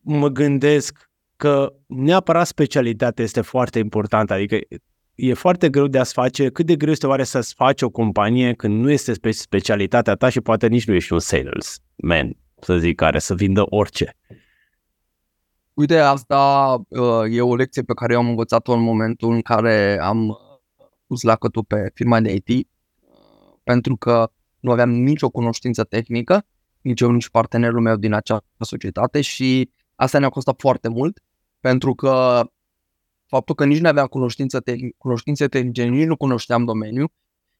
Mă 0.00 0.28
gândesc 0.28 1.10
că 1.36 1.72
neapărat 1.86 2.46
specialitatea 2.46 3.24
este 3.24 3.40
foarte 3.40 3.78
importantă, 3.78 4.32
adică 4.32 4.58
e 5.14 5.34
foarte 5.34 5.70
greu 5.70 5.86
de 5.86 5.98
a-ți 5.98 6.12
face, 6.12 6.48
cât 6.48 6.66
de 6.66 6.76
greu 6.76 6.92
este 6.92 7.06
oare 7.06 7.24
să-ți 7.24 7.54
faci 7.54 7.82
o 7.82 7.90
companie 7.90 8.54
când 8.54 8.82
nu 8.82 8.90
este 8.90 9.12
specialitatea 9.30 10.14
ta 10.14 10.28
și 10.28 10.40
poate 10.40 10.66
nici 10.66 10.86
nu 10.86 10.94
ești 10.94 11.12
un 11.12 11.18
salesman, 11.18 12.36
să 12.60 12.76
zic, 12.78 12.96
care 12.96 13.18
să 13.18 13.34
vindă 13.34 13.64
orice. 13.68 14.16
Uite, 15.74 15.98
asta 15.98 16.74
uh, 16.88 17.24
e 17.30 17.40
o 17.40 17.54
lecție 17.54 17.82
pe 17.82 17.94
care 17.94 18.12
eu 18.12 18.18
am 18.18 18.28
învățat-o 18.28 18.72
în 18.72 18.82
momentul 18.82 19.32
în 19.32 19.40
care 19.40 19.98
am 20.00 20.38
pus 21.06 21.22
lacătul 21.22 21.64
pe 21.64 21.90
firma 21.94 22.20
de 22.20 22.32
IT, 22.32 22.48
uh, 22.48 22.58
pentru 23.64 23.96
că 23.96 24.30
nu 24.60 24.70
aveam 24.70 24.90
nicio 24.90 25.28
cunoștință 25.28 25.84
tehnică, 25.84 26.46
nici 26.80 27.00
eu, 27.00 27.10
nici 27.10 27.28
partenerul 27.28 27.80
meu 27.80 27.96
din 27.96 28.12
acea 28.12 28.44
societate 28.58 29.20
și 29.20 29.70
asta 29.94 30.18
ne-a 30.18 30.28
costat 30.28 30.54
foarte 30.58 30.88
mult, 30.88 31.22
pentru 31.60 31.94
că 31.94 32.42
faptul 33.34 33.54
că 33.54 33.64
nici 33.64 33.78
nu 33.78 33.88
aveam 33.88 34.06
cunoștință 34.06 34.60
tehnic, 34.60 34.96
cunoștințe 34.98 35.46
tehnice, 35.46 35.84
nici 35.84 36.06
nu 36.06 36.16
cunoșteam 36.16 36.64
domeniul, 36.64 37.12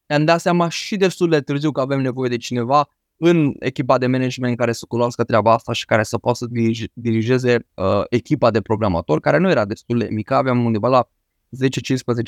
ne-am 0.07 0.25
dat 0.25 0.39
seama 0.39 0.69
și 0.69 0.97
destul 0.97 1.29
de 1.29 1.41
târziu 1.41 1.71
că 1.71 1.81
avem 1.81 2.01
nevoie 2.01 2.29
de 2.29 2.37
cineva 2.37 2.89
în 3.17 3.53
echipa 3.59 3.97
de 3.97 4.07
management 4.07 4.57
care 4.57 4.71
să 4.71 4.85
cunoască 4.87 5.23
treaba 5.23 5.53
asta 5.53 5.73
și 5.73 5.85
care 5.85 6.03
să 6.03 6.17
poată 6.17 6.37
să 6.37 6.45
dirigeze 6.93 7.67
uh, 7.73 8.01
echipa 8.09 8.51
de 8.51 8.61
programatori, 8.61 9.21
care 9.21 9.37
nu 9.37 9.49
era 9.49 9.65
destul 9.65 9.97
de 9.97 10.07
mică, 10.11 10.35
aveam 10.35 10.65
undeva 10.65 10.87
la 10.87 11.03
10-15 11.03 11.07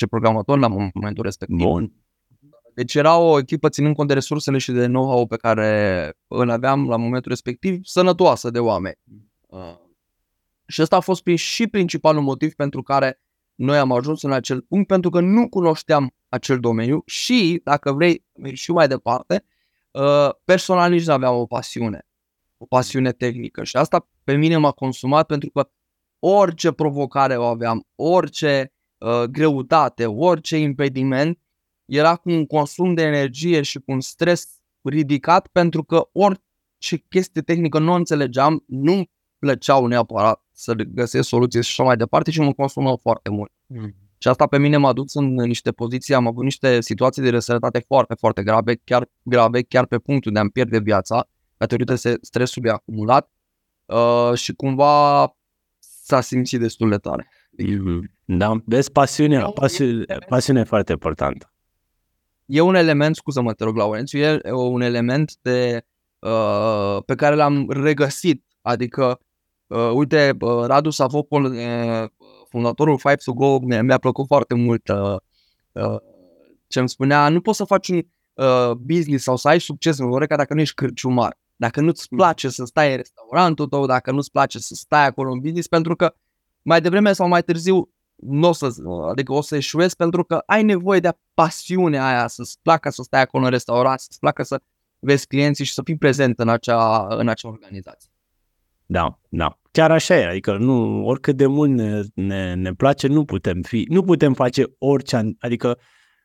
programatori 0.10 0.60
la 0.60 0.68
momentul 0.68 1.24
respectiv. 1.24 1.58
Bun. 1.58 1.93
Deci 2.74 2.96
era 2.96 3.18
o 3.18 3.39
echipă 3.39 3.70
ținând 3.70 3.96
cont 3.96 4.08
de 4.08 4.14
resursele 4.14 4.58
și 4.58 4.72
de 4.72 4.86
know-how 4.86 5.28
pe 5.28 5.36
care 5.36 6.14
îl 6.28 6.50
aveam 6.50 6.88
la 6.88 6.98
momentul 6.98 7.32
respectiv, 7.32 7.80
sănătoasă 7.84 8.50
de 8.50 8.60
oameni. 8.60 8.98
Uh, 9.48 9.84
și 10.68 10.82
ăsta 10.82 10.96
a 10.96 11.00
fost 11.00 11.26
și 11.36 11.68
principalul 11.68 12.22
motiv 12.22 12.54
pentru 12.54 12.82
care 12.82 13.20
noi 13.56 13.78
am 13.78 13.91
ajuns 13.91 14.24
în 14.24 14.32
acel 14.32 14.62
punct 14.62 14.88
pentru 14.88 15.10
că 15.10 15.20
nu 15.20 15.49
cunoșteam 15.49 16.14
acel 16.30 16.60
domeniu 16.60 17.01
și, 17.06 17.62
dacă 17.64 17.91
vrei, 17.91 18.26
mergi 18.34 18.62
și 18.62 18.72
mai 18.72 18.88
departe, 18.88 19.45
uh, 19.91 20.30
personal 20.43 20.91
nici 20.91 21.06
nu 21.06 21.14
aveam 21.14 21.36
o 21.36 21.45
pasiune, 21.45 22.08
o 22.58 22.66
pasiune 22.66 23.12
tehnică 23.12 23.64
și 23.64 23.78
asta 23.78 24.10
pe 24.24 24.36
mine 24.36 24.58
m-a 24.58 24.72
consumat 24.72 25.26
pentru 25.26 25.49
că 25.49 25.70
orice 26.20 26.72
provocare 26.72 27.38
o 27.38 27.43
aveam, 27.43 27.88
orice 27.95 28.74
uh, 28.97 29.24
greutate, 29.24 30.06
orice 30.06 30.58
impediment, 30.58 31.39
era 31.86 32.16
cu 32.16 32.30
un 32.30 32.45
consum 32.45 32.93
de 32.93 33.01
energie 33.01 33.62
și 33.62 33.80
cu 33.80 33.91
un 33.91 34.01
stres 34.01 34.60
ridicat 34.82 35.47
pentru 35.47 35.84
că 35.84 36.10
orice 36.12 36.97
chestie 37.10 37.41
tehnică 37.41 37.80
nu 37.80 37.93
înțelegeam, 37.93 38.64
nu 38.68 39.03
plăceau 39.39 39.86
neapărat 39.86 40.45
să 40.56 40.74
găsesc 40.74 41.28
soluții 41.28 41.64
și 41.64 41.70
așa 41.70 41.84
mai 41.84 41.97
departe 41.97 42.32
și 42.32 42.39
mă 42.39 42.53
consumă 42.53 42.97
foarte 43.01 43.30
mult. 43.30 43.51
Mm. 43.66 43.95
Și 44.18 44.28
asta 44.28 44.47
pe 44.47 44.58
mine 44.58 44.78
m-a 44.78 44.93
dus 44.93 45.14
în 45.14 45.34
niște 45.34 45.72
poziții, 45.72 46.14
am 46.14 46.28
avut 46.28 46.43
niște 46.43 46.82
situații 46.82 47.22
de 47.22 47.30
răsărătate 47.30 47.80
foarte, 47.88 48.14
foarte 48.14 48.43
grave, 48.43 48.76
chiar 48.84 49.10
grave, 49.24 49.62
chiar 49.62 49.86
pe 49.86 49.97
punctul 49.97 50.32
de 50.32 50.39
a-mi 50.39 50.49
pierde 50.49 50.80
viața, 50.80 51.28
datorită 51.58 51.95
stresului 52.22 52.70
acumulat 52.70 53.32
uh, 53.86 54.32
și 54.34 54.53
cumva 54.53 55.36
s-a 55.80 56.22
simțit 56.22 56.60
destul 56.60 56.89
de 56.89 56.97
tare. 56.97 57.30
Mm-hmm. 57.64 58.14
Da, 58.26 58.62
vezi, 58.66 58.91
pasiunea, 58.91 59.45
pasiune, 59.45 60.06
pasiune 60.28 60.64
foarte 60.64 60.91
importantă. 60.91 61.53
E 62.45 62.62
un 62.62 62.76
element, 62.76 63.16
scuză-mă, 63.16 63.53
te 63.53 63.64
rog, 63.64 63.78
Laurențiu, 63.78 64.20
e 64.20 64.51
un 64.51 64.82
element 64.82 65.36
de, 65.41 65.86
uh, 66.20 66.97
pe 67.06 67.16
care 67.16 67.36
l-am 67.36 67.70
regăsit, 67.70 68.45
adică, 68.62 69.20
uh, 69.68 69.91
uite, 69.93 70.36
uh, 70.39 70.66
Radu 70.66 70.89
Savopol, 70.89 71.43
uh, 71.43 72.09
fondatorul 72.49 72.97
Five 72.97 73.16
to 73.16 73.34
Go, 73.34 73.59
mi-a, 73.59 73.84
mi-a 73.84 73.97
plăcut 73.97 74.28
foarte 74.28 74.53
mult 74.53 74.88
uh, 74.88 75.16
uh, 75.72 75.97
ce 76.68 76.80
îmi 76.80 76.89
spunea, 76.89 77.30
nu 77.30 77.41
poți 77.41 77.57
să 77.57 77.63
faci 77.63 77.88
un 77.88 78.01
uh, 78.34 78.72
business 78.72 79.24
sau 79.24 79.36
să 79.36 79.47
ai 79.47 79.59
succes 79.59 79.97
în 79.97 80.11
Oreca 80.11 80.36
dacă 80.36 80.53
nu 80.53 80.59
ești 80.59 80.76
cârciumar, 80.76 81.38
dacă 81.55 81.82
nu-ți 81.82 82.07
mm. 82.09 82.18
place 82.18 82.49
să 82.49 82.66
stai 82.66 82.91
în 82.91 82.97
restaurantul 82.97 83.68
tău, 83.68 83.86
dacă 83.86 84.11
nu-ți 84.11 84.32
place 84.32 84.59
să 84.59 84.74
stai 84.74 85.05
acolo 85.05 85.32
în 85.32 85.39
business, 85.39 85.68
pentru 85.68 85.95
că 85.95 86.16
mai 86.61 86.82
devreme 86.82 87.13
sau 87.13 87.28
mai 87.28 87.43
târziu 87.43 87.89
nu 88.16 88.47
o 88.47 88.51
să, 88.51 88.70
adică 89.09 89.34
o 89.34 89.41
să 89.41 89.55
eșuezi 89.55 89.95
pentru 89.95 90.24
că 90.24 90.41
ai 90.45 90.63
nevoie 90.63 90.99
de 90.99 91.18
pasiunea 91.34 92.07
aia, 92.07 92.28
să-ți 92.28 92.59
placă 92.61 92.89
să 92.89 93.01
stai 93.03 93.22
acolo 93.22 93.43
în 93.43 93.49
restaurant, 93.49 93.99
să-ți 93.99 94.20
placă 94.20 94.43
să 94.43 94.61
vezi 94.99 95.28
clienții 95.28 95.66
și 95.66 95.74
să 95.74 95.82
fii 95.86 95.97
prezent 95.97 96.39
în 96.39 96.49
acea, 96.49 97.07
în 97.09 97.28
acea 97.28 97.47
organizație. 97.47 98.09
Da, 98.86 99.19
da. 99.29 99.59
Chiar 99.71 99.91
așa 99.91 100.15
e, 100.15 100.27
adică 100.27 100.57
nu, 100.57 101.05
oricât 101.05 101.36
de 101.36 101.45
mult 101.45 101.69
ne, 101.69 102.01
ne, 102.13 102.53
ne 102.53 102.73
place, 102.73 103.07
nu 103.07 103.25
putem 103.25 103.61
fi, 103.61 103.86
nu 103.89 104.03
putem 104.03 104.33
face 104.33 104.63
orice, 104.77 105.36
adică 105.39 105.77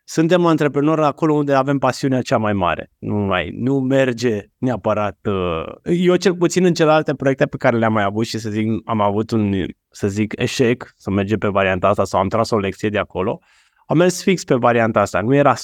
suntem 0.04 0.46
antreprenori 0.46 1.02
acolo 1.02 1.34
unde 1.34 1.54
avem 1.54 1.78
pasiunea 1.78 2.22
cea 2.22 2.36
mai 2.36 2.52
mare. 2.52 2.90
Nu 2.98 3.14
mai, 3.14 3.50
nu 3.54 3.80
merge 3.80 4.44
neapărat. 4.58 5.18
Uh, 5.24 5.96
eu 5.98 6.16
cel 6.16 6.34
puțin 6.34 6.64
în 6.64 6.74
celelalte 6.74 7.14
proiecte 7.14 7.46
pe 7.46 7.56
care 7.56 7.76
le-am 7.76 7.92
mai 7.92 8.02
avut 8.02 8.26
și 8.26 8.38
să 8.38 8.50
zic, 8.50 8.66
am 8.84 9.00
avut 9.00 9.30
un, 9.30 9.52
să 9.90 10.08
zic, 10.08 10.34
eșec, 10.36 10.92
să 10.96 11.10
mergem 11.10 11.38
pe 11.38 11.48
varianta 11.48 11.88
asta 11.88 12.04
sau 12.04 12.20
am 12.20 12.28
tras 12.28 12.50
o 12.50 12.58
lecție 12.58 12.88
de 12.88 12.98
acolo, 12.98 13.40
am 13.86 13.96
mers 13.96 14.22
fix 14.22 14.44
pe 14.44 14.54
varianta 14.54 15.00
asta. 15.00 15.20
Nu 15.20 15.34
era 15.34 15.54
100% 15.54 15.58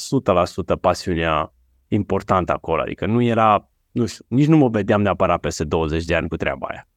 pasiunea 0.80 1.52
importantă 1.88 2.52
acolo, 2.52 2.80
adică 2.80 3.06
nu 3.06 3.22
era, 3.22 3.70
nu 3.96 4.06
știu, 4.06 4.24
nici 4.28 4.46
nu 4.46 4.56
mă 4.56 4.68
vedeam 4.68 5.02
neapărat 5.02 5.40
peste 5.40 5.64
20 5.64 6.04
de 6.04 6.14
ani 6.14 6.28
cu 6.28 6.36
treaba 6.36 6.66
aia. 6.66 6.88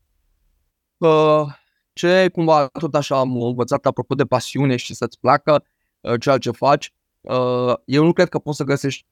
Uh, 0.98 1.54
ce 1.94 2.30
cumva 2.34 2.68
tot 2.68 2.96
așa 2.96 3.20
am 3.20 3.42
învățat 3.42 3.86
apropo 3.86 4.16
de 4.16 4.24
pasiune 4.24 4.76
și 4.76 4.94
să-ți 4.94 5.20
placă 5.20 5.64
uh, 6.02 6.20
ceea 6.20 6.38
ce 6.38 6.52
faci, 6.52 6.94
uh, 7.22 7.74
eu 7.86 8.04
nu 8.04 8.14
cred 8.14 8.30
că 8.30 8.40
poți 8.40 8.58
să 8.58 8.64
găsești 8.64 9.06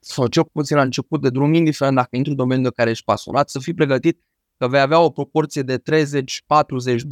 sau 0.00 0.26
cel 0.26 0.44
puțin 0.52 0.76
la 0.76 0.82
început 0.82 1.20
de 1.20 1.30
drum, 1.30 1.52
indiferent 1.52 1.96
dacă 1.96 2.16
intri 2.16 2.30
în 2.30 2.36
domeniul 2.36 2.68
de 2.68 2.74
care 2.74 2.90
ești 2.90 3.04
pasionat, 3.04 3.48
să 3.48 3.58
fii 3.58 3.74
pregătit 3.74 4.20
că 4.56 4.68
vei 4.68 4.80
avea 4.80 5.00
o 5.00 5.10
proporție 5.10 5.62
de 5.62 5.78
30, 5.78 6.42
40, 6.46 7.02
20%, 7.02 7.04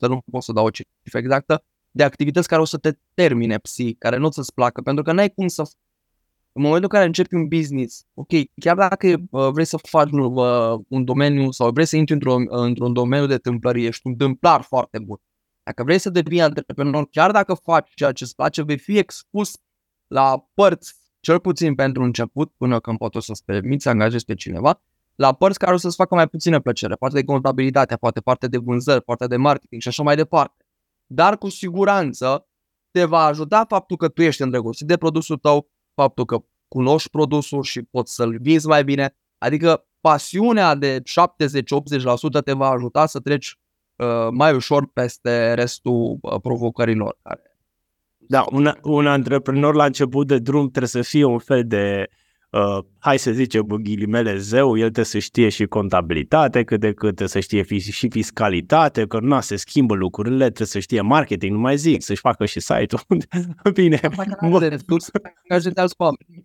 nu 0.00 0.22
pot 0.30 0.42
să 0.42 0.52
dau 0.52 0.64
o 0.64 0.70
cifră 0.70 1.18
exactă, 1.18 1.64
de 1.90 2.02
activități 2.02 2.48
care 2.48 2.60
o 2.60 2.64
să 2.64 2.76
te 2.76 2.92
termine 3.14 3.58
psi, 3.58 3.94
care 3.94 4.16
nu 4.16 4.26
o 4.26 4.30
să-ți 4.30 4.54
placă, 4.54 4.80
pentru 4.80 5.02
că 5.02 5.12
n-ai 5.12 5.30
cum 5.30 5.48
să 5.48 5.70
în 6.52 6.62
momentul 6.62 6.82
în 6.82 6.88
care 6.88 7.04
începi 7.04 7.34
un 7.34 7.48
business, 7.48 8.04
ok, 8.14 8.28
chiar 8.60 8.76
dacă 8.76 9.06
uh, 9.30 9.48
vrei 9.48 9.64
să 9.64 9.76
faci 9.76 10.10
uh, 10.12 10.78
un 10.88 11.04
domeniu 11.04 11.50
sau 11.50 11.70
vrei 11.70 11.86
să 11.86 11.96
intri 11.96 12.14
într-un, 12.14 12.46
într-un 12.48 12.92
domeniu 12.92 13.26
de 13.26 13.38
tâmplărie, 13.38 13.86
ești 13.86 14.06
un 14.06 14.16
tâmplar 14.16 14.62
foarte 14.62 14.98
bun. 14.98 15.16
Dacă 15.62 15.82
vrei 15.82 15.98
să 15.98 16.10
devii 16.10 16.40
antreprenor, 16.40 17.08
chiar 17.10 17.30
dacă 17.30 17.54
faci 17.54 17.90
ceea 17.94 18.12
ce 18.12 18.24
îți 18.24 18.34
place, 18.34 18.62
vei 18.62 18.78
fi 18.78 18.98
expus 18.98 19.52
la 20.06 20.46
părți, 20.54 20.94
cel 21.20 21.38
puțin 21.40 21.74
pentru 21.74 22.02
început, 22.02 22.52
până 22.56 22.80
când 22.80 22.98
poți 22.98 23.26
să-ți 23.26 23.44
permiți 23.44 23.82
să 23.82 23.88
angajezi 23.88 24.24
pe 24.24 24.34
cineva, 24.34 24.82
la 25.14 25.32
părți 25.32 25.58
care 25.58 25.74
o 25.74 25.76
să-ți 25.76 25.96
facă 25.96 26.14
mai 26.14 26.28
puțină 26.28 26.60
plăcere, 26.60 26.94
parte 26.94 27.16
de 27.20 27.24
contabilitate, 27.24 27.96
poate 27.96 28.20
parte 28.20 28.46
de 28.46 28.58
vânzări, 28.58 29.02
parte 29.02 29.26
de 29.26 29.36
marketing 29.36 29.80
și 29.80 29.88
așa 29.88 30.02
mai 30.02 30.16
departe. 30.16 30.64
Dar 31.06 31.38
cu 31.38 31.48
siguranță 31.48 32.48
te 32.90 33.04
va 33.04 33.24
ajuta 33.24 33.64
faptul 33.68 33.96
că 33.96 34.08
tu 34.08 34.22
ești 34.22 34.42
îndrăgostit 34.42 34.86
de 34.86 34.96
produsul 34.96 35.36
tău, 35.36 35.70
faptul 36.00 36.24
că 36.24 36.44
cunoști 36.68 37.10
produsul 37.10 37.62
și 37.62 37.82
poți 37.82 38.14
să-l 38.14 38.38
vinzi 38.40 38.66
mai 38.66 38.84
bine. 38.84 39.16
Adică 39.38 39.86
pasiunea 40.00 40.74
de 40.74 41.02
70-80% 42.40 42.44
te 42.44 42.52
va 42.52 42.68
ajuta 42.68 43.06
să 43.06 43.20
treci 43.20 43.58
uh, 43.96 44.28
mai 44.30 44.54
ușor 44.54 44.86
peste 44.92 45.54
restul 45.54 46.18
uh, 46.20 46.40
provocărilor. 46.42 47.16
Care... 47.22 47.42
Da, 48.16 48.44
un, 48.50 48.72
un 48.82 49.06
antreprenor 49.06 49.74
la 49.74 49.84
început 49.84 50.26
de 50.26 50.38
drum 50.38 50.68
trebuie 50.68 50.88
să 50.88 51.02
fie 51.02 51.24
un 51.24 51.38
fel 51.38 51.66
de 51.66 52.08
uh, 52.50 52.78
hai 52.98 53.18
să 53.18 53.32
zicem 53.32 53.66
ghilimele 53.66 54.36
zeu, 54.36 54.76
el 54.76 54.82
trebuie 54.82 55.04
să 55.04 55.18
știe 55.18 55.48
și 55.48 55.66
contabilitate, 55.66 56.64
cât 56.64 56.80
de 56.80 56.92
cât 56.92 57.00
trebuie 57.00 57.28
să 57.28 57.40
știe 57.40 57.62
și 57.78 58.08
fiscalitate, 58.08 59.06
că 59.06 59.20
nu 59.20 59.40
se 59.40 59.56
schimbă 59.56 59.94
lucrurile, 59.94 60.44
trebuie 60.44 60.66
să 60.66 60.78
știe 60.78 61.00
marketing, 61.00 61.52
nu 61.52 61.58
mai 61.58 61.76
zic, 61.76 62.02
să-și 62.02 62.20
facă 62.20 62.44
și 62.46 62.60
site-ul. 62.60 63.22
Bine. 63.74 64.00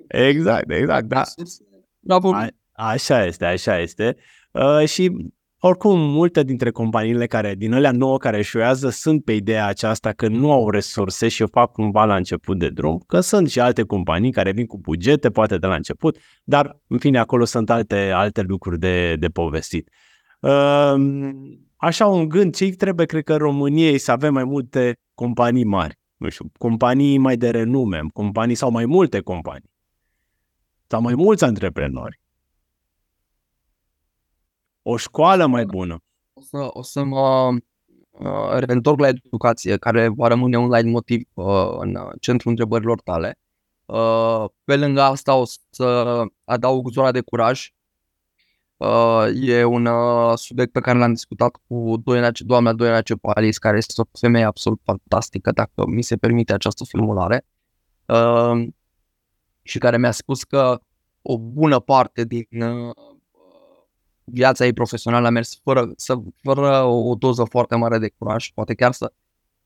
Exact, 0.08 0.72
exact, 0.72 1.06
da. 1.06 1.24
A, 2.34 2.50
așa 2.72 3.26
este, 3.26 3.46
așa 3.46 3.80
este. 3.80 4.16
Uh, 4.52 4.88
și 4.88 5.32
oricum, 5.68 6.00
multe 6.00 6.44
dintre 6.44 6.72
companiile 6.72 7.28
care, 7.28 7.56
din 7.56 7.74
alea 7.74 7.92
nouă 7.92 8.18
care 8.18 8.42
șuiază 8.42 8.90
sunt 8.90 9.24
pe 9.24 9.32
ideea 9.32 9.68
aceasta 9.68 10.12
că 10.12 10.28
nu 10.28 10.52
au 10.52 10.70
resurse 10.70 11.28
și 11.28 11.42
o 11.42 11.48
fac 11.48 11.72
cumva 11.72 12.06
la 12.06 12.16
început 12.16 12.60
de 12.60 12.70
drum, 12.70 13.04
că 13.08 13.20
sunt 13.20 13.50
și 13.50 13.60
alte 13.60 13.84
companii 13.84 14.32
care 14.32 14.52
vin 14.52 14.66
cu 14.66 14.78
bugete, 14.78 15.30
poate 15.30 15.58
de 15.58 15.68
la 15.68 15.76
început, 15.76 16.18
dar, 16.44 16.80
în 16.88 16.98
fine, 16.98 17.20
acolo 17.20 17.46
sunt 17.46 17.70
alte, 17.70 18.12
alte 18.12 18.42
lucruri 18.42 18.80
de, 18.80 19.16
de 19.16 19.28
povestit. 19.28 19.90
Ehm, 20.40 21.36
așa 21.76 22.08
un 22.08 22.30
gând, 22.30 22.56
ce 22.56 22.70
trebuie, 22.70 23.06
cred 23.06 23.24
că, 23.24 23.36
României 23.36 23.98
să 23.98 24.12
avem 24.12 24.34
mai 24.34 24.44
multe 24.44 25.00
companii 25.14 25.66
mari, 25.66 26.00
nu 26.18 26.30
știu, 26.30 26.52
companii 26.58 27.18
mai 27.18 27.38
de 27.38 27.50
renume, 27.50 28.00
companii 28.14 28.56
sau 28.56 28.72
mai 28.72 28.86
multe 28.86 29.20
companii, 29.20 29.72
sau 30.88 31.02
mai 31.02 31.14
mulți 31.16 31.44
antreprenori 31.44 32.24
o 34.88 34.98
școală 34.98 35.46
mai 35.46 35.66
bună. 35.66 36.04
O 36.34 36.42
să, 36.42 36.70
o 36.70 36.82
să 36.82 37.04
mă 37.04 37.52
uh, 38.12 38.58
reîntorc 38.58 39.00
la 39.00 39.08
educație, 39.08 39.78
care 39.78 40.08
va 40.08 40.28
rămâne 40.28 40.58
un 40.58 40.70
light 40.70 40.88
motiv 40.88 41.22
uh, 41.34 41.76
în 41.78 41.98
centrul 42.20 42.52
întrebărilor 42.52 43.02
tale. 43.02 43.40
Uh, 43.86 44.46
pe 44.64 44.76
lângă 44.76 45.02
asta 45.02 45.36
o 45.36 45.44
să 45.70 46.24
adaug 46.44 46.90
zona 46.92 47.12
de 47.12 47.22
curaj. 47.22 47.70
Uh, 48.78 49.28
e 49.34 49.64
un 49.64 49.86
uh, 49.86 50.38
subiect 50.38 50.72
pe 50.72 50.80
care 50.80 50.98
l-am 50.98 51.14
discutat 51.14 51.58
cu 51.68 52.02
doamna, 52.04 52.32
doamna 52.38 52.74
Doina 52.74 53.02
Cepalis, 53.02 53.58
care 53.58 53.78
este 53.78 54.02
o 54.02 54.18
femeie 54.20 54.46
absolut 54.46 54.82
fantastică, 54.84 55.52
dacă 55.52 55.86
mi 55.88 56.02
se 56.02 56.16
permite 56.18 56.54
această 56.54 56.84
formulare, 56.84 57.46
uh, 58.06 58.68
și 59.62 59.78
care 59.78 59.98
mi-a 59.98 60.12
spus 60.12 60.44
că 60.44 60.80
o 61.22 61.38
bună 61.38 61.80
parte 61.80 62.24
din 62.24 62.62
uh, 62.62 63.15
viața 64.26 64.66
ei 64.66 64.74
profesională 64.74 65.28
a 65.28 65.30
mers 65.30 65.60
fără, 65.64 65.92
să, 65.96 66.16
fără 66.42 66.84
o 66.84 67.16
doză 67.16 67.44
foarte 67.44 67.76
mare 67.76 67.98
de 67.98 68.14
curaj, 68.18 68.52
poate 68.54 68.74
chiar 68.74 68.92
să 68.92 69.14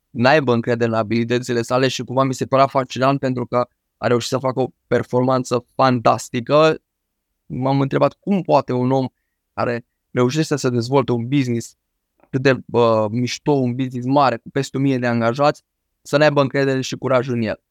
n-aibă 0.10 0.54
încredere 0.54 0.90
în 0.90 0.96
abilitățile 0.96 1.62
sale 1.62 1.88
și 1.88 2.04
cumva 2.04 2.24
mi 2.24 2.34
se 2.34 2.46
părea 2.46 2.68
fascinant 2.68 3.20
pentru 3.20 3.46
că 3.46 3.68
a 3.98 4.08
reușit 4.08 4.30
să 4.30 4.38
facă 4.38 4.60
o 4.60 4.68
performanță 4.88 5.66
fantastică. 5.76 6.82
M-am 7.46 7.82
întrebat 7.82 8.14
cum 8.20 8.42
poate 8.42 8.74
un 8.74 8.92
om 8.92 9.08
care 9.54 9.86
reușește 10.12 10.56
să 10.56 10.70
dezvolte 10.70 11.12
un 11.12 11.28
business 11.28 11.78
atât 12.16 12.42
de 12.42 12.58
uh, 12.72 13.06
mișto, 13.10 13.52
un 13.52 13.76
business 13.76 14.08
mare, 14.08 14.38
cu 14.38 14.50
peste 14.50 14.78
1000 14.78 14.98
de 14.98 15.08
angajați, 15.08 15.64
să 16.02 16.18
ne 16.18 16.24
aibă 16.24 16.42
încredere 16.42 16.82
și 16.82 16.96
curaj 16.96 17.28
în 17.28 17.42
el. 17.42 17.62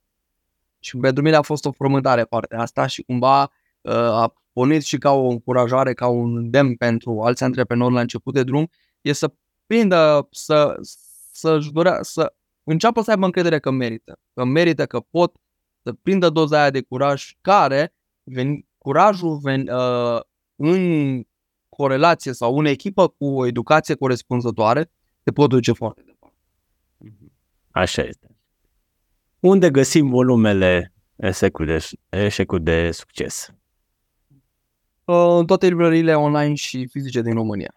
Și 0.79 0.97
pentru 0.97 1.23
mine 1.23 1.37
a 1.37 1.43
fost 1.43 1.65
o 1.65 1.73
frământare 1.73 2.25
partea 2.25 2.61
asta 2.61 2.87
și 2.87 3.03
cumva 3.03 3.43
uh, 3.81 3.93
a 3.93 4.35
pornit 4.59 4.83
și 4.83 4.99
ca 4.99 5.11
o 5.11 5.29
încurajare, 5.29 5.95
ca 5.95 6.07
un 6.07 6.51
demn 6.51 6.75
pentru 6.75 7.21
alți 7.21 7.45
antreprenori 7.45 7.95
la 7.95 8.01
început 8.01 8.35
de 8.35 8.43
drum, 8.43 8.71
e 9.01 9.13
să 9.13 9.33
prindă, 9.67 10.29
să, 10.31 10.77
să-și 11.33 11.73
dorea, 11.73 11.99
să 12.03 12.35
înceapă 12.65 13.03
să 13.03 13.11
aibă 13.11 13.25
încredere 13.25 13.59
că 13.59 13.71
merită, 13.71 14.19
că 14.35 14.45
merită, 14.45 14.87
că 14.87 15.01
pot 15.01 15.37
să 15.83 15.93
prindă 15.93 16.31
doza 16.31 16.61
aia 16.61 16.71
de 16.71 16.81
curaj 16.81 17.33
care, 17.41 17.95
ven, 18.23 18.67
curajul 18.79 19.39
ven, 19.43 19.69
uh, 19.69 20.21
în 20.57 21.23
corelație 21.69 22.33
sau 22.33 22.59
în 22.59 22.65
echipă 22.65 23.09
cu 23.09 23.27
o 23.27 23.47
educație 23.47 23.95
corespunzătoare, 23.95 24.91
te 25.23 25.33
pot 25.33 25.49
duce 25.49 25.73
foarte 25.73 26.03
departe. 26.07 26.37
Așa 27.71 28.03
este. 28.03 28.37
Unde 29.41 29.71
găsim 29.71 30.09
volumele 30.09 30.93
eșecul 31.17 31.67
de, 31.67 31.89
eșecul 32.09 32.63
de 32.63 32.91
succes? 32.91 33.53
Uh, 35.09 35.37
în 35.39 35.47
toate 35.47 35.67
librăriile 35.67 36.15
online 36.15 36.55
și 36.55 36.87
fizice 36.87 37.23
din 37.23 37.35
România. 37.35 37.75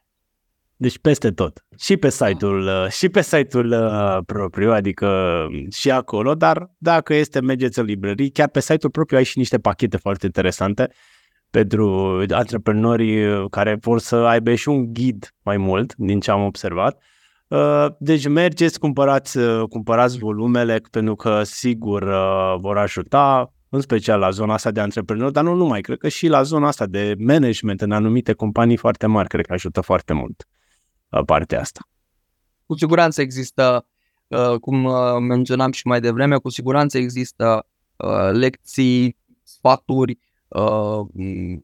Deci 0.75 0.99
peste 0.99 1.31
tot. 1.31 1.65
Și 1.77 1.97
pe 1.97 2.09
site-ul, 2.09 2.67
uh, 2.67 2.87
și 2.89 3.09
pe 3.09 3.21
site-ul 3.21 3.71
uh, 3.71 4.17
propriu, 4.25 4.71
adică 4.71 5.07
um, 5.49 5.69
și 5.69 5.91
acolo, 5.91 6.35
dar 6.35 6.71
dacă 6.77 7.13
este 7.13 7.41
mergeți 7.41 7.79
în 7.79 7.85
librării, 7.85 8.31
chiar 8.31 8.47
pe 8.47 8.59
site-ul 8.59 8.91
propriu 8.91 9.17
ai 9.17 9.23
și 9.23 9.37
niște 9.37 9.59
pachete 9.59 9.97
foarte 9.97 10.25
interesante 10.25 10.89
pentru 11.49 12.17
antreprenorii 12.29 13.49
care 13.49 13.77
vor 13.81 13.99
să 13.99 14.15
aibă 14.15 14.55
și 14.55 14.69
un 14.69 14.93
ghid 14.93 15.33
mai 15.43 15.57
mult, 15.57 15.95
din 15.95 16.19
ce 16.19 16.31
am 16.31 16.43
observat. 16.43 17.01
Deci 17.99 18.27
mergeți, 18.27 18.79
cumpărați, 18.79 19.39
cumpărați 19.69 20.17
volumele 20.17 20.81
pentru 20.91 21.15
că 21.15 21.43
sigur 21.43 22.03
vor 22.59 22.77
ajuta 22.77 23.53
în 23.73 23.81
special 23.81 24.19
la 24.19 24.29
zona 24.29 24.53
asta 24.53 24.71
de 24.71 24.79
antreprenori, 24.79 25.33
dar 25.33 25.43
nu 25.43 25.53
numai, 25.53 25.81
cred 25.81 25.97
că 25.97 26.07
și 26.07 26.27
la 26.27 26.41
zona 26.41 26.67
asta 26.67 26.85
de 26.85 27.15
management 27.17 27.81
în 27.81 27.91
anumite 27.91 28.33
companii 28.33 28.77
foarte 28.77 29.05
mari, 29.05 29.27
cred 29.27 29.45
că 29.45 29.53
ajută 29.53 29.81
foarte 29.81 30.13
mult 30.13 30.47
uh, 31.09 31.23
partea 31.25 31.59
asta. 31.59 31.79
Cu 32.65 32.77
siguranță 32.77 33.21
există, 33.21 33.85
uh, 34.27 34.55
cum 34.59 34.83
uh, 34.83 34.93
menționam 35.19 35.71
și 35.71 35.87
mai 35.87 36.01
devreme, 36.01 36.37
cu 36.37 36.49
siguranță 36.49 36.97
există 36.97 37.65
lecții, 38.31 39.17
sfaturi, 39.43 40.19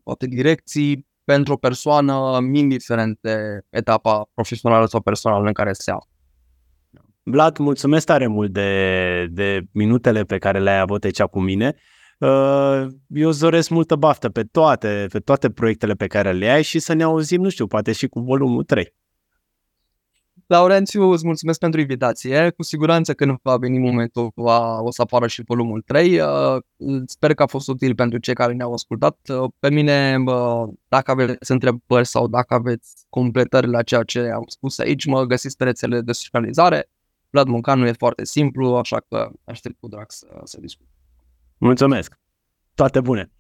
poate 0.04 0.26
direcții 0.28 1.08
pentru 1.24 1.54
o 1.54 1.58
persoană, 1.58 2.38
indiferent 2.54 3.18
de 3.22 3.66
etapa 3.70 4.30
profesională 4.34 4.86
sau 4.86 5.02
personală 5.02 5.48
în 5.48 5.54
care 5.54 5.74
se 5.74 5.92
află. 5.92 6.10
Vlad, 7.24 7.58
mulțumesc 7.58 8.06
tare 8.06 8.28
mult 8.28 8.52
de, 8.52 9.28
de 9.32 9.62
minutele 9.72 10.24
pe 10.24 10.38
care 10.38 10.60
le-ai 10.60 10.80
avut 10.80 11.04
aici 11.04 11.22
cu 11.22 11.40
mine. 11.40 11.76
Uh, 12.18 12.88
eu 13.08 13.28
îți 13.28 13.40
doresc 13.40 13.70
multă 13.70 13.96
baftă 13.96 14.30
pe 14.30 14.44
toate, 14.44 15.06
pe 15.12 15.20
toate 15.20 15.50
proiectele 15.50 15.94
pe 15.94 16.08
care 16.08 16.32
le 16.32 16.50
ai 16.50 16.64
și 16.64 16.80
să 16.80 16.94
ne 16.94 17.04
auzim, 17.04 17.42
nu 17.42 17.50
știu, 17.50 17.68
poate 17.68 17.92
și 17.92 18.08
cu 18.08 18.20
volumul 18.20 18.64
3. 18.64 18.94
Laurențiu, 20.48 21.04
îți 21.04 21.26
mulțumesc 21.26 21.60
pentru 21.60 21.80
invitație. 21.80 22.50
Cu 22.50 22.64
siguranță 22.64 23.14
când 23.14 23.38
va 23.42 23.58
veni 23.58 23.80
momentul 23.80 24.32
va, 24.36 24.80
o 24.82 24.92
să 24.92 25.02
apară 25.02 25.28
și 25.28 25.44
volumul 25.46 25.82
3. 25.82 26.20
Uh, 26.20 26.28
sper 27.06 27.34
că 27.34 27.44
a 27.44 27.46
fost 27.46 27.68
util 27.68 27.96
pentru 27.96 28.18
cei 28.18 28.34
care 28.34 28.54
ne-au 28.54 28.74
ascultat. 28.74 29.18
Uh, 29.30 29.50
pe 29.60 29.70
mine, 29.70 30.18
dacă 30.88 31.12
aveți 31.12 31.52
întrebări 31.52 32.08
sau 32.08 32.28
dacă 32.28 32.54
aveți 32.54 33.06
completări 33.10 33.68
la 33.68 33.84
ceea 33.84 34.04
ce 34.04 34.20
am 34.20 34.44
spus 34.48 34.78
aici, 34.80 35.06
mă 35.06 35.24
găsiți 35.24 35.58
pe 35.58 35.64
rețelele 35.64 36.02
de 36.02 36.12
socializare. 36.12 36.90
Vlad 37.30 37.48
Muncanu 37.48 37.88
e 37.88 37.92
foarte 37.92 38.26
simplu, 38.26 38.76
așa 38.76 38.98
că 39.10 39.30
aștept 39.44 39.76
cu 39.80 39.88
drag 39.88 40.12
să, 40.12 40.28
să 40.44 40.60
discut. 40.60 40.97
Mulțumesc! 41.58 42.20
Toate 42.76 43.02
bune! 43.02 43.32